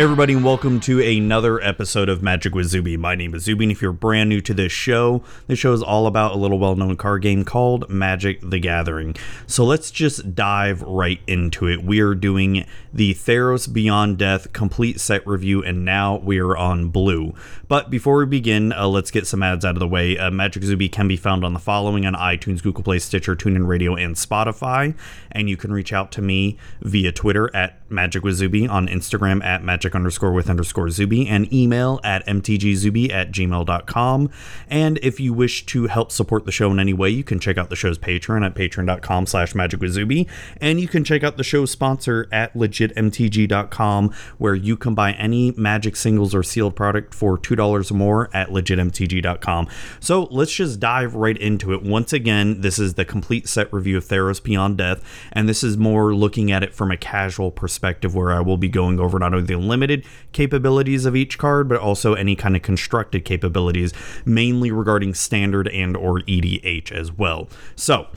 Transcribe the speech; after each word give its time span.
Everybody, 0.00 0.32
and 0.32 0.42
welcome 0.42 0.80
to 0.80 0.98
another 1.02 1.60
episode 1.60 2.08
of 2.08 2.22
Magic 2.22 2.54
with 2.54 2.68
Zuby. 2.68 2.96
My 2.96 3.14
name 3.14 3.34
is 3.34 3.42
Zuby, 3.42 3.66
and 3.66 3.70
if 3.70 3.82
you're 3.82 3.92
brand 3.92 4.30
new 4.30 4.40
to 4.40 4.54
this 4.54 4.72
show, 4.72 5.22
this 5.46 5.58
show 5.58 5.74
is 5.74 5.82
all 5.82 6.06
about 6.06 6.32
a 6.32 6.36
little 6.38 6.58
well-known 6.58 6.96
card 6.96 7.20
game 7.20 7.44
called 7.44 7.90
Magic 7.90 8.40
the 8.40 8.58
Gathering. 8.58 9.14
So 9.46 9.62
let's 9.62 9.90
just 9.90 10.34
dive 10.34 10.80
right 10.80 11.20
into 11.26 11.68
it. 11.68 11.84
We 11.84 12.00
are 12.00 12.14
doing 12.14 12.64
the 12.94 13.12
Theros 13.12 13.70
Beyond 13.70 14.16
Death 14.16 14.54
complete 14.54 15.00
set 15.00 15.26
review, 15.26 15.62
and 15.62 15.84
now 15.84 16.16
we 16.16 16.38
are 16.38 16.56
on 16.56 16.88
blue. 16.88 17.34
But 17.68 17.90
before 17.90 18.16
we 18.20 18.24
begin, 18.24 18.72
uh, 18.72 18.88
let's 18.88 19.10
get 19.10 19.26
some 19.26 19.42
ads 19.42 19.66
out 19.66 19.76
of 19.76 19.80
the 19.80 19.86
way. 19.86 20.16
Uh, 20.16 20.30
Magic 20.30 20.62
Zuby 20.62 20.88
can 20.88 21.08
be 21.08 21.18
found 21.18 21.44
on 21.44 21.52
the 21.52 21.60
following 21.60 22.06
on 22.06 22.14
iTunes, 22.14 22.62
Google 22.62 22.82
Play, 22.82 23.00
Stitcher, 23.00 23.36
TuneIn 23.36 23.66
Radio, 23.66 23.96
and 23.96 24.16
Spotify. 24.16 24.96
And 25.30 25.50
you 25.50 25.58
can 25.58 25.74
reach 25.74 25.92
out 25.92 26.10
to 26.12 26.22
me 26.22 26.56
via 26.80 27.12
Twitter 27.12 27.54
at 27.54 27.76
Magic 27.90 28.24
with 28.24 28.36
Zuby, 28.36 28.66
on 28.66 28.88
Instagram 28.88 29.44
at 29.44 29.62
Magic 29.62 29.89
underscore 29.94 30.32
with 30.32 30.50
underscore 30.50 30.90
Zuby, 30.90 31.26
and 31.28 31.52
email 31.52 32.00
at 32.04 32.26
mtgzuby 32.26 33.10
at 33.12 33.30
gmail.com. 33.30 34.30
And 34.68 34.98
if 35.02 35.20
you 35.20 35.32
wish 35.32 35.66
to 35.66 35.86
help 35.86 36.12
support 36.12 36.44
the 36.44 36.52
show 36.52 36.70
in 36.70 36.80
any 36.80 36.92
way, 36.92 37.10
you 37.10 37.24
can 37.24 37.40
check 37.40 37.58
out 37.58 37.70
the 37.70 37.76
show's 37.76 37.98
Patreon 37.98 38.44
at 38.44 38.54
patreon.com 38.54 39.26
slash 39.26 39.54
Magic 39.54 39.80
with 39.80 39.92
Zuby. 39.92 40.28
And 40.60 40.80
you 40.80 40.88
can 40.88 41.04
check 41.04 41.22
out 41.22 41.36
the 41.36 41.44
show's 41.44 41.70
sponsor 41.70 42.28
at 42.32 42.54
legitmtg.com, 42.54 44.14
where 44.38 44.54
you 44.54 44.76
can 44.76 44.94
buy 44.94 45.12
any 45.12 45.52
Magic 45.52 45.96
singles 45.96 46.34
or 46.34 46.42
sealed 46.42 46.76
product 46.76 47.14
for 47.14 47.38
$2 47.38 47.90
or 47.90 47.94
more 47.94 48.30
at 48.34 48.48
legitmtg.com. 48.48 49.68
So 50.00 50.24
let's 50.30 50.52
just 50.52 50.80
dive 50.80 51.14
right 51.14 51.36
into 51.36 51.72
it. 51.72 51.82
Once 51.82 52.12
again, 52.12 52.60
this 52.60 52.78
is 52.78 52.94
the 52.94 53.04
complete 53.04 53.48
set 53.48 53.72
review 53.72 53.96
of 53.96 54.04
Theros 54.04 54.42
Beyond 54.42 54.78
Death, 54.78 55.02
and 55.32 55.48
this 55.48 55.62
is 55.62 55.76
more 55.76 56.14
looking 56.14 56.50
at 56.52 56.62
it 56.62 56.74
from 56.74 56.90
a 56.90 56.96
casual 56.96 57.50
perspective 57.50 58.14
where 58.14 58.32
I 58.32 58.40
will 58.40 58.56
be 58.56 58.68
going 58.68 59.00
over 59.00 59.18
not 59.18 59.34
only 59.34 59.46
the 59.46 59.54
limited 59.80 60.04
capabilities 60.32 61.06
of 61.06 61.16
each 61.16 61.38
card, 61.38 61.66
but 61.66 61.78
also 61.78 62.12
any 62.12 62.36
kind 62.36 62.54
of 62.54 62.60
constructed 62.60 63.24
capabilities, 63.24 63.94
mainly 64.26 64.70
regarding 64.70 65.14
standard 65.14 65.68
and 65.68 65.96
or 65.96 66.20
EDH 66.20 66.92
as 66.92 67.10
well. 67.12 67.48
So, 67.74 68.08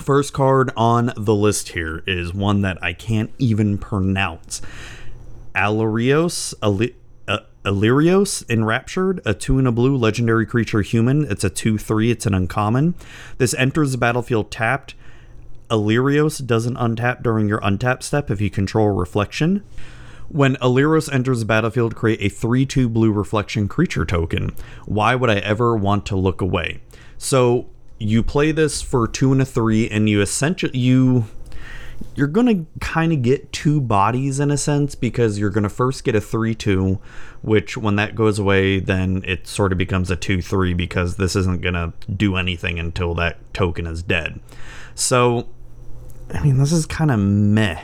First 0.00 0.32
card 0.32 0.72
on 0.78 1.12
the 1.14 1.34
list 1.34 1.68
here 1.68 2.02
is 2.06 2.32
one 2.32 2.62
that 2.62 2.82
I 2.82 2.94
can't 2.94 3.30
even 3.38 3.76
pronounce. 3.76 4.62
Alarios, 5.54 6.54
Ali- 6.62 6.96
uh, 7.28 7.40
Illyrios 7.66 8.48
Enraptured, 8.48 9.20
a 9.26 9.34
2 9.34 9.58
and 9.58 9.68
a 9.68 9.72
blue 9.72 9.94
legendary 9.94 10.46
creature 10.46 10.80
human. 10.80 11.30
It's 11.30 11.44
a 11.44 11.50
2 11.50 11.76
3, 11.76 12.10
it's 12.10 12.24
an 12.24 12.32
uncommon. 12.32 12.94
This 13.36 13.52
enters 13.54 13.92
the 13.92 13.98
battlefield 13.98 14.50
tapped. 14.50 14.94
Illyrios 15.70 16.44
doesn't 16.44 16.76
untap 16.76 17.22
during 17.22 17.48
your 17.48 17.60
untap 17.60 18.02
step 18.02 18.30
if 18.30 18.40
you 18.40 18.50
control 18.50 18.88
reflection. 18.88 19.62
When 20.28 20.56
Illyrios 20.56 21.12
enters 21.12 21.40
the 21.40 21.46
battlefield, 21.46 21.94
create 21.94 22.20
a 22.20 22.28
3 22.28 22.66
2 22.66 22.88
blue 22.88 23.12
reflection 23.12 23.68
creature 23.68 24.04
token. 24.04 24.54
Why 24.86 25.14
would 25.14 25.30
I 25.30 25.36
ever 25.36 25.76
want 25.76 26.06
to 26.06 26.16
look 26.16 26.40
away? 26.40 26.80
So 27.18 27.68
you 27.98 28.22
play 28.22 28.52
this 28.52 28.82
for 28.82 29.06
two 29.06 29.32
and 29.32 29.40
a 29.40 29.44
three, 29.44 29.88
and 29.88 30.08
you 30.08 30.20
essentially 30.20 30.76
you 30.76 31.24
you're 32.14 32.26
gonna 32.26 32.66
kind 32.80 33.12
of 33.12 33.22
get 33.22 33.52
two 33.52 33.80
bodies 33.80 34.40
in 34.40 34.50
a 34.50 34.56
sense 34.56 34.94
because 34.94 35.38
you're 35.38 35.50
gonna 35.50 35.68
first 35.68 36.04
get 36.04 36.14
a 36.14 36.20
three 36.20 36.54
two, 36.54 36.98
which 37.42 37.76
when 37.76 37.96
that 37.96 38.14
goes 38.14 38.38
away, 38.38 38.80
then 38.80 39.22
it 39.26 39.46
sort 39.46 39.72
of 39.72 39.78
becomes 39.78 40.10
a 40.10 40.16
two 40.16 40.42
three 40.42 40.74
because 40.74 41.16
this 41.16 41.36
isn't 41.36 41.62
gonna 41.62 41.92
do 42.14 42.36
anything 42.36 42.78
until 42.78 43.14
that 43.14 43.38
token 43.54 43.86
is 43.86 44.02
dead. 44.02 44.40
So, 44.94 45.48
I 46.32 46.42
mean, 46.42 46.58
this 46.58 46.72
is 46.72 46.86
kind 46.86 47.10
of 47.10 47.18
meh 47.18 47.80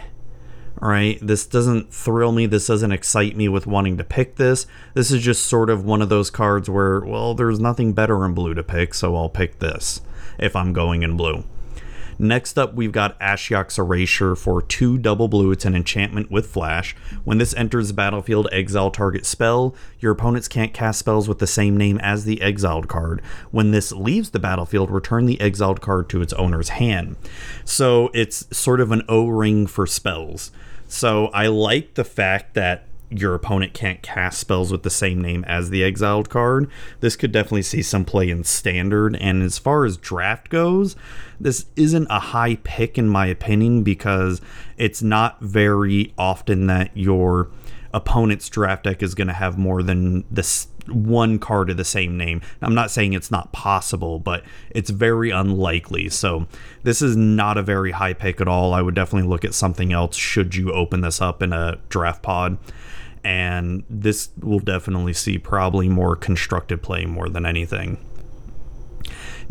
right? 0.80 1.18
This 1.20 1.46
doesn't 1.46 1.92
thrill 1.92 2.32
me. 2.32 2.46
This 2.46 2.66
doesn't 2.66 2.92
excite 2.92 3.36
me 3.36 3.48
with 3.48 3.66
wanting 3.66 3.98
to 3.98 4.04
pick 4.04 4.36
this. 4.36 4.66
This 4.94 5.10
is 5.10 5.22
just 5.22 5.46
sort 5.46 5.70
of 5.70 5.84
one 5.84 6.02
of 6.02 6.08
those 6.08 6.30
cards 6.30 6.70
where, 6.70 7.00
well, 7.00 7.34
there's 7.34 7.60
nothing 7.60 7.92
better 7.92 8.24
in 8.24 8.34
blue 8.34 8.54
to 8.54 8.62
pick, 8.62 8.94
so 8.94 9.16
I'll 9.16 9.28
pick 9.28 9.58
this 9.58 10.00
if 10.38 10.56
I'm 10.56 10.72
going 10.72 11.02
in 11.02 11.16
blue. 11.16 11.44
Next 12.22 12.58
up, 12.58 12.74
we've 12.74 12.92
got 12.92 13.18
Ashiok's 13.18 13.78
Erasure 13.78 14.36
for 14.36 14.60
two 14.60 14.98
double 14.98 15.26
blue. 15.26 15.52
It's 15.52 15.64
an 15.64 15.74
enchantment 15.74 16.30
with 16.30 16.46
flash. 16.52 16.94
When 17.24 17.38
this 17.38 17.54
enters 17.54 17.88
the 17.88 17.94
battlefield, 17.94 18.46
exile 18.52 18.90
target 18.90 19.24
spell. 19.24 19.74
Your 20.00 20.12
opponents 20.12 20.46
can't 20.46 20.74
cast 20.74 20.98
spells 20.98 21.30
with 21.30 21.38
the 21.38 21.46
same 21.46 21.78
name 21.78 21.98
as 22.00 22.26
the 22.26 22.42
exiled 22.42 22.88
card. 22.88 23.22
When 23.50 23.70
this 23.70 23.90
leaves 23.90 24.30
the 24.30 24.38
battlefield, 24.38 24.90
return 24.90 25.24
the 25.24 25.40
exiled 25.40 25.80
card 25.80 26.10
to 26.10 26.20
its 26.20 26.34
owner's 26.34 26.68
hand. 26.70 27.16
So 27.64 28.10
it's 28.12 28.46
sort 28.54 28.82
of 28.82 28.92
an 28.92 29.02
O 29.08 29.26
ring 29.26 29.66
for 29.66 29.86
spells. 29.86 30.52
So 30.90 31.28
I 31.28 31.46
like 31.46 31.94
the 31.94 32.04
fact 32.04 32.54
that 32.54 32.84
your 33.10 33.32
opponent 33.34 33.74
can't 33.74 34.02
cast 34.02 34.40
spells 34.40 34.72
with 34.72 34.82
the 34.82 34.90
same 34.90 35.20
name 35.20 35.44
as 35.44 35.70
the 35.70 35.84
exiled 35.84 36.28
card. 36.28 36.68
This 36.98 37.14
could 37.14 37.30
definitely 37.30 37.62
see 37.62 37.80
some 37.80 38.04
play 38.04 38.28
in 38.28 38.42
standard. 38.42 39.16
And 39.16 39.40
as 39.42 39.56
far 39.56 39.84
as 39.84 39.96
draft 39.96 40.48
goes, 40.48 40.96
this 41.38 41.66
isn't 41.76 42.08
a 42.10 42.18
high 42.18 42.56
pick 42.56 42.98
in 42.98 43.08
my 43.08 43.26
opinion 43.26 43.84
because 43.84 44.40
it's 44.76 45.00
not 45.00 45.40
very 45.40 46.12
often 46.18 46.66
that 46.66 46.96
your 46.96 47.50
opponent's 47.92 48.48
draft 48.48 48.84
deck 48.84 49.02
is 49.02 49.14
going 49.14 49.28
to 49.28 49.34
have 49.34 49.58
more 49.58 49.82
than 49.82 50.24
this 50.30 50.68
one 50.88 51.38
card 51.38 51.70
of 51.70 51.76
the 51.76 51.84
same 51.84 52.16
name. 52.16 52.40
I'm 52.62 52.74
not 52.74 52.90
saying 52.90 53.12
it's 53.12 53.30
not 53.30 53.52
possible, 53.52 54.18
but 54.18 54.44
it's 54.70 54.90
very 54.90 55.30
unlikely. 55.30 56.08
So 56.08 56.46
this 56.82 57.02
is 57.02 57.16
not 57.16 57.58
a 57.58 57.62
very 57.62 57.92
high 57.92 58.14
pick 58.14 58.40
at 58.40 58.48
all. 58.48 58.74
I 58.74 58.82
would 58.82 58.94
definitely 58.94 59.28
look 59.28 59.44
at 59.44 59.54
something 59.54 59.92
else 59.92 60.16
should 60.16 60.54
you 60.54 60.72
open 60.72 61.00
this 61.00 61.20
up 61.20 61.42
in 61.42 61.52
a 61.52 61.78
draft 61.88 62.22
pod. 62.22 62.58
And 63.22 63.84
this 63.90 64.30
will 64.40 64.60
definitely 64.60 65.12
see 65.12 65.38
probably 65.38 65.88
more 65.88 66.16
constructed 66.16 66.82
play 66.82 67.04
more 67.04 67.28
than 67.28 67.44
anything. 67.44 67.98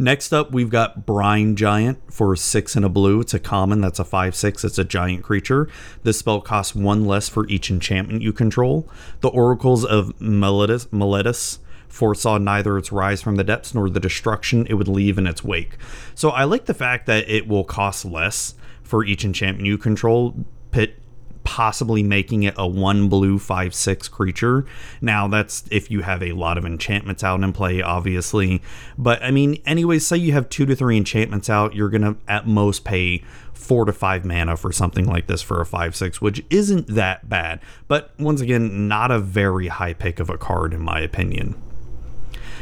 Next 0.02 0.32
up, 0.32 0.54
we've 0.54 0.70
got 0.70 1.06
Brine 1.06 1.58
Giant 1.58 2.00
for 2.10 2.34
six 2.38 2.78
and 2.78 2.86
a 2.86 2.90
blue. 2.90 3.20
It's 3.20 3.34
a 3.34 3.40
common. 3.40 3.82
That's 3.82 4.00
a 4.00 4.06
five 4.06 4.34
six. 4.34 4.64
It's 4.64 4.78
a 4.78 4.86
giant 4.86 5.24
creature. 5.24 5.68
This 6.04 6.20
spell 6.20 6.40
costs 6.40 6.74
one 6.74 7.04
less 7.04 7.28
for 7.28 7.46
each 7.50 7.70
enchantment 7.70 8.22
you 8.22 8.32
control. 8.32 8.90
The 9.20 9.28
Oracles 9.28 9.84
of 9.84 10.18
Meletis, 10.20 10.88
Meletis 10.88 11.60
foresaw 11.90 12.38
neither 12.38 12.78
its 12.78 12.94
rise 12.94 13.22
from 13.22 13.36
the 13.36 13.44
depths 13.44 13.76
nor 13.76 13.90
the 13.90 14.00
destruction 14.00 14.66
it 14.68 14.76
would 14.76 14.88
leave 14.88 15.18
in 15.18 15.28
its 15.28 15.44
wake. 15.44 15.76
So 16.16 16.30
I 16.30 16.46
like 16.46 16.64
the 16.64 16.74
fact 16.74 17.06
that 17.08 17.30
it 17.30 17.46
will 17.46 17.66
cost 17.66 18.06
less 18.06 18.56
for 18.82 19.04
each 19.04 19.26
enchantment 19.26 19.68
you 19.68 19.78
control. 19.78 20.34
Pit 20.72 20.98
possibly 21.44 22.04
making 22.04 22.44
it 22.44 22.54
a 22.58 22.68
one 22.68 23.10
blue 23.10 23.40
five 23.40 23.74
six 23.74 24.08
creature. 24.08 24.66
Now 25.02 25.28
that's 25.28 25.64
if 25.72 25.90
you 25.90 26.02
have 26.02 26.22
a 26.22 26.34
lot 26.34 26.58
of 26.58 26.66
enchantments 26.66 27.24
out 27.24 27.42
in 27.42 27.54
play, 27.54 27.82
obviously. 27.82 28.62
But 28.98 29.24
I 29.24 29.32
mean, 29.32 29.62
anyways, 29.66 30.06
say 30.06 30.18
you 30.18 30.34
have 30.34 30.50
two 30.50 30.66
to 30.66 30.76
three 30.76 30.98
enchantments 30.98 31.50
out, 31.50 31.76
you're 31.76 31.90
gonna 31.90 32.16
at 32.28 32.48
most 32.48 32.84
pay 32.84 33.24
four 33.54 33.86
to 33.86 33.94
five 33.94 34.26
mana 34.26 34.58
for 34.58 34.72
something 34.72 35.06
like 35.06 35.28
this 35.28 35.42
for 35.42 35.60
a 35.62 35.66
five 35.66 35.96
six, 35.96 36.22
which 36.22 36.44
isn't 36.50 36.88
that 36.88 37.28
bad. 37.28 37.60
But 37.88 38.12
once 38.20 38.42
again, 38.42 38.88
not 38.88 39.12
a 39.12 39.20
very 39.20 39.68
high 39.68 39.94
pick 39.94 40.20
of 40.20 40.30
a 40.30 40.38
card 40.38 40.74
in 40.74 40.82
my 40.82 41.00
opinion. 41.00 41.62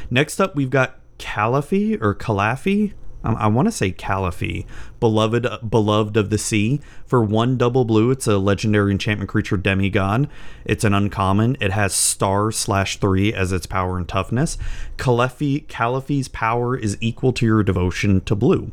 Next 0.09 0.39
up, 0.39 0.55
we've 0.55 0.69
got 0.69 0.99
Callaphe 1.17 2.01
or 2.01 2.13
Callaphe. 2.13 2.93
Um, 3.27 3.35
I 3.35 3.47
want 3.47 3.67
to 3.67 3.73
say 3.73 3.91
Callaphe, 3.91 4.65
beloved 5.01 5.45
beloved 5.69 6.15
of 6.15 6.29
the 6.29 6.37
sea. 6.37 6.79
For 7.05 7.21
one 7.21 7.57
double 7.57 7.83
blue, 7.83 8.09
it's 8.09 8.25
a 8.25 8.37
legendary 8.37 8.91
enchantment 8.91 9.29
creature 9.29 9.57
demigod. 9.57 10.29
It's 10.63 10.85
an 10.85 10.93
uncommon. 10.93 11.57
It 11.59 11.71
has 11.71 11.93
star 11.93 12.53
slash 12.53 12.97
three 12.97 13.33
as 13.33 13.51
its 13.51 13.65
power 13.65 13.97
and 13.97 14.07
toughness. 14.07 14.57
Callaphe 14.95 15.67
Callaphe's 15.67 16.29
power 16.29 16.77
is 16.77 16.97
equal 17.01 17.33
to 17.33 17.45
your 17.45 17.63
devotion 17.63 18.21
to 18.21 18.33
blue. 18.33 18.71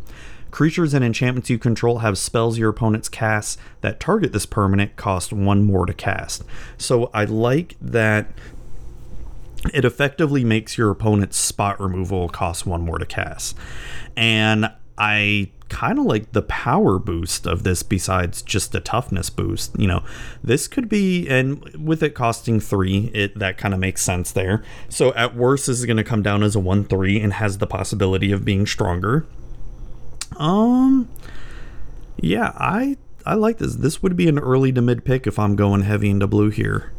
Creatures 0.53 0.95
and 0.95 1.05
enchantments 1.05 1.50
you 1.50 1.59
control 1.59 1.99
have 1.99 2.17
spells 2.17 2.57
your 2.57 2.71
opponents 2.71 3.09
cast 3.09 3.59
that 3.81 3.99
target 3.99 4.33
this 4.33 4.47
permanent 4.47 4.95
cost 4.95 5.33
one 5.33 5.65
more 5.65 5.85
to 5.85 5.93
cast. 5.93 6.45
So 6.79 7.11
I 7.12 7.25
like 7.25 7.75
that 7.81 8.29
it 9.72 9.84
effectively 9.84 10.44
makes 10.44 10.76
your 10.76 10.90
opponent's 10.90 11.37
spot 11.37 11.81
removal 11.81 12.28
cost 12.28 12.66
one 12.66 12.82
more 12.82 12.99
to 12.99 13.06
cast. 13.06 13.56
And 14.16 14.70
I 14.99 15.50
kind 15.69 15.99
of 15.99 16.05
like 16.05 16.32
the 16.32 16.43
power 16.43 16.99
boost 16.99 17.46
of 17.46 17.64
this 17.64 17.82
besides 17.82 18.43
just 18.43 18.72
the 18.72 18.81
toughness 18.81 19.31
boost. 19.31 19.78
You 19.78 19.88
know, 19.88 20.05
this 20.43 20.69
could 20.69 20.88
be, 20.88 21.28
and 21.28 21.64
with 21.75 22.02
it 22.02 22.14
costing 22.14 22.61
three, 22.61 23.11
it 23.14 23.38
that 23.38 23.58
kind 23.58 23.75
of 23.75 23.81
makes 23.81 24.02
sense 24.02 24.31
there. 24.31 24.62
So 24.88 25.12
at 25.14 25.34
worst, 25.34 25.66
this 25.66 25.78
is 25.78 25.87
going 25.87 25.96
to 25.96 26.05
come 26.05 26.22
down 26.22 26.43
as 26.43 26.55
a 26.55 26.61
one 26.61 26.84
three 26.84 27.20
and 27.20 27.32
has 27.34 27.58
the 27.58 27.66
possibility 27.66 28.31
of 28.31 28.44
being 28.44 28.66
stronger. 28.66 29.26
Um, 30.37 31.08
yeah, 32.16 32.52
I 32.56 32.96
I 33.26 33.34
like 33.34 33.58
this. 33.58 33.76
This 33.76 34.02
would 34.02 34.16
be 34.16 34.28
an 34.28 34.38
early 34.38 34.72
to 34.72 34.82
mid 34.82 35.05
pick 35.05 35.26
if 35.26 35.38
I'm 35.38 35.56
going 35.56 35.82
heavy 35.82 36.11
into 36.11 36.26
blue 36.26 36.50
here. 36.50 36.93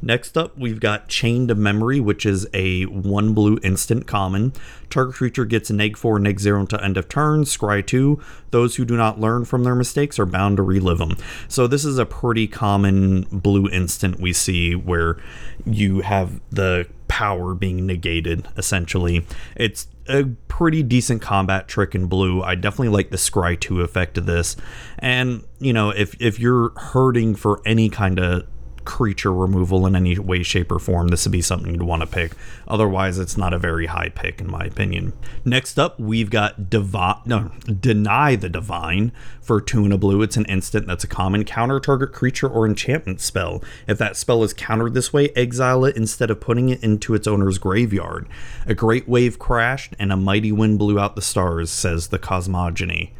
Next 0.00 0.38
up, 0.38 0.56
we've 0.56 0.80
got 0.80 1.08
Chain 1.08 1.48
to 1.48 1.54
Memory, 1.54 2.00
which 2.00 2.24
is 2.24 2.46
a 2.54 2.84
one 2.84 3.34
blue 3.34 3.58
instant 3.62 4.06
common. 4.06 4.52
Target 4.90 5.16
creature 5.16 5.44
gets 5.44 5.70
neg 5.70 5.96
4, 5.96 6.18
neg 6.18 6.40
0 6.40 6.60
until 6.60 6.80
end 6.80 6.96
of 6.96 7.08
turn. 7.08 7.44
Scry 7.44 7.84
2. 7.84 8.20
Those 8.50 8.76
who 8.76 8.84
do 8.84 8.96
not 8.96 9.20
learn 9.20 9.44
from 9.44 9.64
their 9.64 9.74
mistakes 9.74 10.18
are 10.18 10.26
bound 10.26 10.56
to 10.58 10.62
relive 10.62 10.98
them. 10.98 11.16
So, 11.48 11.66
this 11.66 11.84
is 11.84 11.98
a 11.98 12.06
pretty 12.06 12.46
common 12.46 13.22
blue 13.30 13.68
instant 13.68 14.20
we 14.20 14.32
see 14.32 14.74
where 14.74 15.18
you 15.66 16.00
have 16.00 16.40
the 16.50 16.86
power 17.08 17.54
being 17.54 17.84
negated, 17.86 18.46
essentially. 18.56 19.26
It's 19.56 19.88
a 20.08 20.24
pretty 20.46 20.82
decent 20.82 21.20
combat 21.20 21.68
trick 21.68 21.94
in 21.94 22.06
blue. 22.06 22.42
I 22.42 22.54
definitely 22.54 22.88
like 22.88 23.10
the 23.10 23.16
Scry 23.16 23.58
2 23.58 23.82
effect 23.82 24.16
of 24.16 24.26
this. 24.26 24.56
And, 24.98 25.44
you 25.58 25.72
know, 25.72 25.90
if, 25.90 26.14
if 26.20 26.38
you're 26.38 26.70
hurting 26.76 27.34
for 27.34 27.60
any 27.66 27.88
kind 27.88 28.18
of 28.18 28.46
creature 28.88 29.34
removal 29.34 29.86
in 29.86 29.94
any 29.94 30.18
way, 30.18 30.42
shape, 30.42 30.72
or 30.72 30.78
form, 30.78 31.08
this 31.08 31.26
would 31.26 31.32
be 31.32 31.42
something 31.42 31.70
you'd 31.70 31.82
want 31.82 32.00
to 32.00 32.06
pick. 32.06 32.32
Otherwise, 32.66 33.18
it's 33.18 33.36
not 33.36 33.52
a 33.52 33.58
very 33.58 33.84
high 33.84 34.08
pick, 34.08 34.40
in 34.40 34.50
my 34.50 34.64
opinion. 34.64 35.12
Next 35.44 35.78
up, 35.78 36.00
we've 36.00 36.30
got 36.30 36.70
Divi- 36.70 37.20
no, 37.26 37.52
Deny 37.80 38.34
the 38.34 38.48
Divine 38.48 39.12
for 39.42 39.60
two 39.60 39.84
and 39.84 39.92
a 39.92 39.98
blue. 39.98 40.22
It's 40.22 40.38
an 40.38 40.46
instant 40.46 40.86
that's 40.86 41.04
a 41.04 41.06
common 41.06 41.44
counter 41.44 41.78
target 41.80 42.14
creature 42.14 42.48
or 42.48 42.64
enchantment 42.64 43.20
spell. 43.20 43.62
If 43.86 43.98
that 43.98 44.16
spell 44.16 44.42
is 44.42 44.54
countered 44.54 44.94
this 44.94 45.12
way, 45.12 45.28
exile 45.36 45.84
it 45.84 45.94
instead 45.94 46.30
of 46.30 46.40
putting 46.40 46.70
it 46.70 46.82
into 46.82 47.14
its 47.14 47.26
owner's 47.26 47.58
graveyard. 47.58 48.26
A 48.64 48.74
great 48.74 49.06
wave 49.06 49.38
crashed 49.38 49.94
and 49.98 50.10
a 50.10 50.16
mighty 50.16 50.50
wind 50.50 50.78
blew 50.78 50.98
out 50.98 51.14
the 51.14 51.20
stars, 51.20 51.70
says 51.70 52.08
the 52.08 52.18
cosmogony. 52.18 53.12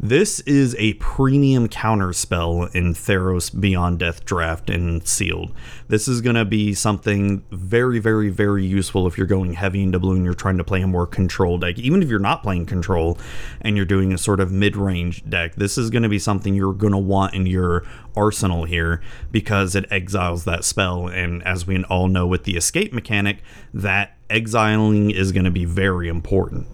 This 0.00 0.40
is 0.40 0.74
a 0.78 0.94
premium 0.94 1.68
counter 1.68 2.12
spell 2.12 2.64
in 2.64 2.94
Theros 2.94 3.58
Beyond 3.58 4.00
Death 4.00 4.24
Draft 4.24 4.68
and 4.68 5.06
Sealed. 5.06 5.52
This 5.88 6.08
is 6.08 6.20
going 6.20 6.34
to 6.34 6.44
be 6.44 6.74
something 6.74 7.44
very, 7.52 7.98
very, 7.98 8.28
very 8.28 8.64
useful 8.64 9.06
if 9.06 9.16
you're 9.16 9.26
going 9.26 9.52
heavy 9.52 9.82
into 9.82 10.00
blue 10.00 10.16
and 10.16 10.24
you're 10.24 10.34
trying 10.34 10.58
to 10.58 10.64
play 10.64 10.82
a 10.82 10.86
more 10.86 11.06
control 11.06 11.58
deck. 11.58 11.78
Even 11.78 12.02
if 12.02 12.08
you're 12.08 12.18
not 12.18 12.42
playing 12.42 12.66
control 12.66 13.18
and 13.60 13.76
you're 13.76 13.86
doing 13.86 14.12
a 14.12 14.18
sort 14.18 14.40
of 14.40 14.50
mid 14.50 14.76
range 14.76 15.28
deck, 15.28 15.54
this 15.54 15.78
is 15.78 15.90
going 15.90 16.02
to 16.02 16.08
be 16.08 16.18
something 16.18 16.54
you're 16.54 16.72
going 16.72 16.92
to 16.92 16.98
want 16.98 17.34
in 17.34 17.46
your 17.46 17.84
arsenal 18.16 18.64
here 18.64 19.00
because 19.30 19.76
it 19.76 19.86
exiles 19.90 20.44
that 20.44 20.64
spell. 20.64 21.06
And 21.06 21.42
as 21.44 21.66
we 21.66 21.84
all 21.84 22.08
know 22.08 22.26
with 22.26 22.44
the 22.44 22.56
escape 22.56 22.92
mechanic, 22.92 23.38
that 23.72 24.16
exiling 24.28 25.10
is 25.10 25.30
going 25.30 25.44
to 25.44 25.50
be 25.50 25.64
very 25.64 26.08
important. 26.08 26.66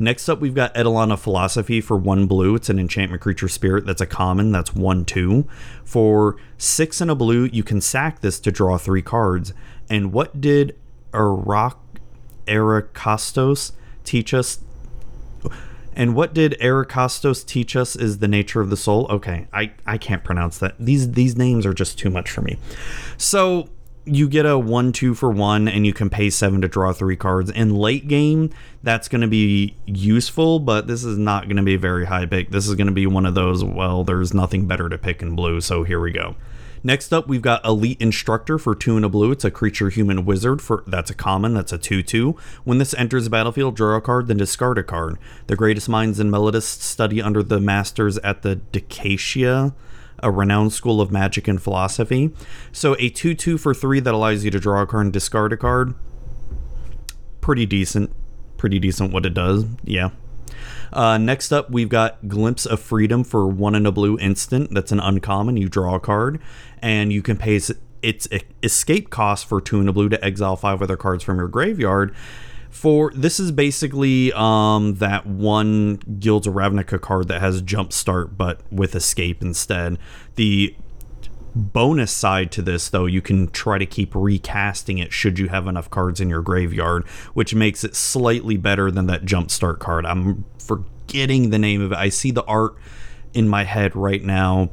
Next 0.00 0.28
up, 0.30 0.40
we've 0.40 0.54
got 0.54 0.74
of 0.74 1.20
Philosophy 1.20 1.82
for 1.82 1.96
one 1.96 2.26
blue. 2.26 2.54
It's 2.54 2.70
an 2.70 2.78
enchantment 2.78 3.20
creature 3.20 3.48
spirit 3.48 3.84
that's 3.84 4.00
a 4.00 4.06
common. 4.06 4.50
That's 4.50 4.74
one 4.74 5.04
two. 5.04 5.46
For 5.84 6.36
six 6.56 7.02
and 7.02 7.10
a 7.10 7.14
blue, 7.14 7.50
you 7.52 7.62
can 7.62 7.82
sack 7.82 8.20
this 8.20 8.40
to 8.40 8.50
draw 8.50 8.78
three 8.78 9.02
cards. 9.02 9.52
And 9.90 10.10
what 10.10 10.40
did 10.40 10.74
Arakastos 11.12 11.82
teach 14.04 14.32
us? 14.32 14.60
And 15.94 16.14
what 16.14 16.32
did 16.32 16.56
Arakastos 16.60 17.44
teach 17.44 17.76
us 17.76 17.94
is 17.94 18.20
the 18.20 18.28
nature 18.28 18.62
of 18.62 18.70
the 18.70 18.78
soul? 18.78 19.06
Okay, 19.10 19.48
I, 19.52 19.72
I 19.84 19.98
can't 19.98 20.24
pronounce 20.24 20.56
that. 20.58 20.76
These 20.78 21.12
these 21.12 21.36
names 21.36 21.66
are 21.66 21.74
just 21.74 21.98
too 21.98 22.08
much 22.08 22.30
for 22.30 22.40
me. 22.40 22.56
So 23.18 23.68
you 24.14 24.28
get 24.28 24.46
a 24.46 24.58
one 24.58 24.92
two 24.92 25.14
for 25.14 25.30
one 25.30 25.68
and 25.68 25.86
you 25.86 25.92
can 25.92 26.10
pay 26.10 26.30
seven 26.30 26.60
to 26.62 26.68
draw 26.68 26.92
three 26.92 27.16
cards. 27.16 27.50
In 27.50 27.74
late 27.74 28.08
game 28.08 28.50
that's 28.82 29.08
going 29.08 29.20
to 29.20 29.28
be 29.28 29.76
useful 29.86 30.58
but 30.58 30.86
this 30.86 31.04
is 31.04 31.16
not 31.16 31.44
going 31.44 31.56
to 31.56 31.62
be 31.62 31.74
a 31.74 31.78
very 31.78 32.06
high 32.06 32.26
pick. 32.26 32.50
This 32.50 32.66
is 32.66 32.74
going 32.74 32.86
to 32.88 32.92
be 32.92 33.06
one 33.06 33.26
of 33.26 33.34
those 33.34 33.64
well 33.64 34.04
there's 34.04 34.34
nothing 34.34 34.66
better 34.66 34.88
to 34.88 34.98
pick 34.98 35.22
in 35.22 35.36
blue 35.36 35.60
so 35.60 35.84
here 35.84 36.00
we 36.00 36.10
go. 36.12 36.34
Next 36.82 37.12
up 37.12 37.28
we've 37.28 37.42
got 37.42 37.64
elite 37.64 38.00
instructor 38.00 38.58
for 38.58 38.74
two 38.74 38.96
and 38.96 39.04
a 39.04 39.08
blue. 39.08 39.30
It's 39.32 39.44
a 39.44 39.50
creature 39.50 39.90
human 39.90 40.24
wizard 40.24 40.60
for 40.60 40.82
that's 40.86 41.10
a 41.10 41.14
common 41.14 41.54
that's 41.54 41.72
a 41.72 41.78
2-2 41.78 42.38
when 42.64 42.78
this 42.78 42.94
enters 42.94 43.24
the 43.24 43.30
battlefield 43.30 43.76
draw 43.76 43.96
a 43.96 44.00
card 44.00 44.26
then 44.26 44.38
discard 44.38 44.78
a 44.78 44.82
card. 44.82 45.18
The 45.46 45.56
greatest 45.56 45.88
minds 45.88 46.18
and 46.18 46.32
Meletis 46.32 46.62
study 46.62 47.22
under 47.22 47.42
the 47.42 47.60
masters 47.60 48.18
at 48.18 48.42
the 48.42 48.60
Dekatia 48.72 49.74
a 50.22 50.30
renowned 50.30 50.72
school 50.72 51.00
of 51.00 51.10
magic 51.10 51.48
and 51.48 51.62
philosophy. 51.62 52.30
So 52.72 52.96
a 52.98 53.08
2 53.08 53.34
2 53.34 53.58
for 53.58 53.74
3 53.74 54.00
that 54.00 54.14
allows 54.14 54.44
you 54.44 54.50
to 54.50 54.60
draw 54.60 54.82
a 54.82 54.86
card 54.86 55.06
and 55.06 55.12
discard 55.12 55.52
a 55.52 55.56
card. 55.56 55.94
Pretty 57.40 57.66
decent. 57.66 58.12
Pretty 58.56 58.78
decent 58.78 59.12
what 59.12 59.26
it 59.26 59.34
does. 59.34 59.64
Yeah. 59.84 60.10
Uh, 60.92 61.18
next 61.18 61.52
up, 61.52 61.70
we've 61.70 61.88
got 61.88 62.28
Glimpse 62.28 62.66
of 62.66 62.80
Freedom 62.80 63.24
for 63.24 63.46
one 63.46 63.74
in 63.74 63.86
a 63.86 63.92
blue 63.92 64.18
instant. 64.18 64.72
That's 64.72 64.92
an 64.92 65.00
uncommon. 65.00 65.56
You 65.56 65.68
draw 65.68 65.94
a 65.94 66.00
card, 66.00 66.40
and 66.82 67.12
you 67.12 67.22
can 67.22 67.36
pay 67.36 67.60
its 68.02 68.28
escape 68.62 69.10
cost 69.10 69.46
for 69.46 69.60
two 69.60 69.80
in 69.80 69.88
a 69.88 69.92
blue 69.92 70.08
to 70.08 70.22
exile 70.24 70.56
five 70.56 70.82
other 70.82 70.96
cards 70.96 71.22
from 71.22 71.38
your 71.38 71.48
graveyard 71.48 72.14
for 72.70 73.12
this 73.14 73.40
is 73.40 73.52
basically 73.52 74.32
um, 74.32 74.94
that 74.96 75.26
one 75.26 75.96
Guilds 76.18 76.46
of 76.46 76.54
Ravnica 76.54 77.00
card 77.00 77.28
that 77.28 77.40
has 77.40 77.62
Jumpstart 77.62 78.36
but 78.36 78.60
with 78.72 78.94
Escape 78.94 79.42
instead. 79.42 79.98
The 80.36 80.74
bonus 81.54 82.12
side 82.12 82.52
to 82.52 82.62
this 82.62 82.90
though 82.90 83.06
you 83.06 83.20
can 83.20 83.50
try 83.50 83.76
to 83.76 83.84
keep 83.84 84.14
recasting 84.14 84.98
it 84.98 85.12
should 85.12 85.36
you 85.36 85.48
have 85.48 85.66
enough 85.66 85.90
cards 85.90 86.20
in 86.20 86.30
your 86.30 86.42
graveyard 86.42 87.04
which 87.34 87.56
makes 87.56 87.82
it 87.82 87.96
slightly 87.96 88.56
better 88.56 88.88
than 88.88 89.06
that 89.06 89.24
jumpstart 89.24 89.80
card. 89.80 90.06
I'm 90.06 90.44
forgetting 90.58 91.50
the 91.50 91.58
name 91.58 91.80
of 91.80 91.90
it. 91.90 91.98
I 91.98 92.08
see 92.08 92.30
the 92.30 92.44
art 92.44 92.76
in 93.34 93.48
my 93.48 93.64
head 93.64 93.96
right 93.96 94.22
now 94.22 94.70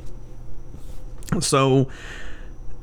So 1.42 1.88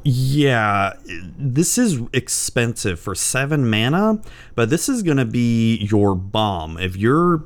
yeah, 0.04 0.94
this 1.06 1.78
is 1.78 2.02
expensive 2.12 3.00
for 3.00 3.16
seven 3.16 3.70
mana, 3.70 4.22
but 4.54 4.70
this 4.70 4.90
is 4.90 5.02
going 5.02 5.18
to 5.18 5.26
be 5.26 5.78
your 5.78 6.16
bomb. 6.16 6.78
If 6.78 6.96
you're. 6.96 7.44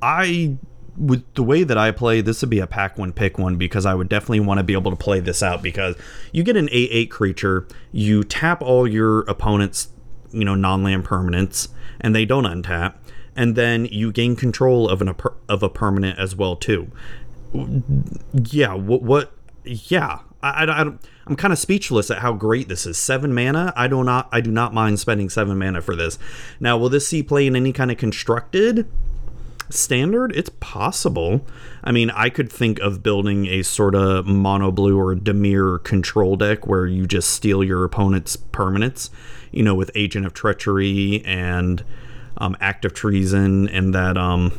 I. 0.00 0.56
With 0.96 1.32
the 1.34 1.44
way 1.44 1.62
that 1.62 1.78
I 1.78 1.92
play, 1.92 2.22
this 2.22 2.40
would 2.40 2.50
be 2.50 2.58
a 2.58 2.66
pack 2.66 2.98
one, 2.98 3.12
pick 3.12 3.38
one 3.38 3.54
because 3.54 3.86
I 3.86 3.94
would 3.94 4.08
definitely 4.08 4.40
want 4.40 4.58
to 4.58 4.64
be 4.64 4.72
able 4.72 4.90
to 4.90 4.96
play 4.96 5.20
this 5.20 5.44
out 5.44 5.62
because 5.62 5.94
you 6.32 6.42
get 6.42 6.56
an 6.56 6.68
8 6.72 6.88
8 6.90 7.06
creature, 7.08 7.68
you 7.92 8.24
tap 8.24 8.62
all 8.62 8.84
your 8.84 9.20
opponent's, 9.20 9.90
you 10.32 10.44
know, 10.44 10.56
non 10.56 10.82
land 10.82 11.04
permanents, 11.04 11.68
and 12.00 12.16
they 12.16 12.24
don't 12.24 12.42
untap, 12.42 12.94
and 13.36 13.54
then 13.54 13.84
you 13.84 14.10
gain 14.10 14.34
control 14.34 14.88
of 14.88 15.00
an 15.00 15.14
of 15.48 15.62
a 15.62 15.68
permanent 15.68 16.18
as 16.18 16.34
well 16.34 16.56
too. 16.56 16.90
Yeah, 18.32 18.74
what 18.74 19.02
what 19.02 19.32
yeah, 19.64 20.18
I, 20.42 20.64
I, 20.64 20.82
I 20.82 20.92
I'm 21.28 21.36
kind 21.36 21.52
of 21.52 21.58
speechless 21.58 22.10
at 22.10 22.18
how 22.18 22.32
great 22.32 22.68
this 22.68 22.86
is. 22.86 22.96
Seven 22.96 23.34
mana. 23.34 23.72
I 23.76 23.86
do 23.86 24.02
not 24.02 24.28
I 24.32 24.40
do 24.40 24.50
not 24.50 24.72
mind 24.72 24.98
spending 24.98 25.28
seven 25.28 25.58
mana 25.58 25.82
for 25.82 25.94
this. 25.94 26.18
Now, 26.58 26.78
will 26.78 26.88
this 26.88 27.06
see 27.06 27.22
play 27.22 27.46
in 27.46 27.54
any 27.54 27.72
kind 27.72 27.90
of 27.90 27.98
constructed? 27.98 28.88
Standard, 29.70 30.34
it's 30.34 30.50
possible. 30.60 31.46
I 31.84 31.92
mean, 31.92 32.08
I 32.10 32.30
could 32.30 32.50
think 32.50 32.78
of 32.78 33.02
building 33.02 33.44
a 33.46 33.62
sort 33.62 33.94
of 33.94 34.26
mono 34.26 34.70
blue 34.70 34.98
or 34.98 35.14
Dimir 35.14 35.84
control 35.84 36.36
deck 36.36 36.66
where 36.66 36.86
you 36.86 37.06
just 37.06 37.28
steal 37.28 37.62
your 37.62 37.84
opponent's 37.84 38.38
permanents, 38.38 39.10
you 39.52 39.62
know, 39.62 39.74
with 39.74 39.90
Agent 39.94 40.24
of 40.24 40.32
Treachery 40.32 41.22
and 41.26 41.84
um, 42.38 42.56
Act 42.62 42.86
of 42.86 42.94
Treason 42.94 43.68
and 43.68 43.94
that 43.94 44.16
um, 44.16 44.58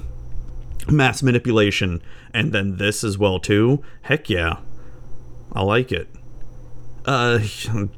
mass 0.87 1.23
manipulation, 1.23 2.03
and 2.31 2.51
then 2.51 2.77
this 2.77 3.03
as 3.03 3.17
well 3.17 3.39
too. 3.39 3.83
Heck 4.03 4.29
yeah, 4.29 4.57
I 5.51 5.63
like 5.63 5.91
it. 5.91 6.07
Uh, 7.05 7.39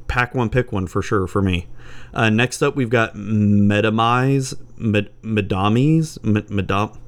pack 0.06 0.34
one, 0.34 0.48
pick 0.48 0.72
one 0.72 0.86
for 0.86 1.02
sure 1.02 1.26
for 1.26 1.42
me. 1.42 1.66
Uh, 2.14 2.30
next 2.30 2.62
up, 2.62 2.76
we've 2.76 2.90
got 2.90 3.14
Metamize, 3.14 4.54
Med- 4.76 5.10
Medamies, 5.22 6.22
Med- 6.22 6.48
Medam. 6.48 6.98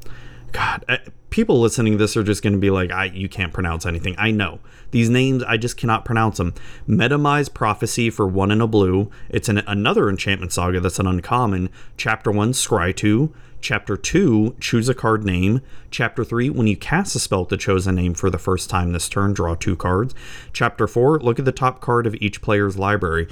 God, 0.52 0.84
I, 0.88 0.98
people 1.30 1.60
listening 1.60 1.94
to 1.94 1.98
this 1.98 2.16
are 2.16 2.22
just 2.22 2.42
going 2.42 2.52
to 2.52 2.58
be 2.58 2.70
like, 2.70 2.90
I 2.90 3.06
you 3.06 3.28
can't 3.28 3.52
pronounce 3.52 3.86
anything. 3.86 4.14
I 4.18 4.30
know 4.30 4.60
these 4.92 5.10
names, 5.10 5.42
I 5.42 5.56
just 5.56 5.76
cannot 5.76 6.04
pronounce 6.04 6.38
them. 6.38 6.54
Medomai's 6.88 7.48
Prophecy 7.48 8.08
for 8.08 8.26
one 8.26 8.52
in 8.52 8.60
a 8.60 8.68
blue. 8.68 9.10
It's 9.28 9.48
an, 9.48 9.58
another 9.66 10.08
enchantment 10.08 10.52
saga 10.52 10.78
that's 10.78 11.00
an 11.00 11.06
uncommon. 11.06 11.70
Chapter 11.96 12.30
one, 12.30 12.52
Scry 12.52 12.94
two. 12.94 13.34
Chapter 13.64 13.96
2, 13.96 14.56
choose 14.60 14.90
a 14.90 14.94
card 14.94 15.24
name. 15.24 15.62
Chapter 15.90 16.22
3, 16.22 16.50
when 16.50 16.66
you 16.66 16.76
cast 16.76 17.16
a 17.16 17.18
spell 17.18 17.46
two 17.46 17.56
choose 17.56 17.86
a 17.86 17.92
name 17.92 18.12
for 18.12 18.28
the 18.28 18.36
first 18.36 18.68
time 18.68 18.92
this 18.92 19.08
turn, 19.08 19.32
draw 19.32 19.54
two 19.54 19.74
cards. 19.74 20.14
Chapter 20.52 20.86
4, 20.86 21.20
look 21.20 21.38
at 21.38 21.46
the 21.46 21.50
top 21.50 21.80
card 21.80 22.06
of 22.06 22.14
each 22.16 22.42
player's 22.42 22.76
library. 22.76 23.26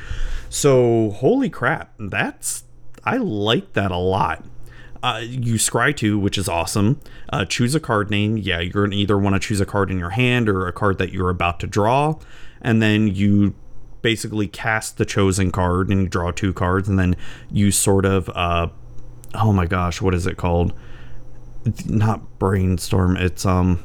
So, 0.48 1.10
holy 1.10 1.50
crap, 1.50 1.92
that's. 1.98 2.64
I 3.04 3.18
like 3.18 3.74
that 3.74 3.90
a 3.90 3.98
lot. 3.98 4.42
Uh, 5.02 5.20
you 5.22 5.56
scry 5.56 5.94
to, 5.98 6.18
which 6.18 6.38
is 6.38 6.48
awesome. 6.48 6.98
Uh, 7.28 7.44
choose 7.44 7.74
a 7.74 7.80
card 7.80 8.08
name. 8.10 8.38
Yeah, 8.38 8.60
you're 8.60 8.86
gonna 8.86 8.96
either 8.96 9.18
want 9.18 9.34
to 9.34 9.38
choose 9.38 9.60
a 9.60 9.66
card 9.66 9.90
in 9.90 9.98
your 9.98 10.10
hand 10.10 10.48
or 10.48 10.66
a 10.66 10.72
card 10.72 10.96
that 10.96 11.12
you're 11.12 11.28
about 11.28 11.60
to 11.60 11.66
draw, 11.66 12.18
and 12.62 12.80
then 12.80 13.14
you 13.14 13.54
basically 14.00 14.48
cast 14.48 14.96
the 14.96 15.04
chosen 15.04 15.52
card 15.52 15.90
and 15.90 16.02
you 16.02 16.08
draw 16.08 16.30
two 16.30 16.54
cards, 16.54 16.88
and 16.88 16.98
then 16.98 17.16
you 17.50 17.70
sort 17.70 18.06
of 18.06 18.30
uh, 18.30 18.68
oh 19.34 19.52
my 19.52 19.66
gosh, 19.66 20.00
what 20.00 20.14
is 20.14 20.26
it 20.26 20.36
called? 20.36 20.72
It's 21.64 21.86
not 21.86 22.38
brainstorm. 22.38 23.16
It's 23.16 23.46
um, 23.46 23.84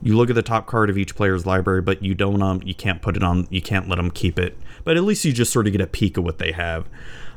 you 0.00 0.16
look 0.16 0.30
at 0.30 0.36
the 0.36 0.42
top 0.42 0.66
card 0.66 0.90
of 0.90 0.98
each 0.98 1.16
player's 1.16 1.44
library, 1.44 1.82
but 1.82 2.02
you 2.02 2.14
don't 2.14 2.42
um, 2.42 2.62
you 2.64 2.74
can't 2.74 3.02
put 3.02 3.16
it 3.16 3.22
on. 3.22 3.46
You 3.50 3.60
can't 3.60 3.88
let 3.88 3.96
them 3.96 4.10
keep 4.10 4.38
it. 4.38 4.56
But 4.84 4.96
at 4.96 5.02
least 5.02 5.24
you 5.24 5.32
just 5.32 5.52
sort 5.52 5.66
of 5.66 5.72
get 5.72 5.80
a 5.80 5.86
peek 5.86 6.16
of 6.16 6.24
what 6.24 6.38
they 6.38 6.52
have. 6.52 6.88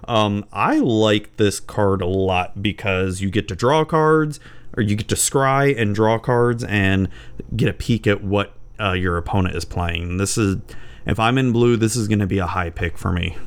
Um, 0.07 0.45
I 0.51 0.79
like 0.79 1.37
this 1.37 1.59
card 1.59 2.01
a 2.01 2.07
lot 2.07 2.61
because 2.61 3.21
you 3.21 3.29
get 3.29 3.47
to 3.49 3.55
draw 3.55 3.85
cards, 3.85 4.39
or 4.75 4.83
you 4.83 4.95
get 4.95 5.07
to 5.09 5.15
scry 5.15 5.77
and 5.77 5.93
draw 5.93 6.17
cards, 6.17 6.63
and 6.63 7.09
get 7.55 7.67
a 7.67 7.73
peek 7.73 8.07
at 8.07 8.23
what 8.23 8.53
uh, 8.79 8.93
your 8.93 9.17
opponent 9.17 9.55
is 9.55 9.65
playing. 9.65 10.17
This 10.17 10.37
is, 10.37 10.57
if 11.05 11.19
I'm 11.19 11.37
in 11.37 11.51
blue, 11.51 11.77
this 11.77 11.95
is 11.95 12.07
going 12.07 12.19
to 12.19 12.27
be 12.27 12.39
a 12.39 12.47
high 12.47 12.69
pick 12.69 12.97
for 12.97 13.11
me. 13.11 13.37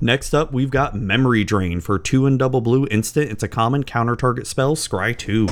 Next 0.00 0.34
up, 0.34 0.52
we've 0.52 0.70
got 0.70 0.94
Memory 0.94 1.44
Drain 1.44 1.80
for 1.80 1.98
2 1.98 2.26
and 2.26 2.38
double 2.38 2.60
blue 2.60 2.86
instant. 2.90 3.30
It's 3.30 3.42
a 3.42 3.48
common 3.48 3.84
counter 3.84 4.16
target 4.16 4.46
spell, 4.46 4.76
Scry 4.76 5.16
2. 5.16 5.48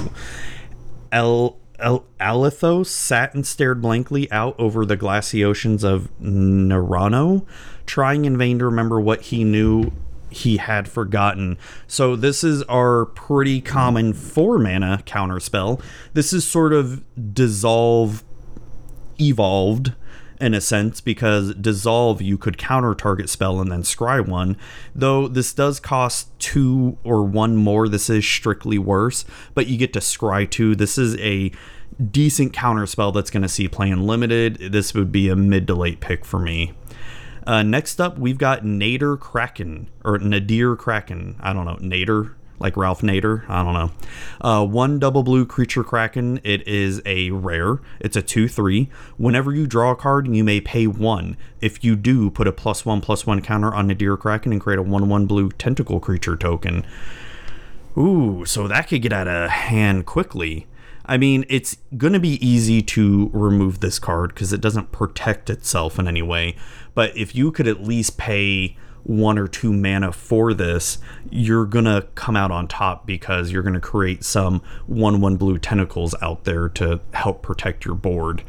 El, 1.13 1.59
El 2.21 2.85
sat 2.85 3.35
and 3.35 3.47
stared 3.47 3.83
blankly 3.83 4.31
out 4.31 4.55
over 4.59 4.87
the 4.87 4.97
glassy 4.97 5.45
oceans 5.45 5.85
of 5.85 6.11
Nerano, 6.21 7.47
trying 7.87 8.25
in 8.25 8.39
vain 8.39 8.59
to 8.59 8.65
remember 8.65 9.01
what 9.01 9.23
he 9.23 9.45
knew 9.45 9.93
he 10.31 10.57
had 10.57 10.89
forgotten. 10.89 11.59
So 11.87 12.17
this 12.17 12.43
is 12.43 12.63
our 12.65 13.07
pretty 13.07 13.61
common 13.61 14.13
4 14.13 14.59
mana 14.59 15.03
counter 15.05 15.41
spell. 15.41 15.81
This 16.15 16.33
is 16.33 16.47
sort 16.47 16.73
of 16.73 17.05
dissolve 17.35 18.25
evolved 19.21 19.93
in 20.43 20.55
a 20.55 20.61
sense 20.61 21.01
because 21.01 21.55
dissolve 21.55 22.21
you 22.21 22.37
could 22.37 22.59
counter 22.59 22.95
target 22.95 23.31
spell 23.31 23.61
and 23.61 23.71
then 23.71 23.83
scry 23.83 24.27
one. 24.27 24.57
Though 24.95 25.29
this 25.29 25.55
does 25.55 25.79
cost 25.79 26.37
two 26.41 26.99
or 27.05 27.23
one 27.23 27.57
more 27.57 27.89
this 27.89 28.11
is 28.11 28.27
strictly 28.27 28.77
worse 28.77 29.25
but 29.55 29.69
you 29.69 29.79
get 29.79 29.93
to 29.93 30.01
scry 30.01 30.51
two. 30.51 30.75
This 30.75 30.99
is 30.99 31.17
a 31.19 31.53
decent 32.11 32.53
counter 32.53 32.87
spell 32.87 33.13
that's 33.13 33.31
going 33.31 33.45
to 33.45 33.49
see 33.49 33.69
play 33.69 33.91
unlimited. 33.91 34.73
This 34.73 34.95
would 34.95 35.13
be 35.13 35.29
a 35.29 35.37
mid 35.37 35.69
to 35.69 35.75
late 35.75 36.01
pick 36.01 36.25
for 36.25 36.41
me. 36.41 36.73
Uh, 37.47 37.63
next 37.63 38.01
up 38.01 38.19
we've 38.19 38.39
got 38.39 38.65
nader 38.65 39.19
kraken 39.19 39.89
or 40.05 40.19
nadir 40.19 40.75
kraken. 40.75 41.37
I 41.41 41.53
don't 41.53 41.67
know 41.67 41.77
nader 41.77 42.35
like 42.63 42.77
Ralph 42.77 43.03
Nader. 43.03 43.49
I 43.51 43.63
don't 43.63 43.75
know. 43.75 43.91
Uh, 44.41 44.65
one 44.65 44.99
double 44.99 45.23
blue 45.23 45.45
creature 45.45 45.85
kraken. 45.85 46.41
It 46.45 46.67
is 46.67 47.03
a 47.05 47.31
rare. 47.31 47.81
It's 48.01 48.17
a 48.17 48.23
2 48.23 48.49
3. 48.49 48.89
Whenever 49.19 49.53
you 49.53 49.67
draw 49.67 49.91
a 49.91 49.97
card, 49.97 50.35
you 50.35 50.45
may 50.45 50.61
pay 50.61 50.87
one. 50.87 51.37
If 51.61 51.85
you 51.85 51.97
do, 51.97 52.31
put 52.31 52.49
a 52.49 52.53
plus 52.53 52.87
one 52.87 53.01
plus 53.01 53.27
one 53.27 53.43
counter 53.43 53.75
on 53.75 53.89
Nadir 53.89 54.17
Kraken 54.17 54.53
and 54.53 54.61
create 54.61 54.79
a 54.79 54.83
1 54.83 55.09
1 55.09 55.27
blue 55.27 55.51
tentacle 55.51 56.01
creature 56.01 56.37
token. 56.37 56.87
Ooh, 57.99 58.45
so 58.47 58.67
that 58.69 58.89
could 58.89 59.03
get 59.03 59.13
out 59.13 59.29
of 59.29 59.51
hand 59.51 60.07
quickly. 60.07 60.67
I 61.05 61.19
mean, 61.19 61.45
it's 61.49 61.77
going 61.97 62.13
to 62.13 62.21
be 62.21 62.45
easy 62.47 62.81
to 62.81 63.29
remove 63.33 63.81
this 63.81 63.99
card 63.99 64.33
because 64.33 64.53
it 64.53 64.61
doesn't 64.61 64.93
protect 64.93 65.51
itself 65.51 65.99
in 65.99 66.07
any 66.07 66.23
way. 66.23 66.57
But 66.95 67.17
if 67.17 67.35
you 67.35 67.51
could 67.51 67.67
at 67.67 67.83
least 67.83 68.17
pay 68.17 68.77
one 69.05 69.39
or 69.39 69.49
two 69.49 69.73
mana 69.73 70.13
for 70.13 70.55
this, 70.55 70.99
you're 71.31 71.67
gonna 71.67 72.03
come 72.15 72.37
out 72.37 72.51
on 72.51 72.69
top 72.69 73.07
because 73.07 73.51
you're 73.51 73.63
gonna 73.63 73.81
create 73.81 74.25
some 74.25 74.63
one 74.87 75.21
one 75.21 75.37
blue 75.37 75.59
tentacles 75.59 76.15
out 76.23 76.45
there 76.45 76.69
to 76.69 77.01
help 77.13 77.43
protect 77.43 77.85
your 77.85 77.95
board. 77.95 78.43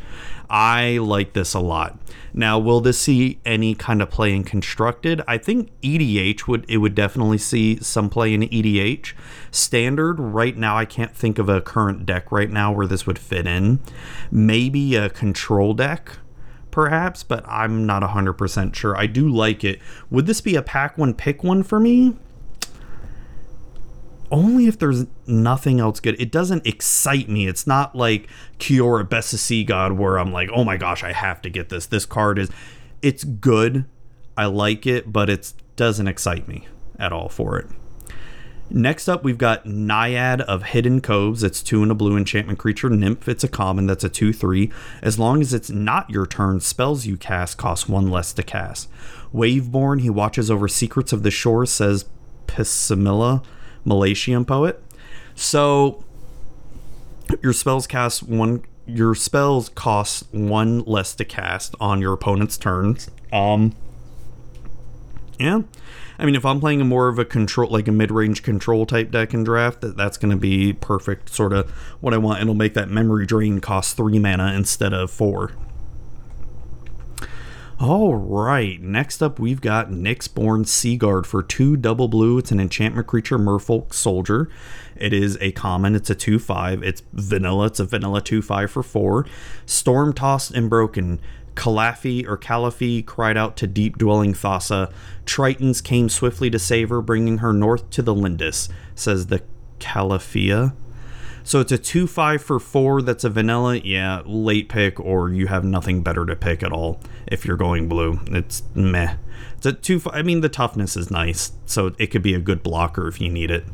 I 0.49 0.99
like 0.99 1.33
this 1.33 1.55
a 1.55 1.59
lot. 1.59 1.97
Now, 2.31 2.59
will 2.59 2.79
this 2.79 2.99
see 2.99 3.39
any 3.43 3.73
kind 3.73 4.01
of 4.03 4.11
play 4.11 4.33
in 4.33 4.43
constructed? 4.43 5.21
I 5.27 5.39
think 5.39 5.71
EDH 5.81 6.47
would 6.47 6.65
it 6.69 6.77
would 6.77 6.93
definitely 6.93 7.39
see 7.39 7.77
some 7.81 8.09
play 8.09 8.33
in 8.33 8.41
EDH. 8.41 9.13
Standard 9.49 10.19
right 10.19 10.55
now, 10.55 10.77
I 10.77 10.85
can't 10.85 11.15
think 11.15 11.39
of 11.39 11.49
a 11.49 11.61
current 11.61 12.05
deck 12.05 12.31
right 12.31 12.51
now 12.51 12.71
where 12.71 12.87
this 12.87 13.07
would 13.07 13.17
fit 13.17 13.47
in. 13.47 13.79
Maybe 14.31 14.95
a 14.95 15.09
control 15.09 15.73
deck 15.73 16.17
perhaps, 16.73 17.21
but 17.21 17.45
I'm 17.47 17.85
not 17.85 18.01
100% 18.01 18.73
sure. 18.75 18.97
I 18.97 19.05
do 19.05 19.29
like 19.29 19.63
it. 19.63 19.79
Would 20.09 20.25
this 20.25 20.41
be 20.41 20.55
a 20.55 20.63
pack 20.63 20.97
one, 20.97 21.13
pick 21.13 21.43
one 21.43 21.61
for 21.61 21.79
me? 21.79 22.17
Only 24.31 24.65
if 24.65 24.79
there's 24.79 25.05
nothing 25.27 25.79
else 25.79 25.99
good. 25.99 26.19
It 26.19 26.31
doesn't 26.31 26.65
excite 26.65 27.29
me. 27.29 27.47
It's 27.47 27.67
not 27.67 27.95
like 27.95 28.27
Kiora 28.57 29.07
Best 29.07 29.33
of 29.33 29.39
Sea 29.39 29.63
God 29.63 29.93
where 29.93 30.17
I'm 30.17 30.33
like, 30.33 30.49
oh 30.51 30.63
my 30.63 30.75
gosh, 30.75 31.03
I 31.03 31.13
have 31.13 31.43
to 31.43 31.49
get 31.51 31.69
this. 31.69 31.85
This 31.85 32.07
card 32.07 32.39
is, 32.39 32.49
it's 33.03 33.23
good. 33.23 33.85
I 34.35 34.45
like 34.47 34.87
it, 34.87 35.13
but 35.13 35.29
it 35.29 35.53
doesn't 35.75 36.07
excite 36.07 36.47
me 36.47 36.67
at 36.97 37.13
all 37.13 37.29
for 37.29 37.59
it. 37.59 37.67
Next 38.75 39.07
up, 39.07 39.23
we've 39.23 39.37
got 39.37 39.67
Naiad 39.67 40.41
of 40.41 40.63
Hidden 40.63 41.01
Coves. 41.01 41.43
It's 41.43 41.61
two 41.61 41.83
and 41.83 41.91
a 41.91 41.95
blue 41.95 42.17
enchantment 42.17 42.57
creature. 42.57 42.89
Nymph, 42.89 43.29
it's 43.29 43.43
a 43.43 43.47
common 43.47 43.85
that's 43.85 44.03
a 44.03 44.09
2 44.09 44.33
3. 44.33 44.71
As 45.03 45.19
long 45.19 45.41
as 45.41 45.53
it's 45.53 45.69
not 45.69 46.09
your 46.09 46.25
turn, 46.25 46.59
spells 46.59 47.05
you 47.05 47.15
cast 47.15 47.55
cost 47.55 47.87
one 47.87 48.09
less 48.09 48.33
to 48.33 48.41
cast. 48.41 48.89
Waveborn, 49.31 50.01
he 50.01 50.09
watches 50.09 50.49
over 50.49 50.67
secrets 50.67 51.13
of 51.13 51.21
the 51.21 51.29
shore, 51.29 51.67
says 51.67 52.05
Psemilla, 52.47 53.43
Meletian 53.85 54.47
poet. 54.47 54.83
So 55.35 56.03
your 57.43 57.53
spells 57.53 57.85
cast 57.85 58.23
one 58.23 58.63
your 58.87 59.13
spells 59.13 59.69
cost 59.69 60.25
one 60.31 60.79
less 60.81 61.13
to 61.15 61.23
cast 61.23 61.75
on 61.79 62.01
your 62.01 62.13
opponent's 62.13 62.57
turns. 62.57 63.11
Um 63.31 63.75
yeah. 65.39 65.61
I 66.19 66.25
mean, 66.25 66.35
if 66.35 66.45
I'm 66.45 66.59
playing 66.59 66.81
a 66.81 66.85
more 66.85 67.07
of 67.07 67.17
a 67.19 67.25
control, 67.25 67.69
like 67.71 67.87
a 67.87 67.91
mid-range 67.91 68.43
control 68.43 68.85
type 68.85 69.11
deck 69.11 69.33
in 69.33 69.43
draft, 69.43 69.81
that 69.81 69.97
that's 69.97 70.17
going 70.17 70.31
to 70.31 70.37
be 70.37 70.73
perfect. 70.73 71.29
Sort 71.29 71.53
of 71.53 71.69
what 72.01 72.13
I 72.13 72.17
want. 72.17 72.41
It'll 72.41 72.53
make 72.53 72.75
that 72.75 72.89
memory 72.89 73.25
drain 73.25 73.59
cost 73.59 73.97
three 73.97 74.19
mana 74.19 74.53
instead 74.53 74.93
of 74.93 75.09
four. 75.09 75.53
All 77.79 78.15
right, 78.15 78.79
next 78.79 79.21
up 79.21 79.39
we've 79.39 79.59
got 79.59 79.89
Nyxborn 79.89 80.67
Seaguard 80.67 81.27
for 81.27 81.43
two 81.43 81.75
double 81.75 82.07
blue. 82.07 82.37
It's 82.37 82.51
an 82.51 82.59
enchantment 82.59 83.07
creature, 83.07 83.37
Merfolk 83.37 83.93
Soldier. 83.93 84.49
It 84.95 85.11
is 85.11 85.37
a 85.41 85.51
common, 85.51 85.95
it's 85.95 86.09
a 86.09 86.15
2 86.15 86.39
5. 86.39 86.83
It's 86.83 87.01
vanilla, 87.11 87.65
it's 87.65 87.79
a 87.79 87.85
vanilla 87.85 88.21
2 88.21 88.41
5 88.41 88.71
for 88.71 88.83
four. 88.83 89.25
Storm 89.65 90.13
Tossed 90.13 90.51
and 90.51 90.69
Broken. 90.69 91.19
Callaphe 91.55 92.25
or 92.27 92.37
Callaphe 92.37 93.05
cried 93.05 93.37
out 93.37 93.55
to 93.57 93.67
deep 93.67 93.97
dwelling 93.97 94.33
Thassa. 94.33 94.91
Tritons 95.25 95.83
came 95.83 96.09
swiftly 96.09 96.49
to 96.49 96.59
save 96.59 96.89
her, 96.89 97.01
bringing 97.01 97.39
her 97.39 97.53
north 97.53 97.89
to 97.91 98.01
the 98.01 98.13
Lindis, 98.13 98.69
says 98.95 99.27
the 99.27 99.41
Callapheia. 99.79 100.73
So 101.43 101.59
it's 101.59 101.71
a 101.71 101.77
2 101.77 102.07
5 102.07 102.41
for 102.41 102.59
4 102.59 103.01
that's 103.01 103.23
a 103.23 103.29
vanilla. 103.29 103.77
Yeah, 103.77 104.21
late 104.25 104.69
pick, 104.69 104.99
or 104.99 105.29
you 105.29 105.47
have 105.47 105.65
nothing 105.65 106.01
better 106.01 106.25
to 106.25 106.35
pick 106.35 106.63
at 106.63 106.71
all 106.71 107.01
if 107.27 107.45
you're 107.45 107.57
going 107.57 107.89
blue. 107.89 108.19
It's 108.27 108.63
meh. 108.73 109.15
It's 109.57 109.65
a 109.65 109.73
2 109.73 110.01
I 110.11 110.21
mean, 110.21 110.41
the 110.41 110.49
toughness 110.49 110.95
is 110.95 111.11
nice, 111.11 111.51
so 111.65 111.93
it 111.97 112.07
could 112.07 112.23
be 112.23 112.33
a 112.33 112.39
good 112.39 112.63
blocker 112.63 113.07
if 113.07 113.19
you 113.19 113.29
need 113.29 113.51
it. 113.51 113.65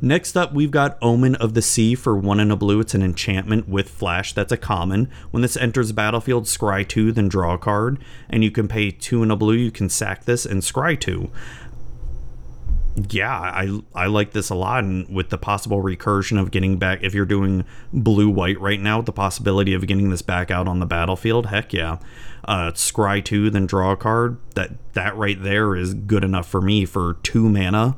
Next 0.00 0.36
up, 0.36 0.52
we've 0.52 0.70
got 0.70 0.98
Omen 1.00 1.36
of 1.36 1.54
the 1.54 1.62
Sea 1.62 1.94
for 1.94 2.16
one 2.16 2.38
and 2.38 2.52
a 2.52 2.56
blue. 2.56 2.80
It's 2.80 2.94
an 2.94 3.02
enchantment 3.02 3.68
with 3.68 3.88
flash. 3.88 4.34
That's 4.34 4.52
a 4.52 4.58
common. 4.58 5.10
When 5.30 5.42
this 5.42 5.56
enters 5.56 5.92
battlefield, 5.92 6.44
scry 6.44 6.86
two, 6.86 7.12
then 7.12 7.28
draw 7.28 7.54
a 7.54 7.58
card. 7.58 7.98
And 8.28 8.44
you 8.44 8.50
can 8.50 8.68
pay 8.68 8.90
two 8.90 9.22
and 9.22 9.32
a 9.32 9.36
blue. 9.36 9.54
You 9.54 9.70
can 9.70 9.88
sack 9.88 10.24
this 10.24 10.44
and 10.44 10.60
scry 10.60 11.00
two. 11.00 11.30
Yeah, 13.10 13.30
I 13.30 13.80
I 13.94 14.06
like 14.06 14.32
this 14.32 14.48
a 14.48 14.54
lot, 14.54 14.82
and 14.82 15.06
with 15.14 15.28
the 15.28 15.36
possible 15.36 15.82
recursion 15.82 16.40
of 16.40 16.50
getting 16.50 16.78
back, 16.78 17.02
if 17.02 17.12
you're 17.12 17.26
doing 17.26 17.64
blue 17.92 18.30
white 18.30 18.58
right 18.58 18.80
now, 18.80 19.02
the 19.02 19.12
possibility 19.12 19.74
of 19.74 19.86
getting 19.86 20.08
this 20.08 20.22
back 20.22 20.50
out 20.50 20.66
on 20.66 20.80
the 20.80 20.86
battlefield, 20.86 21.46
heck 21.46 21.74
yeah. 21.74 21.98
Uh, 22.46 22.70
scry 22.72 23.22
two, 23.22 23.50
then 23.50 23.66
draw 23.66 23.92
a 23.92 23.96
card. 23.98 24.38
That 24.54 24.72
that 24.94 25.14
right 25.14 25.42
there 25.42 25.76
is 25.76 25.92
good 25.92 26.24
enough 26.24 26.48
for 26.48 26.62
me 26.62 26.86
for 26.86 27.18
two 27.22 27.50
mana 27.50 27.96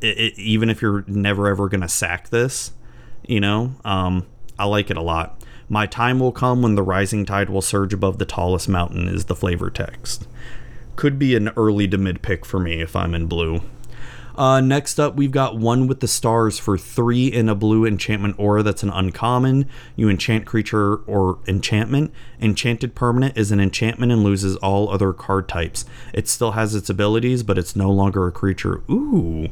it, 0.00 0.18
it, 0.18 0.38
even 0.38 0.70
if 0.70 0.82
you're 0.82 1.04
never 1.06 1.48
ever 1.48 1.68
gonna 1.68 1.88
sack 1.88 2.28
this, 2.28 2.72
you 3.26 3.40
know, 3.40 3.74
um, 3.84 4.26
I 4.58 4.64
like 4.64 4.90
it 4.90 4.96
a 4.96 5.02
lot. 5.02 5.42
My 5.68 5.86
time 5.86 6.20
will 6.20 6.32
come 6.32 6.62
when 6.62 6.76
the 6.76 6.82
rising 6.82 7.26
tide 7.26 7.50
will 7.50 7.62
surge 7.62 7.92
above 7.92 8.18
the 8.18 8.24
tallest 8.24 8.68
mountain 8.68 9.08
is 9.08 9.24
the 9.24 9.34
flavor 9.34 9.68
text. 9.68 10.28
Could 10.94 11.18
be 11.18 11.34
an 11.34 11.50
early 11.56 11.88
to 11.88 11.98
mid 11.98 12.22
pick 12.22 12.46
for 12.46 12.60
me 12.60 12.80
if 12.80 12.94
I'm 12.94 13.14
in 13.14 13.26
blue. 13.26 13.60
Uh, 14.36 14.60
next 14.60 15.00
up, 15.00 15.16
we've 15.16 15.30
got 15.30 15.56
one 15.56 15.86
with 15.86 16.00
the 16.00 16.08
stars 16.08 16.58
for 16.58 16.76
three 16.76 17.26
in 17.26 17.48
a 17.48 17.54
blue 17.54 17.86
enchantment 17.86 18.36
aura 18.38 18.62
that's 18.62 18.82
an 18.82 18.90
uncommon. 18.90 19.66
You 19.96 20.10
enchant 20.10 20.44
creature 20.44 20.96
or 21.06 21.38
enchantment. 21.48 22.12
Enchanted 22.38 22.94
permanent 22.94 23.36
is 23.36 23.50
an 23.50 23.60
enchantment 23.60 24.12
and 24.12 24.22
loses 24.22 24.56
all 24.56 24.90
other 24.90 25.14
card 25.14 25.48
types. 25.48 25.86
It 26.12 26.28
still 26.28 26.52
has 26.52 26.74
its 26.74 26.90
abilities, 26.90 27.42
but 27.42 27.56
it's 27.56 27.74
no 27.74 27.90
longer 27.90 28.26
a 28.26 28.32
creature. 28.32 28.82
Ooh, 28.90 29.48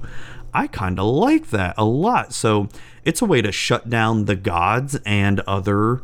I 0.55 0.69
kind 0.69 0.99
of 0.99 1.07
like 1.07 1.51
that 1.51 1.75
a 1.77 1.85
lot. 1.85 2.33
So 2.33 2.69
it's 3.05 3.21
a 3.21 3.27
way 3.27 3.43
to 3.43 3.53
shut 3.53 3.91
down 3.91 4.25
the 4.27 4.37
gods 4.37 4.99
and 5.05 5.41
other 5.41 6.01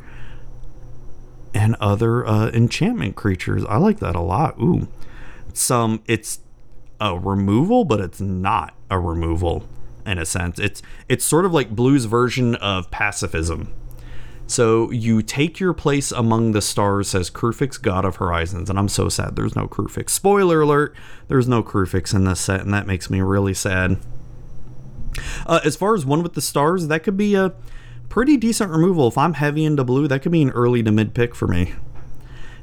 and 1.54 1.74
other 1.76 2.26
uh, 2.26 2.50
enchantment 2.50 3.16
creatures. 3.16 3.64
I 3.68 3.76
like 3.76 4.00
that 4.00 4.14
a 4.14 4.20
lot. 4.20 4.58
Ooh, 4.60 4.88
some 5.52 6.02
it's 6.06 6.40
a 7.00 7.18
removal, 7.18 7.84
but 7.84 8.00
it's 8.00 8.20
not 8.20 8.74
a 8.90 8.98
removal 8.98 9.66
in 10.04 10.18
a 10.18 10.26
sense. 10.26 10.58
It's 10.58 10.82
it's 11.08 11.24
sort 11.24 11.44
of 11.44 11.52
like 11.52 11.70
Blue's 11.70 12.04
version 12.04 12.56
of 12.56 12.90
pacifism. 12.90 13.72
So 14.46 14.90
you 14.90 15.22
take 15.22 15.60
your 15.60 15.72
place 15.72 16.10
among 16.10 16.52
the 16.52 16.60
stars, 16.60 17.08
says 17.08 17.30
Kruphix, 17.30 17.80
God 17.80 18.04
of 18.04 18.16
Horizons, 18.16 18.68
and 18.68 18.80
I'm 18.80 18.88
so 18.88 19.08
sad 19.08 19.36
there's 19.36 19.54
no 19.54 19.68
Kruphix. 19.68 20.10
Spoiler 20.10 20.62
alert: 20.62 20.94
there's 21.28 21.48
no 21.48 21.62
Kruphix 21.62 22.14
in 22.14 22.24
this 22.24 22.40
set, 22.40 22.60
and 22.60 22.74
that 22.74 22.86
makes 22.86 23.08
me 23.08 23.20
really 23.20 23.54
sad. 23.54 23.98
Uh, 25.46 25.60
as 25.64 25.76
far 25.76 25.94
as 25.94 26.04
one 26.04 26.22
with 26.22 26.34
the 26.34 26.40
stars, 26.40 26.88
that 26.88 27.02
could 27.02 27.16
be 27.16 27.34
a 27.34 27.52
pretty 28.08 28.36
decent 28.36 28.70
removal. 28.70 29.08
If 29.08 29.16
I'm 29.16 29.34
heavy 29.34 29.64
into 29.64 29.84
blue, 29.84 30.08
that 30.08 30.22
could 30.22 30.32
be 30.32 30.42
an 30.42 30.50
early 30.50 30.82
to 30.82 30.92
mid 30.92 31.14
pick 31.14 31.34
for 31.34 31.46
me. 31.46 31.74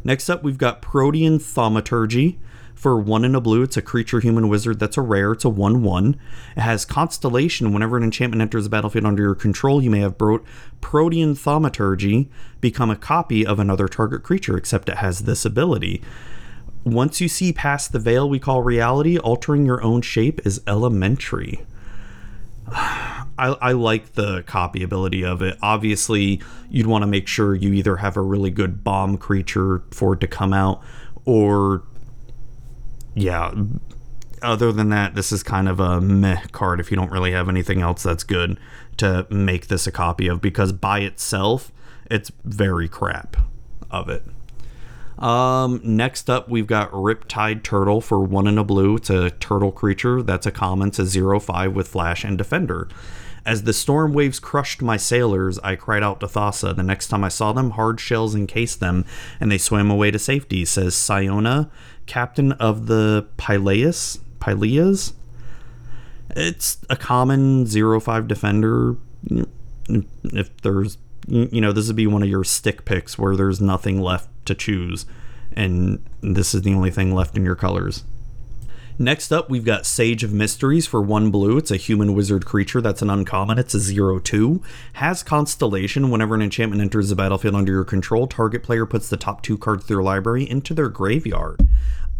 Next 0.03 0.29
up, 0.29 0.43
we've 0.43 0.57
got 0.57 0.81
Protean 0.81 1.39
Thaumaturgy. 1.39 2.37
For 2.75 2.95
one 2.99 3.25
in 3.25 3.33
a 3.33 3.41
blue, 3.41 3.63
it's 3.63 3.75
a 3.75 3.81
creature 3.81 4.19
human 4.19 4.49
wizard 4.49 4.79
that's 4.79 4.97
a 4.97 5.01
rare. 5.01 5.31
It's 5.31 5.43
a 5.43 5.49
1 5.49 5.81
1. 5.81 6.19
It 6.55 6.61
has 6.61 6.85
Constellation. 6.85 7.73
Whenever 7.73 7.97
an 7.97 8.03
enchantment 8.03 8.41
enters 8.41 8.65
the 8.65 8.69
battlefield 8.69 9.03
under 9.03 9.23
your 9.23 9.33
control, 9.33 9.81
you 9.81 9.89
may 9.89 10.01
have 10.01 10.17
brought 10.17 10.45
Protean 10.79 11.33
Thaumaturgy 11.33 12.29
become 12.61 12.91
a 12.91 12.95
copy 12.95 13.43
of 13.43 13.57
another 13.57 13.87
target 13.87 14.21
creature, 14.21 14.55
except 14.55 14.89
it 14.89 14.97
has 14.97 15.21
this 15.21 15.43
ability. 15.43 16.03
Once 16.83 17.19
you 17.19 17.27
see 17.27 17.51
past 17.51 17.91
the 17.91 17.99
veil 17.99 18.29
we 18.29 18.39
call 18.39 18.61
reality, 18.61 19.17
altering 19.17 19.65
your 19.65 19.81
own 19.81 20.01
shape 20.01 20.39
is 20.45 20.61
elementary. 20.67 21.65
I, 22.69 23.55
I, 23.61 23.71
like 23.71 24.13
the 24.13 24.43
copy 24.43 24.83
ability 24.83 25.23
of 25.23 25.41
it. 25.41 25.57
Obviously, 25.61 26.41
you'd 26.69 26.87
want 26.87 27.03
to 27.03 27.07
make 27.07 27.27
sure 27.27 27.55
you 27.55 27.73
either 27.73 27.97
have 27.97 28.17
a 28.17 28.21
really 28.21 28.49
good 28.49 28.83
bomb 28.83 29.17
creature 29.17 29.83
for 29.91 30.13
it 30.13 30.19
to 30.21 30.27
come 30.27 30.53
out, 30.53 30.81
or 31.25 31.83
yeah. 33.15 33.53
Other 34.41 34.71
than 34.71 34.89
that, 34.89 35.15
this 35.15 35.31
is 35.31 35.41
kind 35.41 35.67
of 35.67 35.79
a 35.79 35.99
meh 35.99 36.41
card 36.51 36.79
if 36.79 36.91
you 36.91 36.97
don't 36.97 37.11
really 37.11 37.31
have 37.31 37.49
anything 37.49 37.81
else 37.81 38.03
that's 38.03 38.23
good 38.23 38.59
to 38.97 39.25
make 39.29 39.67
this 39.67 39.87
a 39.87 39.91
copy 39.91 40.27
of, 40.27 40.41
because 40.41 40.71
by 40.73 40.99
itself, 40.99 41.71
it's 42.11 42.31
very 42.43 42.87
crap 42.87 43.37
of 43.89 44.09
it. 44.09 44.23
Um, 45.19 45.81
next 45.83 46.29
up, 46.29 46.47
we've 46.47 46.67
got 46.67 46.91
Riptide 46.91 47.63
Turtle 47.63 48.01
for 48.01 48.19
one 48.19 48.47
in 48.47 48.57
a 48.57 48.63
blue. 48.63 48.97
It's 48.97 49.09
a 49.09 49.31
turtle 49.31 49.71
creature 49.71 50.21
that's 50.21 50.45
a 50.45 50.51
common 50.51 50.91
to 50.91 51.05
0 51.05 51.39
5 51.39 51.73
with 51.73 51.87
Flash 51.87 52.23
and 52.23 52.37
Defender. 52.37 52.87
As 53.45 53.63
the 53.63 53.73
storm 53.73 54.13
waves 54.13 54.39
crushed 54.39 54.81
my 54.81 54.97
sailors, 54.97 55.57
I 55.59 55.75
cried 55.75 56.03
out 56.03 56.19
to 56.19 56.27
Thassa. 56.27 56.75
The 56.75 56.83
next 56.83 57.07
time 57.07 57.23
I 57.23 57.29
saw 57.29 57.53
them, 57.53 57.71
hard 57.71 57.99
shells 57.99 58.35
encased 58.35 58.79
them, 58.79 59.05
and 59.39 59.49
they 59.49 59.57
swam 59.57 59.89
away 59.89 60.11
to 60.11 60.19
safety, 60.19 60.65
says 60.65 60.95
Siona, 60.95 61.71
captain 62.05 62.51
of 62.53 62.87
the 62.87 63.25
Pileus. 63.37 64.19
Pyleas? 64.39 65.13
It's 66.31 66.77
a 66.89 66.95
common 66.95 67.65
0 67.65 67.99
5 67.99 68.27
defender. 68.27 68.97
If 69.89 70.57
there's, 70.61 70.97
you 71.27 71.61
know, 71.61 71.71
this 71.71 71.87
would 71.87 71.95
be 71.95 72.05
one 72.05 72.21
of 72.21 72.29
your 72.29 72.43
stick 72.43 72.85
picks 72.85 73.17
where 73.17 73.35
there's 73.35 73.61
nothing 73.61 74.01
left 74.01 74.27
to 74.47 74.55
choose, 74.55 75.05
and 75.53 76.03
this 76.21 76.53
is 76.55 76.63
the 76.63 76.73
only 76.73 76.91
thing 76.91 77.13
left 77.13 77.37
in 77.37 77.45
your 77.45 77.55
colors. 77.55 78.03
Next 78.99 79.31
up, 79.31 79.47
we've 79.47 79.63
got 79.63 79.85
Sage 79.85 80.23
of 80.23 80.33
Mysteries 80.33 80.87
for 80.87 81.03
one 81.03 81.29
blue. 81.29 81.57
It's 81.57 81.69
a 81.69 81.77
human 81.77 82.15
wizard 82.15 82.47
creature 82.47 82.81
that's 82.81 83.03
an 83.03 83.11
uncommon. 83.11 83.59
It's 83.59 83.75
a 83.75 83.79
0 83.79 84.17
2. 84.17 84.63
Has 84.93 85.21
Constellation. 85.21 86.09
Whenever 86.09 86.33
an 86.33 86.41
enchantment 86.41 86.81
enters 86.81 87.09
the 87.09 87.15
battlefield 87.15 87.53
under 87.53 87.71
your 87.71 87.83
control, 87.83 88.25
target 88.25 88.63
player 88.63 88.87
puts 88.87 89.07
the 89.07 89.15
top 89.15 89.43
two 89.43 89.55
cards 89.55 89.83
of 89.83 89.87
their 89.87 90.01
library 90.01 90.49
into 90.49 90.73
their 90.73 90.89
graveyard. 90.89 91.59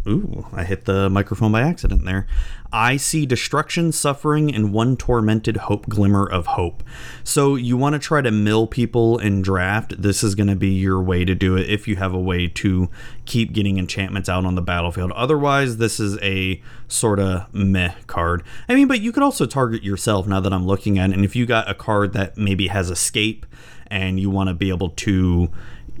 Ooh, 0.06 0.46
I 0.52 0.64
hit 0.64 0.86
the 0.86 1.10
microphone 1.10 1.52
by 1.52 1.62
accident 1.62 2.04
there. 2.04 2.26
I 2.72 2.96
see 2.96 3.26
destruction, 3.26 3.92
suffering, 3.92 4.54
and 4.54 4.72
one 4.72 4.96
tormented 4.96 5.56
hope 5.56 5.86
glimmer 5.88 6.26
of 6.26 6.46
hope. 6.46 6.82
So 7.24 7.56
you 7.56 7.76
want 7.76 7.94
to 7.94 7.98
try 7.98 8.20
to 8.22 8.30
mill 8.30 8.66
people 8.66 9.18
in 9.18 9.42
draft. 9.42 10.00
This 10.00 10.22
is 10.22 10.34
going 10.34 10.48
to 10.48 10.56
be 10.56 10.68
your 10.68 11.02
way 11.02 11.24
to 11.24 11.34
do 11.34 11.56
it 11.56 11.68
if 11.68 11.88
you 11.88 11.96
have 11.96 12.14
a 12.14 12.18
way 12.18 12.46
to 12.48 12.88
keep 13.26 13.52
getting 13.52 13.78
enchantments 13.78 14.28
out 14.28 14.44
on 14.44 14.54
the 14.54 14.62
battlefield. 14.62 15.12
Otherwise, 15.12 15.78
this 15.78 15.98
is 15.98 16.18
a 16.22 16.62
sort 16.86 17.18
of 17.18 17.52
meh 17.52 17.94
card. 18.06 18.42
I 18.68 18.74
mean, 18.74 18.88
but 18.88 19.00
you 19.00 19.12
could 19.12 19.22
also 19.22 19.46
target 19.46 19.82
yourself 19.82 20.26
now 20.26 20.40
that 20.40 20.52
I'm 20.52 20.66
looking 20.66 20.98
at 20.98 21.10
it. 21.10 21.16
And 21.16 21.24
if 21.24 21.36
you 21.36 21.44
got 21.44 21.70
a 21.70 21.74
card 21.74 22.12
that 22.14 22.36
maybe 22.36 22.68
has 22.68 22.90
escape 22.90 23.46
and 23.88 24.20
you 24.20 24.30
want 24.30 24.48
to 24.48 24.54
be 24.54 24.68
able 24.68 24.90
to 24.90 25.50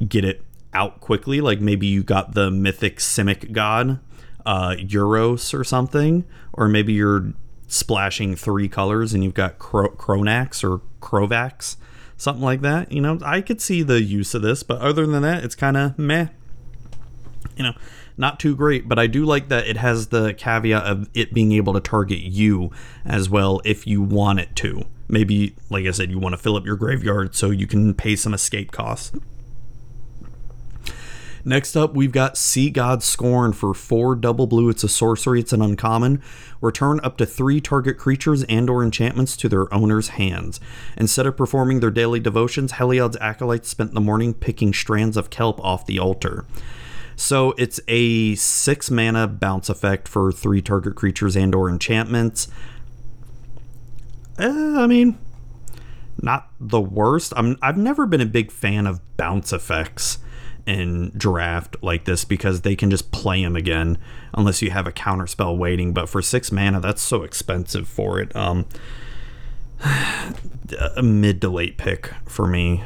get 0.06 0.24
it 0.24 0.42
out 0.72 1.00
quickly. 1.00 1.40
Like 1.40 1.60
maybe 1.60 1.86
you 1.86 2.02
got 2.02 2.34
the 2.34 2.50
mythic 2.50 2.98
Simic 2.98 3.52
god, 3.52 4.00
uh, 4.46 4.76
Euros 4.78 5.52
or 5.58 5.64
something, 5.64 6.24
or 6.52 6.68
maybe 6.68 6.92
you're 6.92 7.32
splashing 7.66 8.34
three 8.34 8.68
colors 8.68 9.12
and 9.12 9.22
you've 9.22 9.34
got 9.34 9.58
Cro- 9.58 9.90
Cronax 9.90 10.64
or 10.64 10.80
Crovax, 11.00 11.76
something 12.16 12.44
like 12.44 12.62
that. 12.62 12.90
You 12.90 13.00
know, 13.00 13.18
I 13.22 13.40
could 13.40 13.60
see 13.60 13.82
the 13.82 14.02
use 14.02 14.34
of 14.34 14.42
this, 14.42 14.62
but 14.62 14.80
other 14.80 15.06
than 15.06 15.22
that, 15.22 15.44
it's 15.44 15.54
kind 15.54 15.76
of 15.76 15.98
meh. 15.98 16.28
You 17.56 17.64
know, 17.64 17.72
not 18.16 18.40
too 18.40 18.56
great, 18.56 18.88
but 18.88 18.98
I 18.98 19.06
do 19.06 19.24
like 19.24 19.48
that 19.48 19.66
it 19.66 19.76
has 19.76 20.08
the 20.08 20.34
caveat 20.34 20.82
of 20.82 21.08
it 21.14 21.32
being 21.32 21.52
able 21.52 21.72
to 21.74 21.80
target 21.80 22.18
you 22.18 22.70
as 23.04 23.30
well 23.30 23.60
if 23.64 23.86
you 23.86 24.02
want 24.02 24.40
it 24.40 24.56
to. 24.56 24.84
Maybe, 25.08 25.54
like 25.70 25.86
I 25.86 25.92
said, 25.92 26.10
you 26.10 26.18
want 26.18 26.34
to 26.34 26.36
fill 26.36 26.56
up 26.56 26.66
your 26.66 26.76
graveyard 26.76 27.34
so 27.34 27.50
you 27.50 27.66
can 27.66 27.94
pay 27.94 28.16
some 28.16 28.34
escape 28.34 28.72
costs. 28.72 29.12
Next 31.48 31.78
up, 31.78 31.94
we've 31.94 32.12
got 32.12 32.36
Sea 32.36 32.68
God's 32.68 33.06
Scorn 33.06 33.54
for 33.54 33.72
four 33.72 34.14
double 34.14 34.46
blue. 34.46 34.68
It's 34.68 34.84
a 34.84 34.88
sorcery. 34.88 35.40
It's 35.40 35.54
an 35.54 35.62
uncommon. 35.62 36.20
Return 36.60 37.00
up 37.02 37.16
to 37.16 37.24
three 37.24 37.58
target 37.58 37.96
creatures 37.96 38.44
and/or 38.50 38.84
enchantments 38.84 39.34
to 39.38 39.48
their 39.48 39.72
owner's 39.72 40.08
hands. 40.08 40.60
Instead 40.98 41.24
of 41.24 41.38
performing 41.38 41.80
their 41.80 41.90
daily 41.90 42.20
devotions, 42.20 42.72
Heliod's 42.72 43.16
acolytes 43.18 43.66
spent 43.70 43.94
the 43.94 44.00
morning 44.02 44.34
picking 44.34 44.74
strands 44.74 45.16
of 45.16 45.30
kelp 45.30 45.58
off 45.64 45.86
the 45.86 45.98
altar. 45.98 46.44
So 47.16 47.54
it's 47.56 47.80
a 47.88 48.34
six 48.34 48.90
mana 48.90 49.26
bounce 49.26 49.70
effect 49.70 50.06
for 50.06 50.30
three 50.30 50.60
target 50.60 50.96
creatures 50.96 51.34
and/or 51.34 51.70
enchantments. 51.70 52.48
Eh, 54.38 54.74
I 54.76 54.86
mean, 54.86 55.16
not 56.20 56.50
the 56.60 56.82
worst. 56.82 57.32
I'm 57.38 57.56
I've 57.62 57.78
never 57.78 58.04
been 58.04 58.20
a 58.20 58.26
big 58.26 58.52
fan 58.52 58.86
of 58.86 59.00
bounce 59.16 59.50
effects 59.50 60.18
in 60.68 61.10
draft 61.16 61.76
like 61.82 62.04
this 62.04 62.26
because 62.26 62.60
they 62.60 62.76
can 62.76 62.90
just 62.90 63.10
play 63.10 63.42
him 63.42 63.56
again 63.56 63.96
unless 64.34 64.60
you 64.60 64.70
have 64.70 64.86
a 64.86 64.92
counterspell 64.92 65.56
waiting. 65.56 65.94
But 65.94 66.08
for 66.10 66.20
six 66.20 66.52
mana, 66.52 66.78
that's 66.78 67.00
so 67.00 67.22
expensive 67.22 67.88
for 67.88 68.20
it. 68.20 68.36
Um, 68.36 68.66
a 70.96 71.02
mid 71.02 71.40
to 71.40 71.48
late 71.48 71.78
pick 71.78 72.12
for 72.26 72.46
me. 72.46 72.84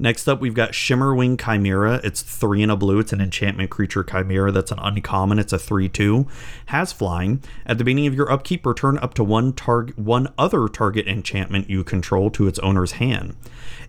Next 0.00 0.28
up, 0.28 0.40
we've 0.40 0.54
got 0.54 0.72
Shimmerwing 0.72 1.38
Chimera. 1.38 2.00
It's 2.02 2.22
three 2.22 2.62
and 2.62 2.72
a 2.72 2.76
blue. 2.76 3.00
It's 3.00 3.12
an 3.12 3.20
enchantment 3.20 3.68
creature 3.68 4.02
chimera 4.02 4.50
that's 4.50 4.72
an 4.72 4.78
uncommon. 4.78 5.38
It's 5.38 5.52
a 5.52 5.58
3 5.58 5.90
2. 5.90 6.26
Has 6.66 6.90
flying. 6.90 7.42
At 7.66 7.76
the 7.76 7.84
beginning 7.84 8.06
of 8.06 8.14
your 8.14 8.32
upkeep, 8.32 8.64
return 8.64 8.96
up 8.96 9.12
to 9.14 9.22
one 9.22 9.52
target 9.52 9.98
one 9.98 10.32
other 10.38 10.68
target 10.68 11.06
enchantment 11.06 11.68
you 11.68 11.84
control 11.84 12.30
to 12.30 12.48
its 12.48 12.58
owner's 12.60 12.92
hand. 12.92 13.36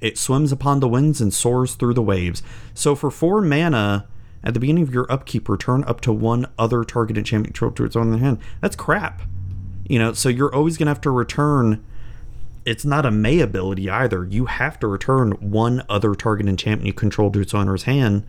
It 0.02 0.18
swims 0.18 0.52
upon 0.52 0.82
the 0.82 0.90
winds 0.90 1.22
and 1.22 1.34
soars 1.34 1.76
through 1.76 1.94
the 1.94 2.02
waves. 2.02 2.44
So 2.74 2.94
for 2.94 3.10
four 3.10 3.42
mana, 3.42 4.06
at 4.44 4.54
the 4.54 4.60
beginning 4.60 4.84
of 4.84 4.94
your 4.94 5.10
upkeep, 5.10 5.48
return 5.48 5.86
up 5.86 6.02
to 6.02 6.12
one 6.12 6.46
other 6.60 6.84
target 6.84 7.18
enchantment 7.18 7.56
control 7.56 7.72
to 7.72 7.86
its 7.86 7.96
owner's 7.96 8.20
hand. 8.20 8.40
That's 8.60 8.76
crap. 8.76 9.22
You 9.88 9.98
know, 9.98 10.12
so 10.12 10.28
you're 10.28 10.54
always 10.54 10.76
gonna 10.76 10.92
have 10.92 11.00
to 11.02 11.10
return 11.10 11.86
it's 12.66 12.86
not 12.86 13.06
a 13.06 13.12
May 13.12 13.40
ability 13.40 13.90
either. 13.90 14.26
You 14.26 14.46
have 14.46 14.80
to 14.80 14.88
return 14.88 15.32
one 15.32 15.84
other 15.90 16.14
target 16.14 16.48
enchantment 16.48 16.88
you 16.88 16.94
control 16.94 17.32
to 17.32 17.40
its 17.40 17.54
owner's 17.54 17.84
hand. 17.84 18.26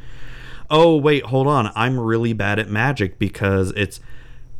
Oh, 0.70 0.96
wait, 0.96 1.24
hold 1.24 1.46
on. 1.46 1.70
I'm 1.74 1.98
really 1.98 2.32
bad 2.32 2.58
at 2.58 2.68
magic 2.68 3.18
because 3.18 3.72
it's. 3.72 4.00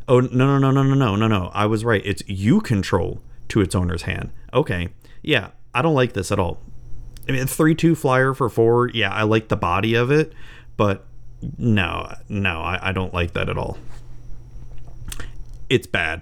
Oh, 0.07 0.19
no, 0.19 0.57
no, 0.57 0.59
no, 0.59 0.71
no, 0.71 0.83
no, 0.83 0.93
no, 0.93 1.15
no, 1.15 1.27
no. 1.27 1.51
I 1.53 1.65
was 1.65 1.85
right. 1.85 2.01
It's 2.05 2.21
you 2.27 2.61
control 2.61 3.21
to 3.49 3.61
its 3.61 3.73
owner's 3.73 4.03
hand. 4.03 4.31
Okay. 4.53 4.89
Yeah, 5.21 5.51
I 5.73 5.81
don't 5.81 5.95
like 5.95 6.13
this 6.13 6.31
at 6.31 6.39
all. 6.39 6.59
I 7.27 7.31
mean, 7.31 7.47
3 7.47 7.73
2 7.73 7.95
flyer 7.95 8.33
for 8.33 8.49
four. 8.49 8.89
Yeah, 8.89 9.11
I 9.11 9.23
like 9.23 9.47
the 9.47 9.55
body 9.55 9.95
of 9.95 10.11
it, 10.11 10.33
but 10.75 11.05
no, 11.57 12.13
no, 12.29 12.61
I, 12.61 12.89
I 12.89 12.91
don't 12.91 13.13
like 13.13 13.33
that 13.33 13.49
at 13.49 13.57
all. 13.57 13.77
It's 15.69 15.87
bad. 15.87 16.21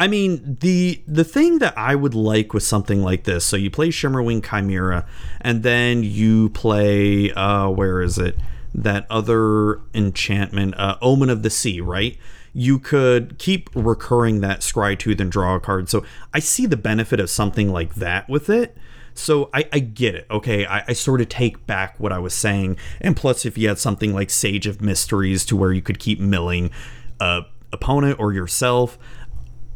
I 0.00 0.08
mean, 0.08 0.56
the 0.62 1.02
the 1.06 1.24
thing 1.24 1.58
that 1.58 1.76
I 1.76 1.94
would 1.94 2.14
like 2.14 2.54
with 2.54 2.62
something 2.62 3.02
like 3.02 3.24
this, 3.24 3.44
so 3.44 3.54
you 3.56 3.70
play 3.70 3.90
Shimmerwing 3.90 4.42
Chimera, 4.48 5.06
and 5.42 5.62
then 5.62 6.02
you 6.02 6.48
play 6.48 7.30
uh 7.32 7.68
where 7.68 8.00
is 8.00 8.16
it? 8.16 8.34
That 8.74 9.06
other 9.10 9.82
enchantment, 9.92 10.74
uh, 10.78 10.96
Omen 11.02 11.28
of 11.28 11.42
the 11.42 11.50
Sea, 11.50 11.82
right? 11.82 12.16
You 12.54 12.78
could 12.78 13.36
keep 13.38 13.68
recurring 13.74 14.40
that 14.40 14.60
scry 14.60 14.98
two 14.98 15.14
and 15.18 15.30
draw 15.30 15.56
a 15.56 15.60
card. 15.60 15.90
So 15.90 16.02
I 16.32 16.38
see 16.38 16.64
the 16.64 16.78
benefit 16.78 17.20
of 17.20 17.28
something 17.28 17.70
like 17.70 17.96
that 17.96 18.26
with 18.26 18.48
it. 18.48 18.78
So 19.12 19.50
I, 19.52 19.68
I 19.70 19.80
get 19.80 20.14
it. 20.14 20.26
Okay, 20.30 20.64
I, 20.64 20.82
I 20.88 20.92
sort 20.94 21.20
of 21.20 21.28
take 21.28 21.66
back 21.66 22.00
what 22.00 22.10
I 22.10 22.18
was 22.18 22.32
saying. 22.32 22.78
And 23.02 23.14
plus, 23.14 23.44
if 23.44 23.58
you 23.58 23.68
had 23.68 23.78
something 23.78 24.14
like 24.14 24.30
Sage 24.30 24.66
of 24.66 24.80
Mysteries 24.80 25.44
to 25.46 25.56
where 25.56 25.72
you 25.72 25.82
could 25.82 25.98
keep 25.98 26.18
milling 26.18 26.70
a 27.20 27.42
opponent 27.72 28.18
or 28.18 28.32
yourself, 28.32 28.98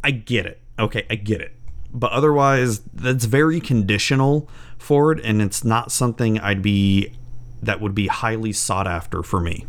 I 0.05 0.11
get 0.11 0.47
it. 0.47 0.61
Okay, 0.79 1.07
I 1.11 1.17
get 1.17 1.41
it. 1.41 1.53
But 1.93 2.13
otherwise, 2.13 2.81
that's 2.93 3.25
very 3.25 3.61
conditional 3.61 4.49
for 4.79 5.13
it, 5.13 5.25
and 5.25 5.41
it's 5.41 5.65
not 5.65 5.91
something 5.91 6.39
I'd 6.39 6.63
be 6.63 7.13
that 7.63 7.81
would 7.81 7.95
be 7.95 8.09
highly 8.09 8.53
sought 8.53 8.87
after 8.87 9.23
for 9.23 9.41
me. 9.41 9.67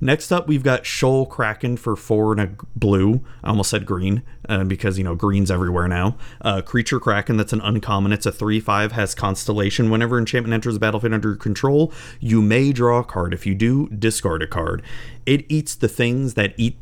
Next 0.00 0.30
up, 0.30 0.46
we've 0.46 0.62
got 0.62 0.84
Shoal 0.84 1.26
Kraken 1.26 1.76
for 1.76 1.96
four 1.96 2.32
and 2.32 2.40
a 2.40 2.50
blue. 2.74 3.24
I 3.42 3.48
almost 3.48 3.70
said 3.70 3.86
green 3.86 4.22
uh, 4.48 4.64
because, 4.64 4.98
you 4.98 5.04
know, 5.04 5.14
green's 5.14 5.50
everywhere 5.50 5.88
now. 5.88 6.16
Uh, 6.40 6.60
creature 6.60 7.00
Kraken, 7.00 7.36
that's 7.36 7.52
an 7.52 7.62
uncommon. 7.62 8.12
It's 8.12 8.26
a 8.26 8.32
3 8.32 8.60
5, 8.60 8.92
has 8.92 9.14
Constellation. 9.14 9.90
Whenever 9.90 10.18
enchantment 10.18 10.52
enters 10.54 10.74
the 10.74 10.80
battlefield 10.80 11.14
under 11.14 11.30
your 11.30 11.36
control, 11.36 11.92
you 12.20 12.42
may 12.42 12.72
draw 12.72 13.00
a 13.00 13.04
card. 13.04 13.32
If 13.32 13.46
you 13.46 13.54
do, 13.54 13.88
discard 13.88 14.42
a 14.42 14.46
card. 14.46 14.82
It 15.24 15.46
eats 15.48 15.74
the 15.74 15.88
things 15.88 16.34
that 16.34 16.52
eat 16.58 16.76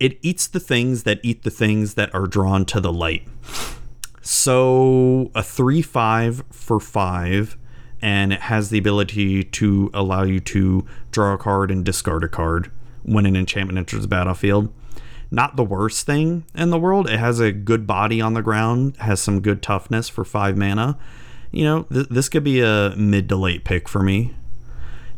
it 0.00 0.18
eats 0.22 0.46
the 0.46 0.60
things 0.60 1.04
that 1.04 1.20
eat 1.22 1.42
the 1.42 1.50
things 1.50 1.94
that 1.94 2.14
are 2.14 2.26
drawn 2.26 2.64
to 2.66 2.80
the 2.80 2.92
light. 2.92 3.26
So 4.20 5.30
a 5.34 5.42
3 5.42 5.82
5 5.82 6.44
for 6.50 6.80
5, 6.80 7.58
and 8.00 8.32
it 8.32 8.40
has 8.40 8.70
the 8.70 8.78
ability 8.78 9.44
to 9.44 9.90
allow 9.92 10.22
you 10.22 10.40
to 10.40 10.86
draw 11.10 11.34
a 11.34 11.38
card 11.38 11.70
and 11.70 11.84
discard 11.84 12.24
a 12.24 12.28
card 12.28 12.70
when 13.02 13.26
an 13.26 13.36
enchantment 13.36 13.78
enters 13.78 14.02
the 14.02 14.08
battlefield. 14.08 14.72
Not 15.30 15.56
the 15.56 15.64
worst 15.64 16.06
thing 16.06 16.44
in 16.54 16.70
the 16.70 16.78
world. 16.78 17.10
It 17.10 17.18
has 17.18 17.40
a 17.40 17.52
good 17.52 17.86
body 17.86 18.20
on 18.20 18.34
the 18.34 18.42
ground, 18.42 18.96
has 18.98 19.20
some 19.20 19.40
good 19.40 19.62
toughness 19.62 20.08
for 20.08 20.24
5 20.24 20.56
mana. 20.56 20.98
You 21.50 21.64
know, 21.64 21.82
th- 21.84 22.08
this 22.08 22.28
could 22.28 22.44
be 22.44 22.60
a 22.60 22.94
mid 22.96 23.28
to 23.28 23.36
late 23.36 23.64
pick 23.64 23.88
for 23.88 24.02
me. 24.02 24.34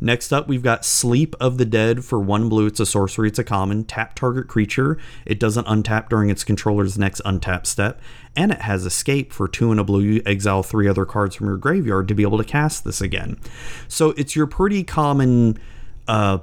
Next 0.01 0.33
up, 0.33 0.47
we've 0.47 0.63
got 0.63 0.85
Sleep 0.85 1.35
of 1.41 1.59
the 1.59 1.65
Dead 1.65 2.05
for 2.05 2.21
one 2.21 2.49
blue. 2.49 2.67
It's 2.67 2.81
a 2.81 2.87
sorcery, 2.87 3.29
it's 3.29 3.39
a 3.39 3.45
common. 3.45 3.85
Tap 3.85 4.15
target 4.15 4.47
creature. 4.47 4.99
It 5.25 5.41
doesn't 5.41 5.67
untap 5.67 6.09
during 6.09 6.31
its 6.31 6.45
controller's 6.45 6.99
next 6.99 7.23
untap 7.25 7.67
step. 7.67 8.01
And 8.37 8.53
it 8.53 8.63
has 8.63 8.85
Escape 8.85 9.33
for 9.33 9.49
two 9.49 9.71
and 9.71 9.81
a 9.81 9.85
blue. 9.85 10.03
You 10.03 10.23
exile 10.27 10.63
three 10.63 10.89
other 10.89 11.07
cards 11.07 11.35
from 11.35 11.47
your 11.47 11.57
graveyard 11.57 12.09
to 12.09 12.15
be 12.15 12.23
able 12.23 12.39
to 12.39 12.45
cast 12.45 12.85
this 12.85 13.01
again. 13.01 13.39
So 13.89 14.11
it's 14.11 14.37
your 14.37 14.47
pretty 14.47 14.85
common. 14.85 15.59
Uh, 16.07 16.39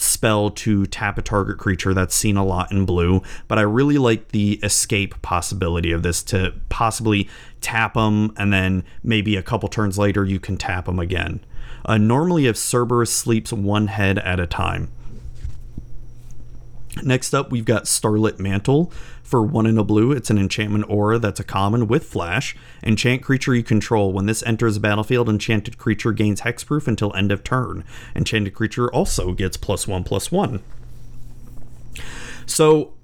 spell 0.00 0.50
to 0.50 0.86
tap 0.86 1.18
a 1.18 1.22
target 1.22 1.58
creature 1.58 1.92
that's 1.92 2.14
seen 2.14 2.36
a 2.36 2.44
lot 2.44 2.70
in 2.70 2.86
blue, 2.86 3.20
but 3.48 3.58
I 3.58 3.62
really 3.62 3.98
like 3.98 4.28
the 4.28 4.60
escape 4.62 5.20
possibility 5.22 5.92
of 5.92 6.02
this 6.02 6.22
to 6.24 6.54
possibly 6.68 7.28
tap 7.60 7.94
them 7.94 8.32
and 8.36 8.52
then 8.52 8.84
maybe 9.02 9.36
a 9.36 9.42
couple 9.42 9.68
turns 9.68 9.98
later 9.98 10.24
you 10.24 10.38
can 10.38 10.56
tap 10.56 10.86
them 10.86 10.98
again. 10.98 11.40
Uh, 11.84 11.98
normally, 11.98 12.46
if 12.46 12.56
Cerberus 12.56 13.12
sleeps 13.12 13.52
one 13.52 13.88
head 13.88 14.18
at 14.18 14.40
a 14.40 14.46
time. 14.46 14.90
Next 17.02 17.34
up, 17.34 17.50
we've 17.50 17.64
got 17.64 17.86
Starlit 17.86 18.38
Mantle 18.38 18.92
for 19.22 19.42
one 19.42 19.66
in 19.66 19.78
a 19.78 19.84
blue. 19.84 20.12
It's 20.12 20.30
an 20.30 20.38
enchantment 20.38 20.86
aura 20.88 21.18
that's 21.18 21.38
a 21.38 21.44
common 21.44 21.86
with 21.86 22.04
flash. 22.04 22.56
Enchant 22.82 23.22
creature 23.22 23.54
you 23.54 23.62
control. 23.62 24.12
When 24.12 24.26
this 24.26 24.42
enters 24.44 24.74
the 24.74 24.80
battlefield, 24.80 25.28
enchanted 25.28 25.78
creature 25.78 26.12
gains 26.12 26.40
hexproof 26.40 26.88
until 26.88 27.14
end 27.14 27.30
of 27.30 27.44
turn. 27.44 27.84
Enchanted 28.16 28.54
creature 28.54 28.92
also 28.92 29.32
gets 29.32 29.56
plus 29.56 29.86
one 29.86 30.02
plus 30.02 30.32
one. 30.32 30.62
So 32.46 32.94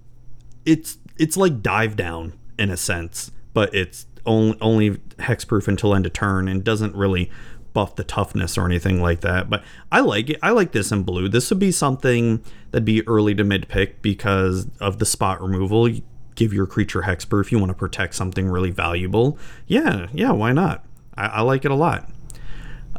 it's 0.65 0.99
it's 1.19 1.37
like 1.37 1.63
dive 1.63 1.95
down 1.97 2.33
in 2.59 2.71
a 2.71 2.77
sense, 2.77 3.31
but 3.53 3.75
it's 3.75 4.07
only 4.27 4.57
only 4.61 4.91
hexproof 5.19 5.69
until 5.69 5.95
end 5.95 6.07
of 6.07 6.15
turn 6.15 6.49
and 6.49 6.65
doesn't 6.65 6.97
really 6.97 7.31
buff 7.75 7.97
the 7.97 8.05
toughness 8.05 8.57
or 8.57 8.65
anything 8.65 9.03
like 9.03 9.21
that. 9.21 9.51
But 9.51 9.63
I 9.93 10.01
like 10.01 10.31
it. 10.31 10.39
I 10.43 10.51
like 10.51 10.73
this 10.73 10.91
in 10.91 11.03
blue. 11.03 11.29
This 11.29 11.51
would 11.51 11.59
be 11.59 11.73
something 11.73 12.43
that'd 12.71 12.87
be 12.87 13.07
early 13.07 13.35
to 13.35 13.45
mid 13.45 13.69
pick 13.69 14.01
because 14.01 14.69
of 14.81 14.99
the 14.99 15.05
spot 15.05 15.43
removal. 15.43 15.87
You 15.87 16.03
give 16.37 16.55
your 16.55 16.67
creature 16.67 17.03
hexproof 17.03 17.43
if 17.43 17.53
you 17.53 17.59
want 17.59 17.71
to 17.71 17.75
protect 17.75 18.15
something 18.15 18.49
really 18.49 18.71
valuable. 18.71 19.39
Yeah, 19.67 20.07
yeah, 20.13 20.31
why 20.31 20.53
not? 20.53 20.85
I, 21.17 21.27
I 21.27 21.41
like 21.43 21.65
it 21.65 21.71
a 21.71 21.77
lot. 21.77 22.11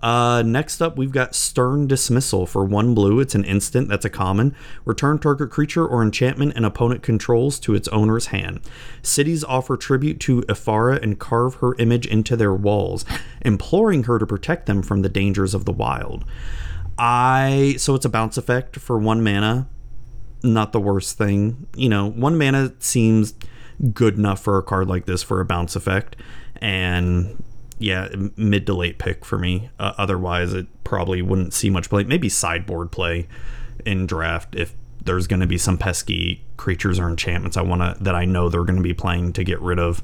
Uh, 0.01 0.43
next 0.45 0.81
up, 0.81 0.97
we've 0.97 1.11
got 1.11 1.33
Stern 1.33 1.87
Dismissal 1.87 2.45
for 2.45 2.63
one 2.63 2.93
blue. 2.93 3.19
It's 3.19 3.35
an 3.35 3.43
instant 3.43 3.87
that's 3.87 4.05
a 4.05 4.09
common. 4.09 4.55
Return 4.83 5.19
target 5.19 5.49
creature 5.49 5.85
or 5.85 6.01
enchantment 6.01 6.55
an 6.55 6.65
opponent 6.65 7.01
controls 7.01 7.59
to 7.61 7.75
its 7.75 7.87
owner's 7.89 8.27
hand. 8.27 8.59
Cities 9.01 9.43
offer 9.43 9.77
tribute 9.77 10.19
to 10.21 10.41
Ephara 10.43 11.01
and 11.01 11.19
carve 11.19 11.55
her 11.55 11.75
image 11.75 12.05
into 12.05 12.35
their 12.35 12.53
walls, 12.53 13.05
imploring 13.41 14.03
her 14.03 14.19
to 14.19 14.27
protect 14.27 14.65
them 14.65 14.81
from 14.81 15.01
the 15.01 15.09
dangers 15.09 15.53
of 15.53 15.65
the 15.65 15.71
wild. 15.71 16.25
I 16.97 17.75
so 17.77 17.95
it's 17.95 18.05
a 18.05 18.09
bounce 18.09 18.37
effect 18.37 18.77
for 18.77 18.97
one 18.97 19.23
mana. 19.23 19.67
Not 20.43 20.71
the 20.71 20.79
worst 20.79 21.17
thing. 21.17 21.67
You 21.75 21.89
know, 21.89 22.09
one 22.09 22.37
mana 22.37 22.73
seems 22.79 23.33
good 23.93 24.17
enough 24.17 24.41
for 24.41 24.57
a 24.57 24.63
card 24.63 24.87
like 24.87 25.05
this 25.05 25.23
for 25.23 25.41
a 25.41 25.45
bounce 25.45 25.75
effect. 25.75 26.15
And 26.61 27.43
yeah, 27.77 28.09
mid 28.35 28.65
to 28.67 28.73
late 28.73 28.97
pick 28.97 29.25
for 29.25 29.37
me. 29.37 29.69
Uh, 29.79 29.93
otherwise, 29.97 30.53
it 30.53 30.67
probably 30.83 31.21
wouldn't 31.21 31.53
see 31.53 31.69
much 31.69 31.89
play. 31.89 32.03
Maybe 32.03 32.29
sideboard 32.29 32.91
play 32.91 33.27
in 33.85 34.07
draft 34.07 34.55
if 34.55 34.73
there's 35.03 35.27
going 35.27 35.39
to 35.39 35.47
be 35.47 35.57
some 35.57 35.77
pesky 35.77 36.43
creatures 36.57 36.99
or 36.99 37.07
enchantments 37.07 37.57
I 37.57 37.61
want 37.61 37.81
to 37.81 38.03
that 38.03 38.15
I 38.15 38.25
know 38.25 38.49
they're 38.49 38.63
going 38.63 38.77
to 38.77 38.83
be 38.83 38.93
playing 38.93 39.33
to 39.33 39.43
get 39.43 39.61
rid 39.61 39.79
of. 39.79 40.03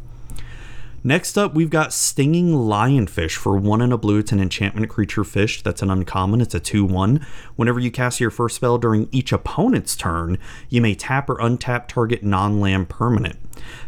Next 1.04 1.36
up, 1.36 1.56
we've 1.56 1.72
got 1.72 1.94
Stinging 1.94 2.52
Lionfish 2.52 3.36
for 3.36 3.58
one 3.58 3.82
and 3.82 3.92
a 3.92 3.98
blue. 3.98 4.20
It's 4.20 4.32
an 4.32 4.40
enchantment 4.40 4.88
creature 4.88 5.24
fish 5.24 5.64
that's 5.64 5.82
an 5.82 5.90
uncommon. 5.90 6.42
It's 6.42 6.54
a 6.54 6.60
2 6.60 6.86
1. 6.86 7.26
Whenever 7.56 7.80
you 7.80 7.90
cast 7.90 8.20
your 8.20 8.30
first 8.30 8.58
spell 8.58 8.78
during 8.78 9.10
each 9.12 9.32
opponent's 9.32 9.96
turn, 9.96 10.38
you 10.70 10.80
may 10.80 10.94
tap 10.94 11.28
or 11.28 11.38
untap 11.38 11.88
target 11.88 12.24
non 12.24 12.60
land 12.60 12.90
permanent. 12.90 13.40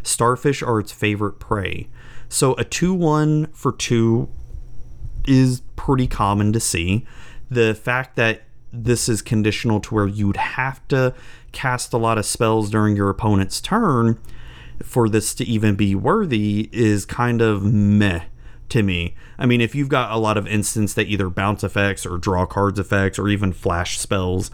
Starfish 0.02 0.60
are 0.60 0.80
its 0.80 0.90
favorite 0.90 1.38
prey. 1.38 1.88
So 2.34 2.54
a 2.54 2.64
2 2.64 2.92
1 2.92 3.46
for 3.52 3.70
2 3.70 4.28
is 5.28 5.62
pretty 5.76 6.08
common 6.08 6.52
to 6.52 6.58
see. 6.58 7.06
The 7.48 7.76
fact 7.76 8.16
that 8.16 8.42
this 8.72 9.08
is 9.08 9.22
conditional 9.22 9.78
to 9.78 9.94
where 9.94 10.08
you'd 10.08 10.38
have 10.38 10.86
to 10.88 11.14
cast 11.52 11.92
a 11.92 11.96
lot 11.96 12.18
of 12.18 12.26
spells 12.26 12.70
during 12.70 12.96
your 12.96 13.08
opponent's 13.08 13.60
turn 13.60 14.18
for 14.82 15.08
this 15.08 15.32
to 15.36 15.44
even 15.44 15.76
be 15.76 15.94
worthy 15.94 16.68
is 16.72 17.06
kind 17.06 17.40
of 17.40 17.62
meh 17.62 18.24
to 18.70 18.82
me. 18.82 19.14
I 19.38 19.46
mean, 19.46 19.60
if 19.60 19.76
you've 19.76 19.88
got 19.88 20.10
a 20.10 20.18
lot 20.18 20.36
of 20.36 20.48
instants 20.48 20.92
that 20.94 21.06
either 21.06 21.30
bounce 21.30 21.62
effects 21.62 22.04
or 22.04 22.18
draw 22.18 22.46
cards 22.46 22.80
effects 22.80 23.16
or 23.16 23.28
even 23.28 23.52
flash 23.52 24.00
spells, 24.00 24.50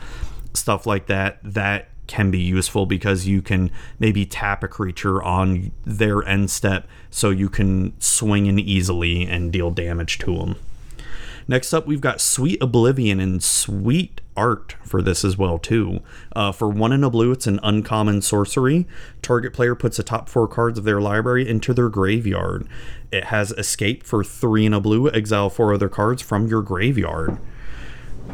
stuff 0.52 0.84
like 0.84 1.06
that, 1.06 1.38
that 1.42 1.88
can 2.10 2.32
be 2.32 2.40
useful 2.40 2.86
because 2.86 3.28
you 3.28 3.40
can 3.40 3.70
maybe 4.00 4.26
tap 4.26 4.64
a 4.64 4.68
creature 4.68 5.22
on 5.22 5.70
their 5.84 6.26
end 6.26 6.50
step 6.50 6.88
so 7.08 7.30
you 7.30 7.48
can 7.48 7.98
swing 8.00 8.46
in 8.46 8.58
easily 8.58 9.22
and 9.22 9.52
deal 9.52 9.70
damage 9.70 10.18
to 10.18 10.36
them. 10.36 10.56
Next 11.46 11.72
up, 11.72 11.86
we've 11.86 12.00
got 12.00 12.20
Sweet 12.20 12.60
Oblivion 12.60 13.20
and 13.20 13.40
Sweet 13.40 14.20
Art 14.36 14.74
for 14.84 15.00
this 15.02 15.24
as 15.24 15.38
well 15.38 15.56
too. 15.58 16.00
Uh, 16.34 16.50
for 16.50 16.68
one 16.68 16.90
in 16.90 17.04
a 17.04 17.10
blue, 17.10 17.30
it's 17.30 17.46
an 17.46 17.60
uncommon 17.62 18.22
sorcery. 18.22 18.88
Target 19.22 19.52
player 19.52 19.76
puts 19.76 19.96
the 19.96 20.02
top 20.02 20.28
four 20.28 20.48
cards 20.48 20.80
of 20.80 20.84
their 20.84 21.00
library 21.00 21.48
into 21.48 21.72
their 21.72 21.88
graveyard. 21.88 22.66
It 23.12 23.24
has 23.24 23.52
Escape 23.52 24.02
for 24.02 24.24
three 24.24 24.66
in 24.66 24.74
a 24.74 24.80
blue. 24.80 25.08
Exile 25.10 25.48
four 25.48 25.72
other 25.72 25.88
cards 25.88 26.22
from 26.22 26.48
your 26.48 26.62
graveyard. 26.62 27.38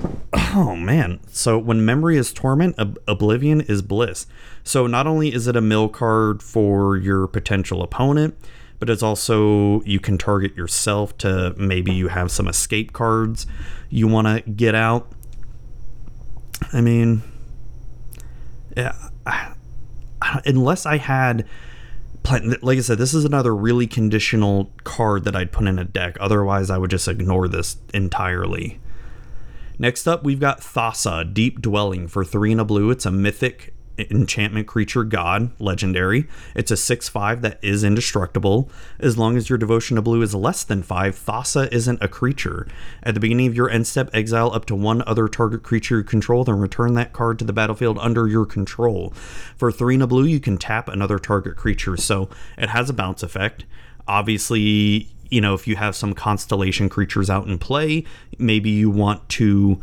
Oh 0.59 0.75
man. 0.75 1.21
So 1.29 1.59
when 1.59 1.85
memory 1.85 2.17
is 2.17 2.33
torment, 2.33 2.79
ob- 2.79 2.99
oblivion 3.07 3.61
is 3.61 3.83
bliss. 3.83 4.27
So 4.65 4.87
not 4.87 5.07
only 5.07 5.35
is 5.35 5.47
it 5.47 5.55
a 5.55 5.61
mill 5.61 5.91
card 5.91 6.43
for 6.43 6.97
your 6.97 7.27
potential 7.27 7.83
opponent, 7.83 8.35
but 8.79 8.89
it's 8.89 9.03
also 9.03 9.83
you 9.83 10.01
can 10.01 10.17
target 10.17 10.57
yourself 10.57 11.17
to 11.19 11.55
maybe 11.59 11.93
you 11.93 12.09
have 12.09 12.31
some 12.31 12.49
escape 12.49 12.95
cards 12.95 13.47
you 13.91 14.09
want 14.09 14.27
to 14.27 14.51
get 14.51 14.75
out. 14.75 15.13
I 16.73 16.81
mean, 16.81 17.23
yeah, 18.77 18.95
unless 20.47 20.87
I 20.87 20.97
had 20.97 21.47
like 22.61 22.79
I 22.79 22.81
said, 22.81 22.99
this 22.99 23.15
is 23.15 23.25
another 23.25 23.55
really 23.55 23.87
conditional 23.87 24.73
card 24.83 25.25
that 25.25 25.37
I'd 25.37 25.53
put 25.53 25.69
in 25.69 25.79
a 25.79 25.85
deck. 25.85 26.17
Otherwise, 26.19 26.71
I 26.71 26.79
would 26.79 26.91
just 26.91 27.07
ignore 27.07 27.47
this 27.47 27.77
entirely. 27.95 28.81
Next 29.79 30.07
up, 30.07 30.25
we've 30.25 30.41
got 30.41 30.61
Thassa, 30.61 31.33
Deep 31.33 31.61
Dwelling 31.61 32.09
for 32.09 32.25
three 32.25 32.53
and 32.53 32.61
a 32.61 32.65
blue. 32.65 32.91
It's 32.91 33.05
a 33.05 33.11
mythic 33.11 33.75
enchantment 33.99 34.67
creature 34.67 35.05
god, 35.05 35.51
legendary. 35.61 36.27
It's 36.55 36.71
a 36.71 36.77
6 36.77 37.09
5 37.09 37.43
that 37.43 37.59
is 37.62 37.85
indestructible. 37.85 38.71
As 38.99 39.19
long 39.19 39.37
as 39.37 39.49
your 39.49 39.59
devotion 39.59 39.97
to 39.97 40.03
blue 40.03 40.23
is 40.23 40.35
less 40.35 40.65
than 40.65 40.83
5, 40.83 41.15
Thassa 41.15 41.71
isn't 41.73 42.03
a 42.03 42.09
creature. 42.09 42.67
At 43.03 43.15
the 43.15 43.21
beginning 43.21 43.47
of 43.47 43.55
your 43.55 43.71
end 43.71 43.87
step, 43.87 44.11
exile 44.12 44.53
up 44.55 44.65
to 44.67 44.75
one 44.75 45.03
other 45.07 45.29
target 45.29 45.62
creature 45.62 45.99
you 45.99 46.05
control, 46.05 46.45
then 46.45 46.59
return 46.59 46.95
that 46.95 47.12
card 47.12 47.39
to 47.39 47.45
the 47.45 47.53
battlefield 47.53 47.99
under 47.99 48.27
your 48.27 48.47
control. 48.47 49.11
For 49.57 49.71
3 49.71 49.95
and 49.95 50.03
a 50.03 50.07
blue, 50.07 50.25
you 50.25 50.41
can 50.41 50.57
tap 50.57 50.89
another 50.89 51.19
target 51.19 51.57
creature, 51.57 51.97
so 51.97 52.29
it 52.57 52.71
has 52.71 52.91
a 52.91 52.95
bounce 52.95 53.23
effect. 53.23 53.65
Obviously, 54.09 55.09
you 55.31 55.41
know, 55.41 55.55
if 55.55 55.67
you 55.67 55.77
have 55.77 55.97
some 55.97 56.15
constellation 56.15 56.89
creatures 56.89 57.29
out 57.31 57.47
in 57.47 57.59
play, 57.59 58.05
maybe 58.39 58.71
you 58.71 58.91
want 58.91 59.29
to, 59.31 59.81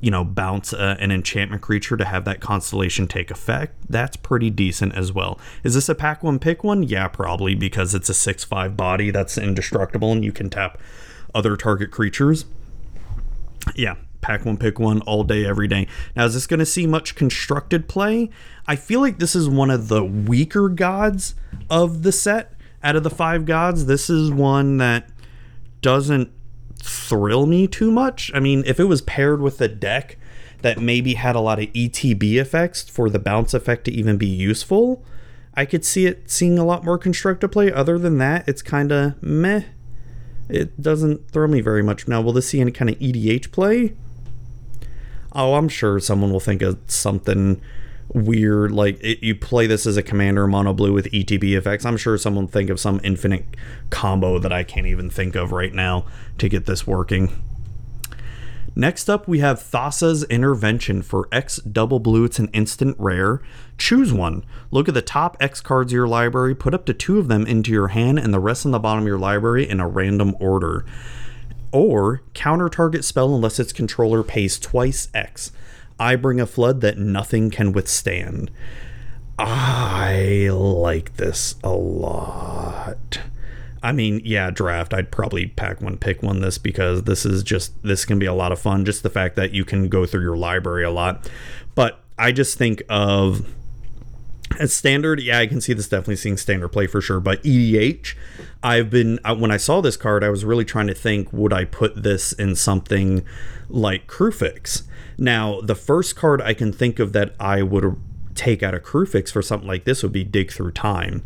you 0.00 0.10
know, 0.10 0.24
bounce 0.24 0.72
uh, 0.72 0.96
an 0.98 1.10
enchantment 1.10 1.62
creature 1.62 1.96
to 1.96 2.04
have 2.04 2.24
that 2.24 2.40
constellation 2.40 3.06
take 3.06 3.30
effect. 3.30 3.74
That's 3.88 4.16
pretty 4.16 4.50
decent 4.50 4.94
as 4.94 5.12
well. 5.12 5.38
Is 5.64 5.74
this 5.74 5.88
a 5.88 5.94
pack 5.94 6.22
one 6.22 6.38
pick 6.38 6.64
one? 6.64 6.82
Yeah, 6.82 7.08
probably 7.08 7.54
because 7.54 7.94
it's 7.94 8.08
a 8.08 8.14
6 8.14 8.44
5 8.44 8.76
body 8.76 9.10
that's 9.10 9.36
indestructible 9.36 10.12
and 10.12 10.24
you 10.24 10.32
can 10.32 10.50
tap 10.50 10.78
other 11.34 11.56
target 11.56 11.90
creatures. 11.90 12.46
Yeah, 13.74 13.96
pack 14.20 14.44
one, 14.44 14.56
pick 14.56 14.78
one 14.78 15.00
all 15.02 15.24
day, 15.24 15.44
every 15.44 15.68
day. 15.68 15.86
Now, 16.16 16.24
is 16.24 16.34
this 16.34 16.46
going 16.46 16.60
to 16.60 16.66
see 16.66 16.86
much 16.86 17.14
constructed 17.14 17.88
play? 17.88 18.30
I 18.66 18.76
feel 18.76 19.00
like 19.00 19.18
this 19.18 19.34
is 19.34 19.48
one 19.48 19.70
of 19.70 19.88
the 19.88 20.04
weaker 20.04 20.68
gods 20.68 21.34
of 21.68 22.02
the 22.02 22.12
set 22.12 22.52
out 22.82 22.96
of 22.96 23.02
the 23.02 23.10
five 23.10 23.44
gods, 23.44 23.86
this 23.86 24.08
is 24.08 24.30
one 24.30 24.78
that 24.78 25.08
doesn't 25.80 26.30
thrill 26.82 27.46
me 27.46 27.66
too 27.66 27.90
much. 27.90 28.30
I 28.34 28.40
mean, 28.40 28.62
if 28.66 28.78
it 28.78 28.84
was 28.84 29.02
paired 29.02 29.40
with 29.40 29.60
a 29.60 29.68
deck 29.68 30.16
that 30.62 30.80
maybe 30.80 31.14
had 31.14 31.36
a 31.36 31.40
lot 31.40 31.58
of 31.60 31.72
ETB 31.72 32.34
effects 32.34 32.88
for 32.88 33.08
the 33.10 33.18
bounce 33.18 33.54
effect 33.54 33.84
to 33.84 33.92
even 33.92 34.16
be 34.16 34.26
useful, 34.26 35.04
I 35.54 35.64
could 35.64 35.84
see 35.84 36.06
it 36.06 36.30
seeing 36.30 36.58
a 36.58 36.64
lot 36.64 36.84
more 36.84 36.98
constructive 36.98 37.50
play. 37.50 37.72
Other 37.72 37.98
than 37.98 38.18
that, 38.18 38.48
it's 38.48 38.62
kind 38.62 38.92
of 38.92 39.20
meh. 39.22 39.64
It 40.48 40.80
doesn't 40.80 41.30
throw 41.30 41.46
me 41.46 41.60
very 41.60 41.82
much. 41.82 42.08
Now, 42.08 42.20
will 42.20 42.32
this 42.32 42.48
see 42.48 42.60
any 42.60 42.72
kind 42.72 42.90
of 42.90 42.98
EDH 42.98 43.52
play? 43.52 43.94
Oh, 45.32 45.54
I'm 45.54 45.68
sure 45.68 46.00
someone 46.00 46.32
will 46.32 46.40
think 46.40 46.62
of 46.62 46.78
something 46.86 47.60
weird 48.14 48.72
like 48.72 48.98
it, 49.02 49.22
you 49.22 49.34
play 49.34 49.66
this 49.66 49.86
as 49.86 49.96
a 49.96 50.02
commander 50.02 50.46
mono 50.46 50.72
blue 50.72 50.92
with 50.92 51.10
ETB 51.12 51.56
effects. 51.56 51.84
I'm 51.84 51.96
sure 51.96 52.16
someone 52.16 52.46
think 52.46 52.70
of 52.70 52.80
some 52.80 53.00
infinite 53.04 53.44
combo 53.90 54.38
that 54.38 54.52
I 54.52 54.64
can't 54.64 54.86
even 54.86 55.10
think 55.10 55.34
of 55.34 55.52
right 55.52 55.72
now 55.72 56.06
to 56.38 56.48
get 56.48 56.66
this 56.66 56.86
working. 56.86 57.30
Next 58.78 59.10
up, 59.10 59.26
we 59.26 59.40
have 59.40 59.58
Thassa's 59.58 60.22
Intervention 60.24 61.02
for 61.02 61.28
X 61.32 61.56
double 61.56 61.98
blue. 61.98 62.24
It's 62.24 62.38
an 62.38 62.48
instant 62.52 62.94
rare. 62.98 63.42
Choose 63.76 64.12
one. 64.12 64.44
Look 64.70 64.86
at 64.86 64.94
the 64.94 65.02
top 65.02 65.36
X 65.40 65.60
cards 65.60 65.92
of 65.92 65.96
your 65.96 66.06
library, 66.06 66.54
put 66.54 66.74
up 66.74 66.86
to 66.86 66.94
two 66.94 67.18
of 67.18 67.26
them 67.26 67.44
into 67.44 67.72
your 67.72 67.88
hand, 67.88 68.20
and 68.20 68.32
the 68.32 68.38
rest 68.38 68.64
on 68.64 68.70
the 68.70 68.78
bottom 68.78 69.02
of 69.02 69.08
your 69.08 69.18
library 69.18 69.68
in 69.68 69.80
a 69.80 69.88
random 69.88 70.36
order. 70.38 70.84
Or 71.72 72.22
counter 72.34 72.68
target 72.68 73.04
spell 73.04 73.34
unless 73.34 73.58
its 73.58 73.72
controller 73.72 74.22
pays 74.22 74.60
twice 74.60 75.08
X. 75.12 75.50
I 75.98 76.16
bring 76.16 76.40
a 76.40 76.46
flood 76.46 76.80
that 76.82 76.98
nothing 76.98 77.50
can 77.50 77.72
withstand. 77.72 78.50
I 79.38 80.48
like 80.52 81.16
this 81.16 81.54
a 81.62 81.70
lot. 81.70 83.20
I 83.82 83.92
mean, 83.92 84.20
yeah, 84.24 84.50
draft. 84.50 84.92
I'd 84.92 85.12
probably 85.12 85.46
pack 85.46 85.80
one, 85.80 85.96
pick 85.98 86.22
one 86.22 86.40
this 86.40 86.58
because 86.58 87.04
this 87.04 87.24
is 87.24 87.42
just 87.42 87.80
this 87.82 88.04
can 88.04 88.18
be 88.18 88.26
a 88.26 88.34
lot 88.34 88.50
of 88.50 88.58
fun. 88.58 88.84
Just 88.84 89.02
the 89.02 89.10
fact 89.10 89.36
that 89.36 89.52
you 89.52 89.64
can 89.64 89.88
go 89.88 90.04
through 90.06 90.22
your 90.22 90.36
library 90.36 90.84
a 90.84 90.90
lot. 90.90 91.30
But 91.74 92.00
I 92.18 92.32
just 92.32 92.58
think 92.58 92.82
of 92.88 93.46
as 94.58 94.72
standard, 94.72 95.20
yeah, 95.20 95.38
I 95.38 95.46
can 95.46 95.60
see 95.60 95.72
this 95.72 95.88
definitely 95.88 96.16
seeing 96.16 96.36
standard 96.36 96.68
play 96.68 96.86
for 96.86 97.00
sure. 97.00 97.20
But 97.20 97.42
EDH, 97.44 98.16
I've 98.62 98.90
been 98.90 99.20
when 99.24 99.50
I 99.50 99.56
saw 99.56 99.80
this 99.80 99.96
card, 99.96 100.24
I 100.24 100.30
was 100.30 100.44
really 100.44 100.64
trying 100.64 100.88
to 100.88 100.94
think, 100.94 101.32
would 101.32 101.52
I 101.52 101.64
put 101.64 102.02
this 102.02 102.32
in 102.32 102.56
something 102.56 103.24
like 103.68 104.08
Kruphix? 104.08 104.82
Now, 105.18 105.60
the 105.60 105.74
first 105.74 106.16
card 106.16 106.40
I 106.40 106.54
can 106.54 106.72
think 106.72 106.98
of 106.98 107.12
that 107.12 107.34
I 107.40 107.62
would 107.62 107.96
take 108.34 108.62
out 108.62 108.74
of 108.74 108.84
Kruphix 108.84 109.32
for 109.32 109.42
something 109.42 109.66
like 109.66 109.84
this 109.84 110.02
would 110.02 110.12
be 110.12 110.24
Dig 110.24 110.52
Through 110.52 110.70
Time 110.70 111.24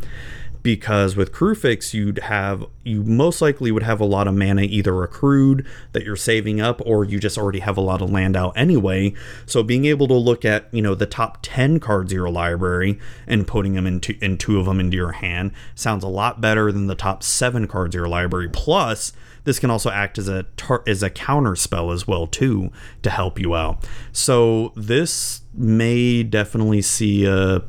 because 0.62 1.16
with 1.16 1.32
Kruphix 1.32 1.92
you'd 1.92 2.18
have 2.20 2.64
you 2.84 3.02
most 3.02 3.40
likely 3.40 3.70
would 3.72 3.82
have 3.82 4.00
a 4.00 4.04
lot 4.04 4.28
of 4.28 4.34
mana 4.34 4.62
either 4.62 5.02
accrued 5.02 5.66
that 5.92 6.04
you're 6.04 6.16
saving 6.16 6.60
up 6.60 6.80
or 6.84 7.04
you 7.04 7.18
just 7.18 7.38
already 7.38 7.60
have 7.60 7.76
a 7.76 7.80
lot 7.80 8.02
of 8.02 8.10
land 8.10 8.36
out 8.36 8.52
anyway. 8.56 9.12
So 9.46 9.62
being 9.62 9.84
able 9.84 10.08
to 10.08 10.14
look 10.14 10.44
at 10.44 10.66
you 10.72 10.82
know 10.82 10.94
the 10.94 11.06
top 11.06 11.38
10 11.42 11.80
cards 11.80 12.12
of 12.12 12.16
your 12.16 12.30
library 12.30 12.98
and 13.26 13.46
putting 13.46 13.74
them 13.74 13.86
into 13.86 14.16
in 14.20 14.38
two 14.38 14.58
of 14.58 14.66
them 14.66 14.80
into 14.80 14.96
your 14.96 15.12
hand 15.12 15.52
sounds 15.74 16.04
a 16.04 16.08
lot 16.08 16.40
better 16.40 16.70
than 16.70 16.86
the 16.86 16.94
top 16.94 17.22
7 17.22 17.66
cards 17.66 17.94
of 17.94 18.00
your 18.00 18.08
library. 18.08 18.48
Plus 18.48 19.12
this 19.44 19.58
can 19.58 19.70
also 19.70 19.90
act 19.90 20.18
as 20.18 20.28
a 20.28 20.44
tar- 20.56 20.84
as 20.86 21.02
a 21.02 21.10
counter 21.10 21.56
spell 21.56 21.90
as 21.90 22.06
well 22.06 22.26
too 22.26 22.70
to 23.02 23.10
help 23.10 23.38
you 23.38 23.54
out. 23.54 23.84
So 24.12 24.72
this 24.76 25.42
may 25.54 26.22
definitely 26.22 26.82
see 26.82 27.24
a 27.24 27.62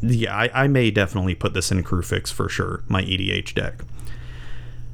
yeah, 0.00 0.34
I, 0.34 0.64
I 0.64 0.68
may 0.68 0.90
definitely 0.90 1.34
put 1.34 1.54
this 1.54 1.70
in 1.72 1.82
Kruphix 1.82 2.32
for 2.32 2.48
sure, 2.48 2.84
my 2.88 3.02
EDH 3.02 3.54
deck. 3.54 3.80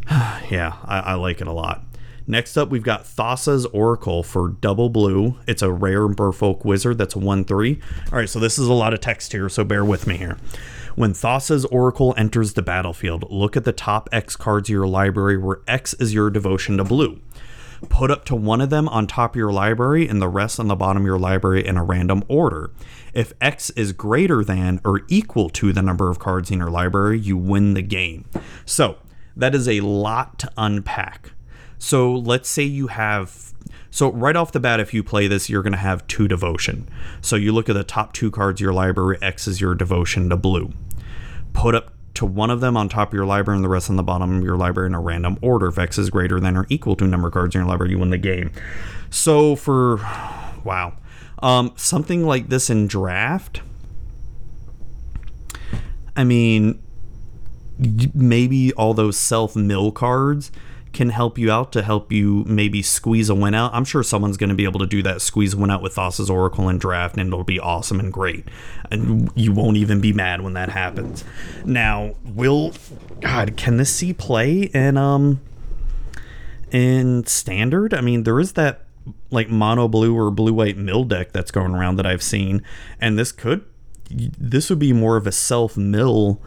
yeah, 0.51 0.77
I, 0.85 1.01
I, 1.01 1.15
like 1.15 1.41
it 1.41 1.47
a 1.47 1.53
lot. 1.53 1.83
Next 2.27 2.57
up, 2.57 2.71
we've 2.71 2.83
got 2.83 3.05
Thassa's 3.05 3.67
Oracle 3.67 4.23
for 4.23 4.49
double 4.49 4.89
blue. 4.89 5.37
It's 5.47 5.63
a 5.63 5.71
rare 5.71 6.09
Merfolk 6.09 6.65
wizard 6.65 6.99
that's 6.99 7.15
1 7.15 7.45
3. 7.45 7.81
All 8.13 8.19
right, 8.19 8.29
so 8.29 8.39
this 8.39 8.59
is 8.59 8.67
a 8.67 8.73
lot 8.73 8.95
of 8.95 9.01
text 9.01 9.33
here, 9.33 9.49
so 9.49 9.63
bear 9.63 9.85
with 9.85 10.07
me 10.07 10.17
here. 10.17 10.39
When 10.95 11.13
Thassa's 11.13 11.65
Oracle 11.67 12.15
enters 12.17 12.55
the 12.55 12.63
battlefield, 12.63 13.31
look 13.31 13.57
at 13.57 13.65
the 13.65 13.73
top 13.73 14.09
X 14.13 14.37
cards 14.37 14.69
of 14.69 14.73
your 14.73 14.87
library 14.87 15.37
where 15.37 15.61
X 15.67 15.93
is 15.95 16.15
your 16.15 16.31
devotion 16.31 16.79
to 16.79 16.85
blue 16.85 17.21
put 17.89 18.11
up 18.11 18.25
to 18.27 18.37
one 18.37 18.61
of 18.61 18.71
them 18.71 18.89
on 18.89 19.07
top 19.07 19.33
of 19.33 19.37
your 19.37 19.53
library 19.53 20.09
and 20.09 20.21
the 20.21 20.29
rest 20.29 20.59
on 20.59 20.69
the 20.69 20.77
bottom 20.77 21.03
of 21.03 21.07
your 21.07 21.19
library 21.19 21.67
in 21.67 21.77
a 21.77 21.85
random 21.85 22.25
order. 22.29 22.71
If 23.15 23.33
X 23.41 23.71
is 23.71 23.93
greater 23.93 24.45
than 24.45 24.81
or 24.85 25.03
equal 25.09 25.49
to 25.51 25.73
the 25.73 25.83
number 25.83 26.11
of 26.11 26.19
cards 26.19 26.51
in 26.51 26.59
your 26.59 26.71
library, 26.71 27.19
you 27.19 27.37
win 27.37 27.75
the 27.75 27.83
game. 27.83 28.25
So 28.67 28.99
that 29.37 29.55
is 29.55 29.69
a 29.69 29.81
lot 29.81 30.39
to 30.41 30.53
unpack. 30.57 31.33
So 31.79 32.13
let's 32.13 32.49
say 32.49 32.65
you 32.65 32.89
have. 32.89 33.53
So 33.91 34.11
right 34.11 34.35
off 34.35 34.51
the 34.51 34.61
bat, 34.61 34.81
if 34.81 34.93
you 34.93 35.05
play 35.05 35.29
this, 35.29 35.49
you're 35.49 35.63
going 35.63 35.73
to 35.73 35.79
have 35.79 36.07
two 36.09 36.27
devotion. 36.27 36.89
So 37.21 37.37
you 37.37 37.53
look 37.53 37.69
at 37.69 37.75
the 37.75 37.85
top 37.85 38.13
two 38.13 38.31
cards 38.31 38.61
of 38.61 38.65
your 38.65 38.73
library. 38.73 39.19
X 39.23 39.47
is 39.47 39.61
your 39.61 39.75
devotion 39.75 40.29
to 40.31 40.37
blue. 40.37 40.73
Put 41.53 41.77
up 41.77 41.93
to 42.15 42.27
one 42.27 42.51
of 42.51 42.61
them 42.61 42.77
on 42.77 42.89
top 42.89 43.09
of 43.09 43.15
your 43.15 43.27
library 43.27 43.59
and 43.59 43.65
the 43.65 43.69
rest 43.69 43.91
on 43.91 43.97
the 43.97 44.03
bottom 44.03 44.37
of 44.37 44.43
your 44.43 44.57
library 44.57 44.89
in 44.89 44.95
a 44.95 45.01
random 45.01 45.39
order. 45.43 45.69
If 45.69 45.79
X 45.79 45.99
is 45.99 46.11
greater 46.11 46.41
than 46.41 46.57
or 46.57 46.67
equal 46.69 46.97
to 46.97 47.07
number 47.07 47.29
of 47.29 47.35
cards 47.35 47.55
in 47.55 47.61
your 47.61 47.69
library, 47.69 47.93
you 47.93 47.99
win 47.99 48.11
the 48.11 48.19
game. 48.19 48.51
So 49.11 49.55
for 49.57 49.97
wow, 50.65 50.95
um, 51.45 51.75
something 51.77 52.25
like 52.27 52.49
this 52.49 52.71
in 52.71 52.87
draft. 52.87 53.61
I 56.17 56.25
mean, 56.25 56.83
maybe 58.15 58.73
all 58.73 58.95
those 58.95 59.19
self 59.19 59.55
mill 59.55 59.93
cards 59.93 60.51
can 60.95 61.11
help 61.11 61.37
you 61.37 61.51
out 61.51 61.71
to 61.73 61.83
help 61.83 62.11
you 62.11 62.45
maybe 62.47 62.81
squeeze 62.81 63.29
a 63.29 63.35
win 63.35 63.53
out. 63.53 63.75
I'm 63.75 63.85
sure 63.85 64.03
someone's 64.03 64.39
going 64.39 64.49
to 64.49 64.55
be 64.55 64.65
able 64.65 64.81
to 64.81 64.87
do 64.87 65.03
that 65.03 65.21
squeeze 65.21 65.55
win 65.55 65.71
out 65.71 65.83
with 65.83 65.97
Thassa's 65.97 66.31
Oracle 66.31 66.69
and 66.69 66.81
draft, 66.81 67.19
and 67.19 67.29
it'll 67.29 67.45
be 67.45 67.61
awesome 67.61 68.01
and 68.01 68.11
great. 68.11 68.49
And 68.91 69.31
you 69.35 69.53
won't 69.53 69.77
even 69.77 70.01
be 70.01 70.15
mad 70.15 70.41
when 70.41 70.55
that 70.55 70.71
happens. 70.71 71.25
Now, 71.67 72.15
will 72.25 72.73
God 73.21 73.59
can 73.59 73.77
this 73.77 73.95
see 73.95 74.15
play 74.15 74.71
and 74.73 74.97
um 74.97 75.43
in 76.71 77.27
standard. 77.27 77.93
I 77.93 78.01
mean, 78.01 78.23
there 78.23 78.41
is 78.41 78.55
that 78.55 78.84
like 79.35 79.49
mono 79.49 79.89
blue 79.89 80.17
or 80.17 80.31
blue 80.31 80.55
white 80.55 80.77
mill 80.77 81.05
deck 81.05 81.33
that's 81.33 81.51
going 81.51 81.75
around 81.75 81.97
that 81.97 82.07
I've 82.07 82.23
seen, 82.23 82.63
and 83.01 83.19
this 83.19 83.33
could 83.33 83.65
this 84.11 84.71
would 84.71 84.79
be 84.79 84.93
more 84.93 85.17
of 85.17 85.27
a 85.27 85.33
self 85.33 85.77
mill 85.77 86.41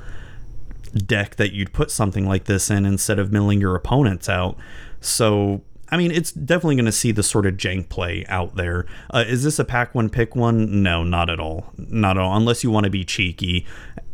deck 0.96 1.36
that 1.36 1.54
you'd 1.54 1.74
put 1.74 1.92
something 1.92 2.26
like 2.26 2.46
this 2.46 2.70
in 2.72 2.86
instead 2.86 3.20
of 3.20 3.32
milling 3.32 3.62
your 3.62 3.76
opponents 3.76 4.30
out. 4.30 4.58
So 5.02 5.62
I 5.90 5.98
mean, 5.98 6.12
it's 6.12 6.32
definitely 6.32 6.76
going 6.76 6.86
to 6.86 6.92
see 6.92 7.12
the 7.12 7.24
sort 7.24 7.46
of 7.46 7.56
jank 7.56 7.90
play 7.90 8.26
out 8.28 8.56
there. 8.56 8.86
Uh, 9.14 9.24
is 9.26 9.44
this 9.44 9.58
a 9.58 9.64
pack 9.64 9.96
one 9.96 10.10
pick 10.10 10.36
one? 10.36 10.84
No, 10.84 11.04
not 11.04 11.30
at 11.30 11.40
all. 11.40 11.72
Not 11.78 12.18
at 12.18 12.24
all. 12.24 12.36
Unless 12.36 12.64
you 12.64 12.72
want 12.72 12.84
to 12.84 12.90
be 12.90 13.06
cheeky 13.06 13.66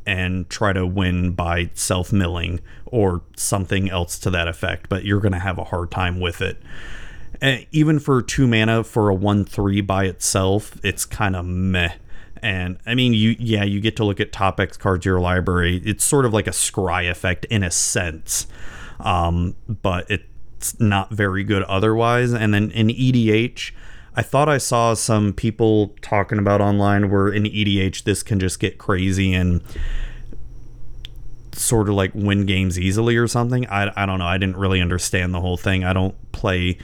and 0.06 0.50
try 0.50 0.74
to 0.74 0.86
win 0.86 1.32
by 1.32 1.72
self 1.74 2.14
milling 2.14 2.60
or 2.86 3.22
something 3.36 3.90
else 3.90 4.20
to 4.20 4.30
that 4.30 4.48
effect, 4.48 4.88
but 4.88 5.04
you're 5.04 5.22
going 5.22 5.34
to 5.34 5.40
have 5.40 5.58
a 5.58 5.64
hard 5.64 5.90
time 5.90 6.20
with 6.20 6.42
it. 6.42 6.62
And 7.44 7.68
even 7.74 8.00
for 8.00 8.22
two 8.22 8.48
mana 8.48 8.86
for 8.86 9.10
a 9.10 9.14
one 9.14 9.44
three 9.44 9.82
by 9.82 10.06
itself, 10.06 10.80
it's 10.82 11.04
kind 11.04 11.36
of 11.36 11.46
meh. 11.46 11.92
And 12.42 12.80
I 12.86 12.96
mean, 12.96 13.14
you 13.14 13.36
yeah, 13.38 13.66
you 13.66 13.82
get 13.82 13.98
to 13.98 14.06
look 14.06 14.22
at 14.22 14.32
top 14.32 14.62
X 14.62 14.78
cards 14.78 15.06
your 15.06 15.20
library. 15.20 15.82
It's 15.86 16.06
sort 16.06 16.26
of 16.26 16.34
like 16.34 16.48
a 16.48 16.52
scry 16.52 17.12
effect 17.12 17.44
in 17.46 17.62
a 17.62 17.70
sense, 17.70 18.48
um, 19.02 19.58
but 19.68 20.10
it's 20.10 20.80
not 20.80 21.12
very 21.12 21.44
good 21.44 21.64
otherwise. 21.64 22.32
And 22.34 22.54
then 22.54 22.72
in 22.72 22.88
EDH, 22.88 23.74
I 24.16 24.22
thought 24.22 24.48
I 24.48 24.58
saw 24.58 24.94
some 24.94 25.34
people 25.34 25.96
talking 26.02 26.40
about 26.40 26.62
online 26.62 27.12
where 27.12 27.28
in 27.28 27.44
EDH 27.44 28.04
this 28.04 28.24
can 28.24 28.40
just 28.40 28.62
get 28.62 28.78
crazy 28.78 29.34
and 29.34 29.62
sort 31.52 31.90
of 31.90 31.96
like 31.96 32.16
win 32.16 32.46
games 32.46 32.80
easily 32.80 33.18
or 33.18 33.28
something. 33.28 33.68
I, 33.68 33.92
I 34.02 34.06
don't 34.06 34.20
know. 34.20 34.28
I 34.28 34.38
didn't 34.38 34.56
really 34.56 34.80
understand 34.80 35.34
the 35.34 35.42
whole 35.42 35.58
thing. 35.58 35.84
I 35.84 35.92
don't 35.92 36.16
play 36.32 36.78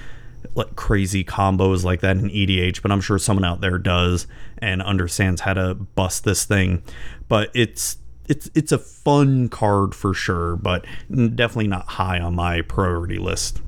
like 0.55 0.75
crazy 0.75 1.23
combos 1.23 1.83
like 1.83 2.01
that 2.01 2.17
in 2.17 2.29
EDH, 2.29 2.81
but 2.81 2.91
I'm 2.91 3.01
sure 3.01 3.17
someone 3.17 3.45
out 3.45 3.61
there 3.61 3.77
does 3.77 4.27
and 4.57 4.81
understands 4.81 5.41
how 5.41 5.53
to 5.53 5.75
bust 5.75 6.23
this 6.23 6.45
thing. 6.45 6.83
But 7.27 7.51
it's 7.53 7.97
it's 8.27 8.49
it's 8.53 8.71
a 8.71 8.77
fun 8.77 9.49
card 9.49 9.95
for 9.95 10.13
sure, 10.13 10.55
but 10.55 10.85
definitely 11.09 11.67
not 11.67 11.87
high 11.87 12.19
on 12.19 12.35
my 12.35 12.61
priority 12.61 13.17
list. 13.17 13.61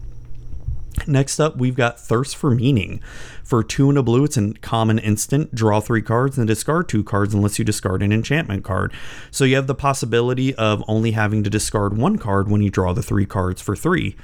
Next 1.08 1.40
up, 1.40 1.58
we've 1.58 1.76
got 1.76 2.00
Thirst 2.00 2.36
for 2.36 2.52
Meaning. 2.52 3.02
For 3.44 3.64
two 3.64 3.90
and 3.90 3.98
a 3.98 4.04
blue, 4.04 4.26
it's 4.26 4.38
a 4.38 4.54
common 4.62 5.00
instant. 5.00 5.56
Draw 5.56 5.80
three 5.80 6.02
cards 6.02 6.38
and 6.38 6.48
discard 6.48 6.90
two 6.90 7.04
cards 7.04 7.34
unless 7.34 7.58
you 7.58 7.66
discard 7.66 8.04
an 8.04 8.12
enchantment 8.12 8.64
card. 8.64 8.94
So 9.32 9.46
you 9.46 9.56
have 9.56 9.68
the 9.68 9.76
possibility 9.76 10.54
of 10.56 10.84
only 10.88 11.12
having 11.12 11.44
to 11.44 11.50
discard 11.50 11.98
one 11.98 12.18
card 12.18 12.50
when 12.50 12.62
you 12.62 12.70
draw 12.70 12.94
the 12.94 13.02
three 13.02 13.26
cards 13.26 13.62
for 13.62 13.76
three. 13.76 14.16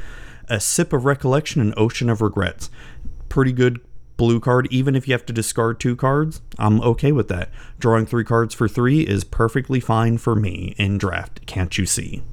A 0.50 0.60
Sip 0.60 0.94
of 0.94 1.06
Recollection 1.06 1.62
and 1.62 1.74
Ocean 1.78 2.10
of 2.10 2.22
Regrets. 2.22 2.70
Pretty 3.30 3.52
good 3.52 3.80
blue 4.16 4.40
card, 4.40 4.68
even 4.72 4.96
if 4.96 5.08
you 5.08 5.14
have 5.14 5.26
to 5.28 5.34
discard 5.34 5.80
two 5.80 5.96
cards. 5.96 6.42
I'm 6.58 6.82
okay 6.82 7.12
with 7.12 7.28
that. 7.28 7.50
Drawing 7.80 8.06
three 8.06 8.24
cards 8.24 8.54
for 8.54 8.68
three 8.68 9.02
is 9.02 9.24
perfectly 9.24 9.80
fine 9.80 10.18
for 10.18 10.36
me 10.36 10.74
in 10.78 10.98
draft. 10.98 11.46
Can't 11.46 11.78
you 11.78 11.86
see? 11.86 12.24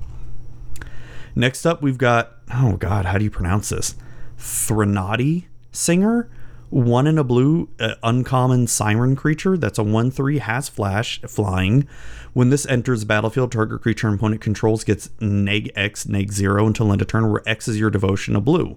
Next 1.35 1.67
up, 1.67 1.83
we've 1.83 1.99
got, 1.99 2.33
oh 2.53 2.77
God, 2.77 3.05
how 3.05 3.19
do 3.19 3.25
you 3.25 3.31
pronounce 3.31 3.69
this? 3.69 3.97
Threnody 4.39 5.49
Singer. 5.73 6.31
One 6.71 7.07
in 7.07 7.19
a 7.19 7.25
blue, 7.25 7.69
uh, 7.79 7.95
uncommon 8.03 8.67
siren 8.67 9.15
creature 9.17 9.57
that's 9.57 9.79
a 9.79 9.83
1 9.83 10.11
3 10.11 10.39
has 10.39 10.69
flash, 10.69 11.21
flying. 11.23 11.87
When 12.33 12.51
this 12.51 12.67
enters 12.67 13.05
battlefield, 13.05 13.53
target 13.53 13.81
creature 13.81 14.13
opponent 14.13 14.41
controls 14.41 14.83
gets 14.83 15.11
neg 15.21 15.71
X, 15.77 16.09
neg 16.09 16.33
0 16.33 16.67
until 16.67 16.91
end 16.91 17.01
of 17.01 17.09
turn, 17.09 17.31
where 17.31 17.43
X 17.47 17.69
is 17.69 17.79
your 17.79 17.91
devotion 17.91 18.35
of 18.35 18.45
blue. 18.45 18.77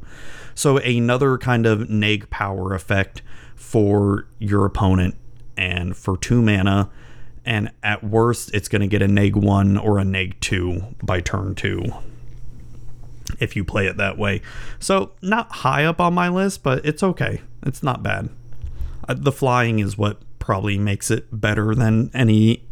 So 0.54 0.78
another 0.78 1.38
kind 1.38 1.65
of 1.65 1.89
neg 1.89 2.30
power 2.30 2.73
effect 2.73 3.21
for 3.56 4.28
your 4.38 4.65
opponent 4.65 5.15
and 5.56 5.95
for 5.95 6.17
two 6.17 6.41
mana. 6.41 6.89
And 7.45 7.71
at 7.82 8.04
worst, 8.04 8.52
it's 8.54 8.67
going 8.67 8.82
to 8.82 8.88
get 8.88 9.02
a 9.02 9.08
neg 9.08 9.36
1 9.36 9.78
or 9.78 9.97
a 9.97 10.06
neg 10.06 10.39
2 10.41 10.95
by 11.02 11.21
turn 11.21 11.56
2 11.56 11.91
if 13.40 13.56
you 13.56 13.63
play 13.63 13.88
it 13.88 13.98
that 13.98 14.18
way. 14.18 14.42
So, 14.80 15.12
not 15.22 15.52
high 15.52 15.86
up 15.86 16.00
on 16.00 16.13
my 16.13 16.30
list, 16.30 16.63
but 16.63 16.86
it's 16.86 17.04
okay. 17.04 17.42
It's 17.66 17.84
not 17.84 18.04
bad. 18.04 18.30
Uh, 19.08 19.16
the 19.18 19.32
flying 19.32 19.80
is 19.80 19.98
what 19.98 20.22
probably 20.40 20.78
makes 20.78 21.12
it 21.12 21.28
better 21.32 21.76
than 21.76 22.10
any 22.13 22.63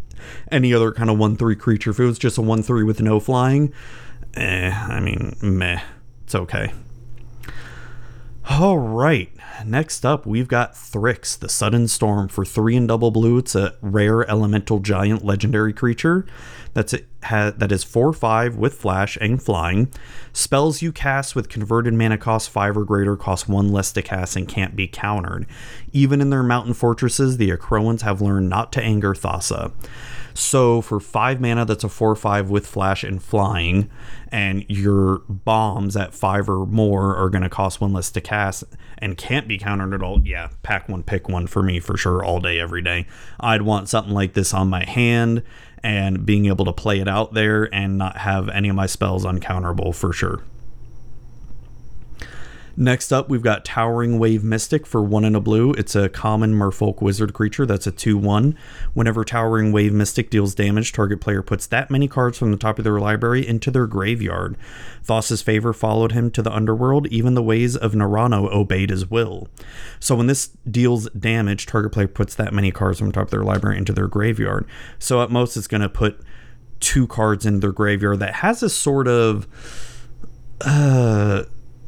any 0.52 0.74
other 0.74 0.92
kind 0.92 1.10
of 1.10 1.18
1-3 1.18 1.60
creature. 1.60 1.92
If 1.92 2.00
it 2.00 2.06
was 2.06 2.18
just 2.18 2.38
a 2.38 2.42
1-3 2.42 2.86
with 2.86 3.02
no 3.02 3.20
flying, 3.20 3.74
eh, 4.36 4.72
I 4.72 5.00
mean, 5.00 5.36
meh. 5.42 5.82
It's 6.24 6.34
okay. 6.34 6.74
All 8.50 8.78
right. 8.78 9.30
Next 9.66 10.06
up, 10.06 10.26
we've 10.26 10.48
got 10.48 10.74
Thryx, 10.74 11.38
the 11.38 11.50
Sudden 11.50 11.88
Storm 11.88 12.28
for 12.28 12.46
three 12.46 12.76
and 12.76 12.88
double 12.88 13.12
blue. 13.12 13.38
It's 13.38 13.56
a 13.56 13.76
rare 13.82 14.30
elemental 14.30 14.80
giant 14.80 15.24
legendary 15.24 15.74
creature. 15.74 16.26
That's 16.74 16.94
it 16.94 17.08
ha, 17.26 17.52
that 17.56 17.72
is 17.72 17.84
four 17.84 18.14
five 18.14 18.56
with 18.56 18.74
flash 18.74 19.18
and 19.22 19.42
flying. 19.42 19.92
Spells 20.34 20.82
you 20.82 20.92
cast 20.92 21.36
with 21.36 21.50
converted 21.50 21.94
mana 21.94 22.18
cost 22.18 22.50
five 22.50 22.76
or 22.78 22.86
greater 22.86 23.16
cost 23.16 23.48
one 23.48 23.72
less 23.72 23.92
to 23.94 24.02
cast 24.02 24.36
and 24.36 24.48
can't 24.48 24.76
be 24.76 24.88
countered. 24.88 25.46
Even 25.94 26.22
in 26.22 26.30
their 26.30 26.44
mountain 26.44 26.74
fortresses, 26.74 27.38
the 27.38 27.52
Akroans 27.52 28.02
have 28.02 28.22
learned 28.22 28.50
not 28.50 28.72
to 28.74 28.82
anger 28.82 29.14
Thassa. 29.14 29.72
So 30.38 30.82
for 30.82 31.00
five 31.00 31.40
mana, 31.40 31.64
that's 31.64 31.86
a 31.86 31.90
four 31.90 32.14
five 32.14 32.50
with 32.50 32.68
flash 32.68 33.06
and 33.06 33.24
flying, 33.24 33.90
and 34.28 34.66
your 34.68 35.20
bombs 35.30 35.96
at 35.96 36.14
five 36.14 36.50
or 36.50 36.66
more 36.66 37.16
are 37.16 37.30
going 37.30 37.44
to 37.44 37.50
cost 37.50 37.80
one 37.80 37.94
less 37.94 38.12
to 38.12 38.22
cast 38.22 38.66
and 38.98 39.18
can't 39.18 39.48
be 39.48 39.58
countered 39.58 39.94
at 39.94 40.04
all. 40.04 40.22
Yeah, 40.26 40.50
pack 40.62 40.90
one, 40.90 41.04
pick 41.04 41.30
one 41.30 41.48
for 41.48 41.64
me 41.64 41.80
for 41.80 41.96
sure, 41.96 42.24
all 42.24 42.42
day, 42.42 42.60
every 42.60 42.82
day. 42.82 43.08
I'd 43.40 43.62
want 43.62 43.88
something 43.88 44.14
like 44.14 44.34
this 44.34 44.54
on 44.54 44.70
my 44.70 44.84
hand 44.84 45.42
and 45.82 46.26
being 46.26 46.48
able 46.48 46.66
to 46.66 46.74
play 46.74 47.00
it 47.00 47.08
out 47.08 47.34
there 47.34 47.74
and 47.74 47.98
not 47.98 48.18
have 48.18 48.50
any 48.50 48.68
of 48.68 48.76
my 48.76 48.88
spells 48.88 49.24
uncounterable 49.24 49.96
for 49.96 50.12
sure. 50.12 50.44
Next 52.78 53.14
up, 53.14 53.30
we've 53.30 53.42
got 53.42 53.64
Towering 53.64 54.20
Wave 54.20 54.44
Mystic 54.44 54.86
for 54.86 55.02
one 55.02 55.24
and 55.24 55.36
a 55.36 55.40
blue. 55.40 55.72
It's 55.74 55.96
a 55.96 56.10
common 56.10 56.54
merfolk 56.54 57.02
wizard 57.02 57.34
creature 57.34 57.66
that's 57.66 57.88
a 57.88 57.92
2 57.92 58.18
1. 58.18 58.58
Whenever 58.94 59.24
Towering 59.24 59.72
Wave 59.72 59.94
Mystic 59.94 60.30
deals 60.30 60.54
damage, 60.54 60.92
target 60.92 61.22
player 61.22 61.42
puts 61.42 61.66
that 61.68 61.90
many 61.90 62.10
cards 62.10 62.38
from 62.38 62.52
the 62.52 62.58
top 62.58 62.78
of 62.78 62.84
their 62.84 63.00
library 63.00 63.48
into 63.48 63.72
their 63.72 63.88
graveyard. 63.88 64.58
Thassa's 65.04 65.42
favor 65.42 65.72
followed 65.72 66.12
him 66.12 66.30
to 66.32 66.42
the 66.42 66.54
underworld. 66.54 67.08
Even 67.08 67.34
the 67.34 67.42
ways 67.42 67.78
of 67.78 67.94
Narano 67.94 68.52
obeyed 68.52 68.90
his 68.90 69.10
will. 69.10 69.48
So 70.02 70.16
when 70.16 70.28
this 70.28 70.48
deals 70.70 71.10
damage, 71.12 71.68
target 71.68 71.94
player 71.94 72.10
puts 72.10 72.36
that 72.36 72.54
many 72.54 72.72
cards 72.72 73.00
from 73.00 73.08
the 73.08 73.14
top 73.14 73.28
of 73.28 73.32
their 73.32 73.44
library 73.44 73.78
into 73.78 73.94
their 73.94 74.08
graveyard. 74.08 74.68
So 75.00 75.24
at 75.24 75.32
most, 75.32 75.56
it's 75.56 75.68
going 75.68 75.82
to 75.82 75.90
put 75.90 76.20
two 76.82 77.08
cards 77.08 77.46
in 77.46 77.62
their 77.62 77.72
graveyard 77.72 78.20
that 78.20 78.36
has 78.36 78.62
a 78.62 78.70
sort 78.70 79.08
of. 79.08 79.48
Uh, 80.62 81.44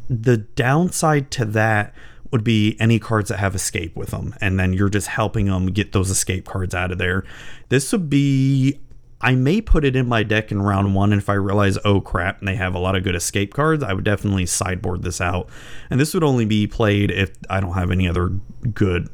the 0.09 0.37
downside 0.37 1.31
to 1.31 1.45
that 1.45 1.93
would 2.31 2.43
be 2.43 2.75
any 2.79 2.99
cards 2.99 3.29
that 3.29 3.37
have 3.37 3.55
escape 3.55 3.95
with 3.95 4.09
them, 4.09 4.35
and 4.41 4.59
then 4.59 4.73
you're 4.73 4.89
just 4.89 5.07
helping 5.07 5.45
them 5.45 5.67
get 5.67 5.91
those 5.93 6.09
escape 6.09 6.45
cards 6.45 6.75
out 6.75 6.91
of 6.91 6.97
there. 6.97 7.23
This 7.69 7.91
would 7.91 8.09
be. 8.09 8.79
I 9.19 9.33
may 9.33 9.61
put 9.61 9.83
it 9.83 9.95
in 9.95 10.07
my 10.07 10.21
deck 10.21 10.51
in 10.51 10.61
round 10.61 10.93
one, 10.93 11.11
and 11.11 11.19
if 11.19 11.27
I 11.27 11.33
realize, 11.33 11.79
oh 11.83 12.01
crap, 12.01 12.37
and 12.37 12.47
they 12.47 12.55
have 12.55 12.75
a 12.75 12.79
lot 12.79 12.95
of 12.95 13.03
good 13.03 13.15
escape 13.15 13.51
cards, 13.51 13.81
I 13.83 13.93
would 13.93 14.03
definitely 14.03 14.45
sideboard 14.45 15.01
this 15.01 15.19
out. 15.19 15.49
And 15.89 15.99
this 15.99 16.13
would 16.13 16.23
only 16.23 16.45
be 16.45 16.67
played 16.67 17.09
if 17.09 17.31
I 17.49 17.59
don't 17.59 17.73
have 17.73 17.89
any 17.89 18.07
other 18.07 18.29
good 18.73 19.09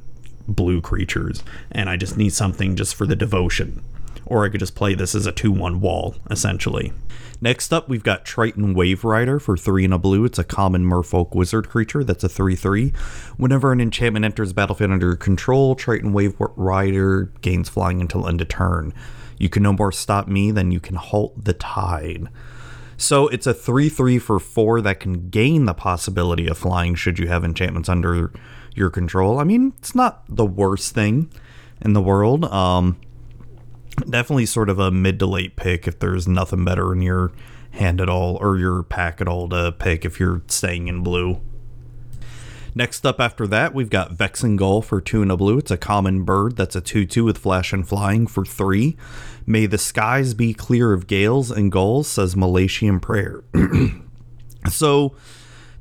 blue 0.45 0.81
creatures, 0.81 1.41
and 1.71 1.89
I 1.89 1.95
just 1.95 2.17
need 2.17 2.33
something 2.33 2.75
just 2.75 2.95
for 2.95 3.05
the 3.05 3.15
devotion. 3.15 3.81
Or 4.25 4.43
I 4.43 4.49
could 4.49 4.59
just 4.59 4.75
play 4.75 4.93
this 4.93 5.15
as 5.15 5.25
a 5.25 5.31
2 5.31 5.53
1 5.53 5.79
wall, 5.79 6.15
essentially. 6.29 6.91
Next 7.43 7.73
up, 7.73 7.89
we've 7.89 8.05
got 8.05 8.23
Triton 8.23 8.73
Wave 8.73 9.03
Rider 9.03 9.37
for 9.37 9.57
3 9.57 9.83
and 9.83 9.93
a 9.93 9.97
blue. 9.97 10.23
It's 10.23 10.39
a 10.39 10.45
common 10.45 10.85
merfolk 10.85 11.35
wizard 11.35 11.67
creature 11.67 12.01
that's 12.01 12.23
a 12.23 12.29
3 12.29 12.55
3. 12.55 12.93
Whenever 13.35 13.73
an 13.73 13.81
enchantment 13.81 14.23
enters 14.23 14.47
the 14.47 14.53
battlefield 14.53 14.91
under 14.91 15.07
your 15.07 15.15
control, 15.17 15.75
Triton 15.75 16.13
Wave 16.13 16.35
Rider 16.39 17.33
gains 17.41 17.67
flying 17.67 17.99
until 17.99 18.29
end 18.29 18.39
of 18.39 18.47
turn. 18.47 18.93
You 19.37 19.49
can 19.49 19.61
no 19.61 19.73
more 19.73 19.91
stop 19.91 20.29
me 20.29 20.51
than 20.51 20.71
you 20.71 20.79
can 20.79 20.95
halt 20.95 21.43
the 21.43 21.51
tide. 21.51 22.29
So 22.95 23.27
it's 23.27 23.45
a 23.45 23.53
3 23.53 23.89
3 23.89 24.19
for 24.19 24.39
4 24.39 24.79
that 24.79 25.01
can 25.01 25.27
gain 25.29 25.65
the 25.65 25.73
possibility 25.73 26.47
of 26.47 26.57
flying 26.57 26.95
should 26.95 27.19
you 27.19 27.27
have 27.27 27.43
enchantments 27.43 27.89
under 27.89 28.31
your 28.73 28.89
control. 28.89 29.37
I 29.37 29.43
mean, 29.43 29.73
it's 29.79 29.93
not 29.93 30.23
the 30.29 30.45
worst 30.45 30.95
thing 30.95 31.29
in 31.81 31.91
the 31.91 32.01
world. 32.01 32.45
Um, 32.45 32.95
definitely 33.95 34.45
sort 34.45 34.69
of 34.69 34.79
a 34.79 34.91
mid 34.91 35.19
to 35.19 35.25
late 35.25 35.55
pick 35.55 35.87
if 35.87 35.99
there's 35.99 36.27
nothing 36.27 36.65
better 36.65 36.93
in 36.93 37.01
your 37.01 37.31
hand 37.71 37.99
at 37.99 38.09
all 38.09 38.37
or 38.39 38.57
your 38.57 38.83
pack 38.83 39.19
at 39.19 39.27
all 39.27 39.49
to 39.49 39.71
pick 39.71 40.05
if 40.05 40.19
you're 40.19 40.41
staying 40.47 40.87
in 40.87 41.03
blue. 41.03 41.41
Next 42.75 43.05
up 43.05 43.19
after 43.19 43.45
that, 43.47 43.73
we've 43.73 43.89
got 43.89 44.13
Vexing 44.13 44.55
Gull 44.55 44.81
for 44.81 44.99
two 44.99 45.21
and 45.21 45.31
a 45.31 45.37
blue. 45.37 45.59
It's 45.59 45.69
a 45.69 45.77
common 45.77 46.23
bird 46.23 46.55
that's 46.55 46.75
a 46.75 46.81
2 46.81 47.05
2 47.05 47.23
with 47.23 47.37
flash 47.37 47.71
and 47.71 47.87
flying 47.87 48.25
for 48.25 48.45
three. 48.45 48.97
May 49.45 49.67
the 49.67 49.77
skies 49.77 50.33
be 50.33 50.53
clear 50.53 50.91
of 50.93 51.05
gales 51.05 51.51
and 51.51 51.71
gulls, 51.71 52.07
says 52.07 52.33
Meletian 52.33 52.99
prayer. 52.99 53.43
so, 54.69 55.15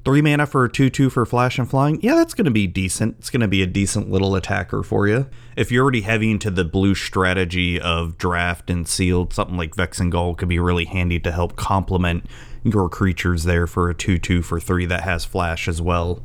Three 0.04 0.20
mana 0.20 0.46
for 0.46 0.64
a 0.64 0.68
2 0.68 0.90
2 0.90 1.10
for 1.10 1.24
flash 1.24 1.58
and 1.58 1.70
flying. 1.70 2.00
Yeah, 2.02 2.16
that's 2.16 2.34
going 2.34 2.46
to 2.46 2.50
be 2.50 2.66
decent. 2.66 3.16
It's 3.20 3.30
going 3.30 3.40
to 3.40 3.48
be 3.48 3.62
a 3.62 3.66
decent 3.66 4.10
little 4.10 4.34
attacker 4.34 4.82
for 4.82 5.06
you. 5.06 5.28
If 5.56 5.70
you're 5.70 5.82
already 5.82 6.00
heavy 6.00 6.32
into 6.32 6.50
the 6.50 6.64
blue 6.64 6.96
strategy 6.96 7.80
of 7.80 8.18
draft 8.18 8.68
and 8.68 8.88
sealed, 8.88 9.32
something 9.32 9.56
like 9.56 9.76
Vexing 9.76 10.10
Gull 10.10 10.34
could 10.34 10.48
be 10.48 10.58
really 10.58 10.86
handy 10.86 11.20
to 11.20 11.30
help 11.30 11.54
complement 11.54 12.26
your 12.64 12.88
creatures 12.88 13.44
there 13.44 13.68
for 13.68 13.90
a 13.90 13.94
2 13.94 14.18
2 14.18 14.42
for 14.42 14.58
3 14.58 14.86
that 14.86 15.02
has 15.02 15.24
flash 15.24 15.68
as 15.68 15.80
well. 15.80 16.20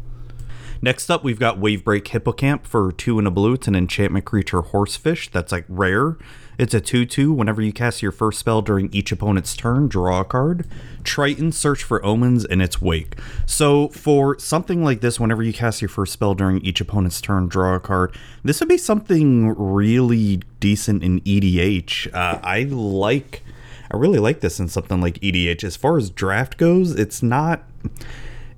Next 0.82 1.10
up, 1.10 1.24
we've 1.24 1.40
got 1.40 1.60
Wavebreak 1.60 2.06
Hippocamp 2.06 2.66
for 2.66 2.92
2 2.92 3.20
and 3.20 3.28
a 3.28 3.32
blue. 3.32 3.54
It's 3.54 3.68
an 3.68 3.76
enchantment 3.76 4.26
creature 4.26 4.62
horsefish 4.62 5.30
that's 5.30 5.52
like 5.52 5.66
rare. 5.68 6.18
It's 6.58 6.74
a 6.74 6.82
2 6.82 7.06
2. 7.06 7.32
Whenever 7.32 7.62
you 7.62 7.72
cast 7.72 8.02
your 8.02 8.12
first 8.12 8.40
spell 8.40 8.62
during 8.62 8.92
each 8.92 9.12
opponent's 9.12 9.56
turn, 9.56 9.88
draw 9.88 10.22
a 10.22 10.26
card. 10.26 10.66
Triton, 11.04 11.52
search 11.52 11.84
for 11.84 12.04
omens 12.04 12.46
in 12.46 12.62
its 12.62 12.82
wake. 12.82 13.16
So, 13.46 13.90
for 13.90 14.40
something 14.40 14.84
like 14.84 15.02
this, 15.02 15.20
whenever 15.20 15.44
you 15.44 15.54
cast 15.54 15.82
your 15.82 15.90
first 15.90 16.14
spell 16.14 16.34
during 16.34 16.60
each 16.62 16.82
opponent's 16.82 17.22
turn, 17.22 17.48
draw 17.48 17.76
a 17.76 17.80
card, 17.80 18.16
this 18.44 18.60
would 18.60 18.70
be 18.70 18.78
something 18.78 19.56
really 19.58 20.38
decent 20.60 21.04
in 21.04 21.22
EDH. 21.22 22.14
Uh, 22.14 22.40
I 22.44 22.64
like. 22.64 23.44
I 23.92 23.98
really 23.98 24.20
like 24.20 24.42
this 24.42 24.60
in 24.60 24.68
something 24.68 25.00
like 25.00 25.20
EDH. 25.22 25.64
As 25.64 25.76
far 25.78 25.98
as 25.98 26.10
draft 26.10 26.58
goes, 26.58 26.92
it's 26.92 27.22
not. 27.22 27.64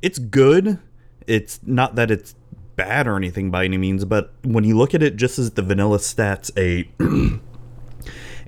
It's 0.02 0.18
good. 0.18 0.80
It's 1.28 1.60
not 1.64 1.96
that 1.96 2.10
it's 2.10 2.34
bad 2.76 3.08
or 3.08 3.18
anything 3.18 3.52
by 3.52 3.66
any 3.66 3.78
means, 3.78 4.06
but 4.06 4.34
when 4.44 4.64
you 4.64 4.78
look 4.78 4.96
at 4.96 5.04
it 5.04 5.18
just 5.18 5.38
as 5.38 5.52
the 5.52 5.62
vanilla 5.62 5.98
stats, 5.98 6.50
a 6.58 6.90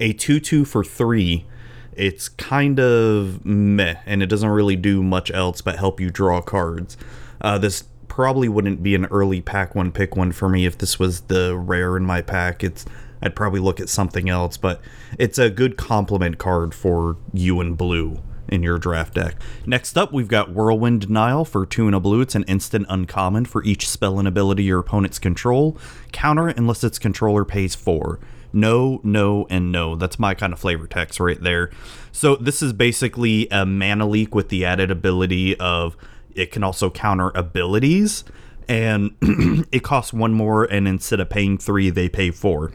a 0.01 0.11
2 0.13 0.39
2 0.41 0.65
for 0.65 0.83
3, 0.83 1.45
it's 1.93 2.27
kind 2.27 2.79
of 2.79 3.45
meh, 3.45 3.95
and 4.05 4.23
it 4.23 4.27
doesn't 4.27 4.49
really 4.49 4.75
do 4.75 5.03
much 5.03 5.31
else 5.31 5.61
but 5.61 5.77
help 5.77 5.99
you 6.01 6.09
draw 6.09 6.41
cards. 6.41 6.97
Uh, 7.39 7.57
this 7.57 7.85
probably 8.07 8.49
wouldn't 8.49 8.83
be 8.83 8.93
an 8.95 9.05
early 9.05 9.39
pack 9.39 9.73
one 9.73 9.91
pick 9.91 10.17
one 10.17 10.31
for 10.31 10.49
me 10.49 10.65
if 10.65 10.77
this 10.77 10.99
was 10.99 11.21
the 11.21 11.55
rare 11.55 11.95
in 11.95 12.05
my 12.05 12.21
pack. 12.21 12.63
It's 12.63 12.85
I'd 13.21 13.35
probably 13.35 13.59
look 13.59 13.79
at 13.79 13.87
something 13.87 14.29
else, 14.29 14.57
but 14.57 14.81
it's 15.19 15.37
a 15.37 15.51
good 15.51 15.77
complement 15.77 16.39
card 16.39 16.73
for 16.73 17.17
you 17.31 17.61
and 17.61 17.77
blue 17.77 18.19
in 18.49 18.63
your 18.63 18.79
draft 18.79 19.13
deck. 19.13 19.35
Next 19.65 19.95
up, 19.95 20.11
we've 20.11 20.27
got 20.27 20.51
Whirlwind 20.51 21.01
Denial 21.01 21.45
for 21.45 21.65
2 21.65 21.85
and 21.85 21.95
a 21.95 21.99
blue. 21.99 22.21
It's 22.21 22.33
an 22.33 22.43
instant 22.45 22.87
uncommon 22.89 23.45
for 23.45 23.63
each 23.63 23.87
spell 23.87 24.17
and 24.17 24.27
ability 24.27 24.63
your 24.63 24.79
opponents 24.79 25.19
control. 25.19 25.77
Counter 26.11 26.49
it 26.49 26.57
unless 26.57 26.83
its 26.83 26.97
controller 26.97 27.45
pays 27.45 27.75
4 27.75 28.19
no, 28.53 28.99
no, 29.03 29.47
and 29.49 29.71
no. 29.71 29.95
That's 29.95 30.19
my 30.19 30.33
kind 30.33 30.53
of 30.53 30.59
flavor 30.59 30.87
text 30.87 31.19
right 31.19 31.41
there. 31.41 31.71
So 32.11 32.35
this 32.35 32.61
is 32.61 32.73
basically 32.73 33.47
a 33.49 33.65
mana 33.65 34.07
leak 34.07 34.35
with 34.35 34.49
the 34.49 34.65
added 34.65 34.91
ability 34.91 35.57
of 35.59 35.95
it 36.35 36.51
can 36.51 36.63
also 36.63 36.89
counter 36.89 37.31
abilities, 37.35 38.23
and 38.67 39.15
it 39.71 39.83
costs 39.83 40.13
one 40.13 40.33
more, 40.33 40.63
and 40.65 40.87
instead 40.87 41.19
of 41.19 41.29
paying 41.29 41.57
three, 41.57 41.89
they 41.89 42.09
pay 42.09 42.31
four. 42.31 42.71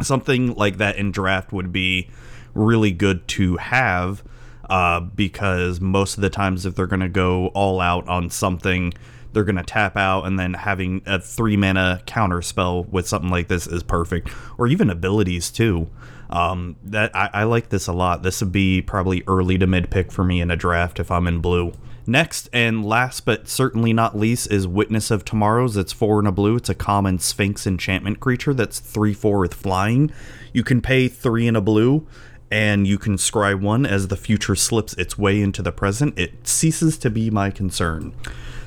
Something 0.00 0.54
like 0.54 0.78
that 0.78 0.96
in 0.96 1.10
draft 1.10 1.52
would 1.52 1.72
be 1.72 2.10
really 2.54 2.92
good 2.92 3.26
to 3.28 3.56
have. 3.56 4.22
Uh, 4.68 4.98
because 4.98 5.80
most 5.80 6.16
of 6.16 6.22
the 6.22 6.30
times, 6.30 6.66
if 6.66 6.74
they're 6.74 6.88
going 6.88 6.98
to 6.98 7.08
go 7.08 7.46
all 7.48 7.80
out 7.80 8.06
on 8.08 8.28
something, 8.28 8.92
they're 9.36 9.44
going 9.44 9.56
to 9.56 9.62
tap 9.62 9.98
out, 9.98 10.24
and 10.24 10.38
then 10.38 10.54
having 10.54 11.02
a 11.04 11.20
three 11.20 11.58
mana 11.58 12.00
counter 12.06 12.40
spell 12.40 12.84
with 12.84 13.06
something 13.06 13.28
like 13.28 13.48
this 13.48 13.66
is 13.66 13.82
perfect, 13.82 14.30
or 14.56 14.66
even 14.66 14.88
abilities 14.88 15.50
too. 15.50 15.90
Um, 16.30 16.76
that 16.84 17.14
I, 17.14 17.28
I 17.34 17.44
like 17.44 17.68
this 17.68 17.86
a 17.86 17.92
lot. 17.92 18.22
This 18.22 18.40
would 18.40 18.50
be 18.50 18.80
probably 18.80 19.22
early 19.28 19.58
to 19.58 19.66
mid 19.66 19.90
pick 19.90 20.10
for 20.10 20.24
me 20.24 20.40
in 20.40 20.50
a 20.50 20.56
draft 20.56 20.98
if 20.98 21.10
I'm 21.10 21.26
in 21.26 21.40
blue. 21.40 21.74
Next 22.06 22.48
and 22.50 22.82
last 22.86 23.26
but 23.26 23.46
certainly 23.46 23.92
not 23.92 24.16
least 24.16 24.50
is 24.50 24.66
Witness 24.66 25.10
of 25.10 25.24
Tomorrows. 25.24 25.76
It's 25.76 25.92
four 25.92 26.18
and 26.18 26.26
a 26.26 26.32
blue. 26.32 26.56
It's 26.56 26.70
a 26.70 26.74
common 26.74 27.18
Sphinx 27.18 27.66
enchantment 27.66 28.20
creature 28.20 28.54
that's 28.54 28.78
three 28.78 29.12
four 29.12 29.40
with 29.40 29.52
flying. 29.52 30.10
You 30.54 30.64
can 30.64 30.80
pay 30.80 31.08
three 31.08 31.46
and 31.46 31.58
a 31.58 31.60
blue, 31.60 32.06
and 32.50 32.86
you 32.86 32.96
can 32.96 33.16
scry 33.16 33.60
one 33.60 33.84
as 33.84 34.08
the 34.08 34.16
future 34.16 34.54
slips 34.54 34.94
its 34.94 35.18
way 35.18 35.42
into 35.42 35.60
the 35.60 35.72
present. 35.72 36.18
It 36.18 36.46
ceases 36.46 36.96
to 36.98 37.10
be 37.10 37.28
my 37.28 37.50
concern. 37.50 38.14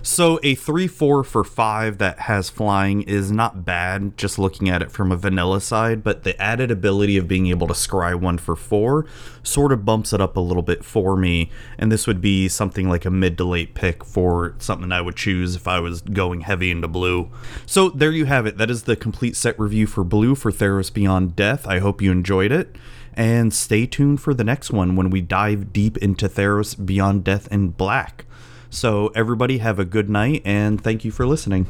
So 0.01 0.37
a 0.43 0.55
3-4 0.55 1.25
for 1.25 1.43
5 1.43 1.97
that 1.97 2.19
has 2.19 2.49
flying 2.49 3.01
is 3.03 3.31
not 3.31 3.65
bad 3.65 4.17
just 4.17 4.39
looking 4.39 4.69
at 4.69 4.81
it 4.81 4.91
from 4.91 5.11
a 5.11 5.17
vanilla 5.17 5.61
side, 5.61 6.03
but 6.03 6.23
the 6.23 6.39
added 6.41 6.71
ability 6.71 7.17
of 7.17 7.27
being 7.27 7.47
able 7.47 7.67
to 7.67 7.73
scry 7.73 8.15
1 8.15 8.37
for 8.37 8.55
4 8.55 9.05
sort 9.43 9.71
of 9.71 9.85
bumps 9.85 10.13
it 10.13 10.21
up 10.21 10.37
a 10.37 10.39
little 10.39 10.63
bit 10.63 10.83
for 10.85 11.15
me, 11.15 11.51
and 11.77 11.91
this 11.91 12.07
would 12.07 12.21
be 12.21 12.47
something 12.47 12.89
like 12.89 13.05
a 13.05 13.11
mid 13.11 13.37
to 13.37 13.43
late 13.43 13.73
pick 13.73 14.05
for 14.05 14.55
something 14.59 14.91
I 14.91 15.01
would 15.01 15.15
choose 15.15 15.55
if 15.55 15.67
I 15.67 15.79
was 15.79 16.01
going 16.01 16.41
heavy 16.41 16.71
into 16.71 16.87
blue. 16.87 17.29
So 17.65 17.89
there 17.89 18.11
you 18.11 18.25
have 18.25 18.45
it. 18.45 18.57
That 18.57 18.71
is 18.71 18.83
the 18.83 18.95
complete 18.95 19.35
set 19.35 19.59
review 19.59 19.87
for 19.87 20.03
blue 20.03 20.35
for 20.35 20.51
Theros 20.51 20.93
Beyond 20.93 21.35
Death. 21.35 21.67
I 21.67 21.79
hope 21.79 22.01
you 22.01 22.11
enjoyed 22.11 22.51
it 22.51 22.75
and 23.13 23.53
stay 23.53 23.85
tuned 23.85 24.21
for 24.21 24.33
the 24.33 24.43
next 24.43 24.71
one 24.71 24.95
when 24.95 25.09
we 25.09 25.19
dive 25.19 25.73
deep 25.73 25.97
into 25.97 26.29
Theros 26.29 26.85
Beyond 26.85 27.23
Death 27.23 27.47
in 27.51 27.69
Black. 27.69 28.25
So, 28.70 29.07
everybody, 29.15 29.57
have 29.59 29.80
a 29.80 29.86
good 29.86 30.09
night 30.09 30.43
and 30.45 30.82
thank 30.82 31.03
you 31.03 31.11
for 31.11 31.26
listening. 31.26 31.67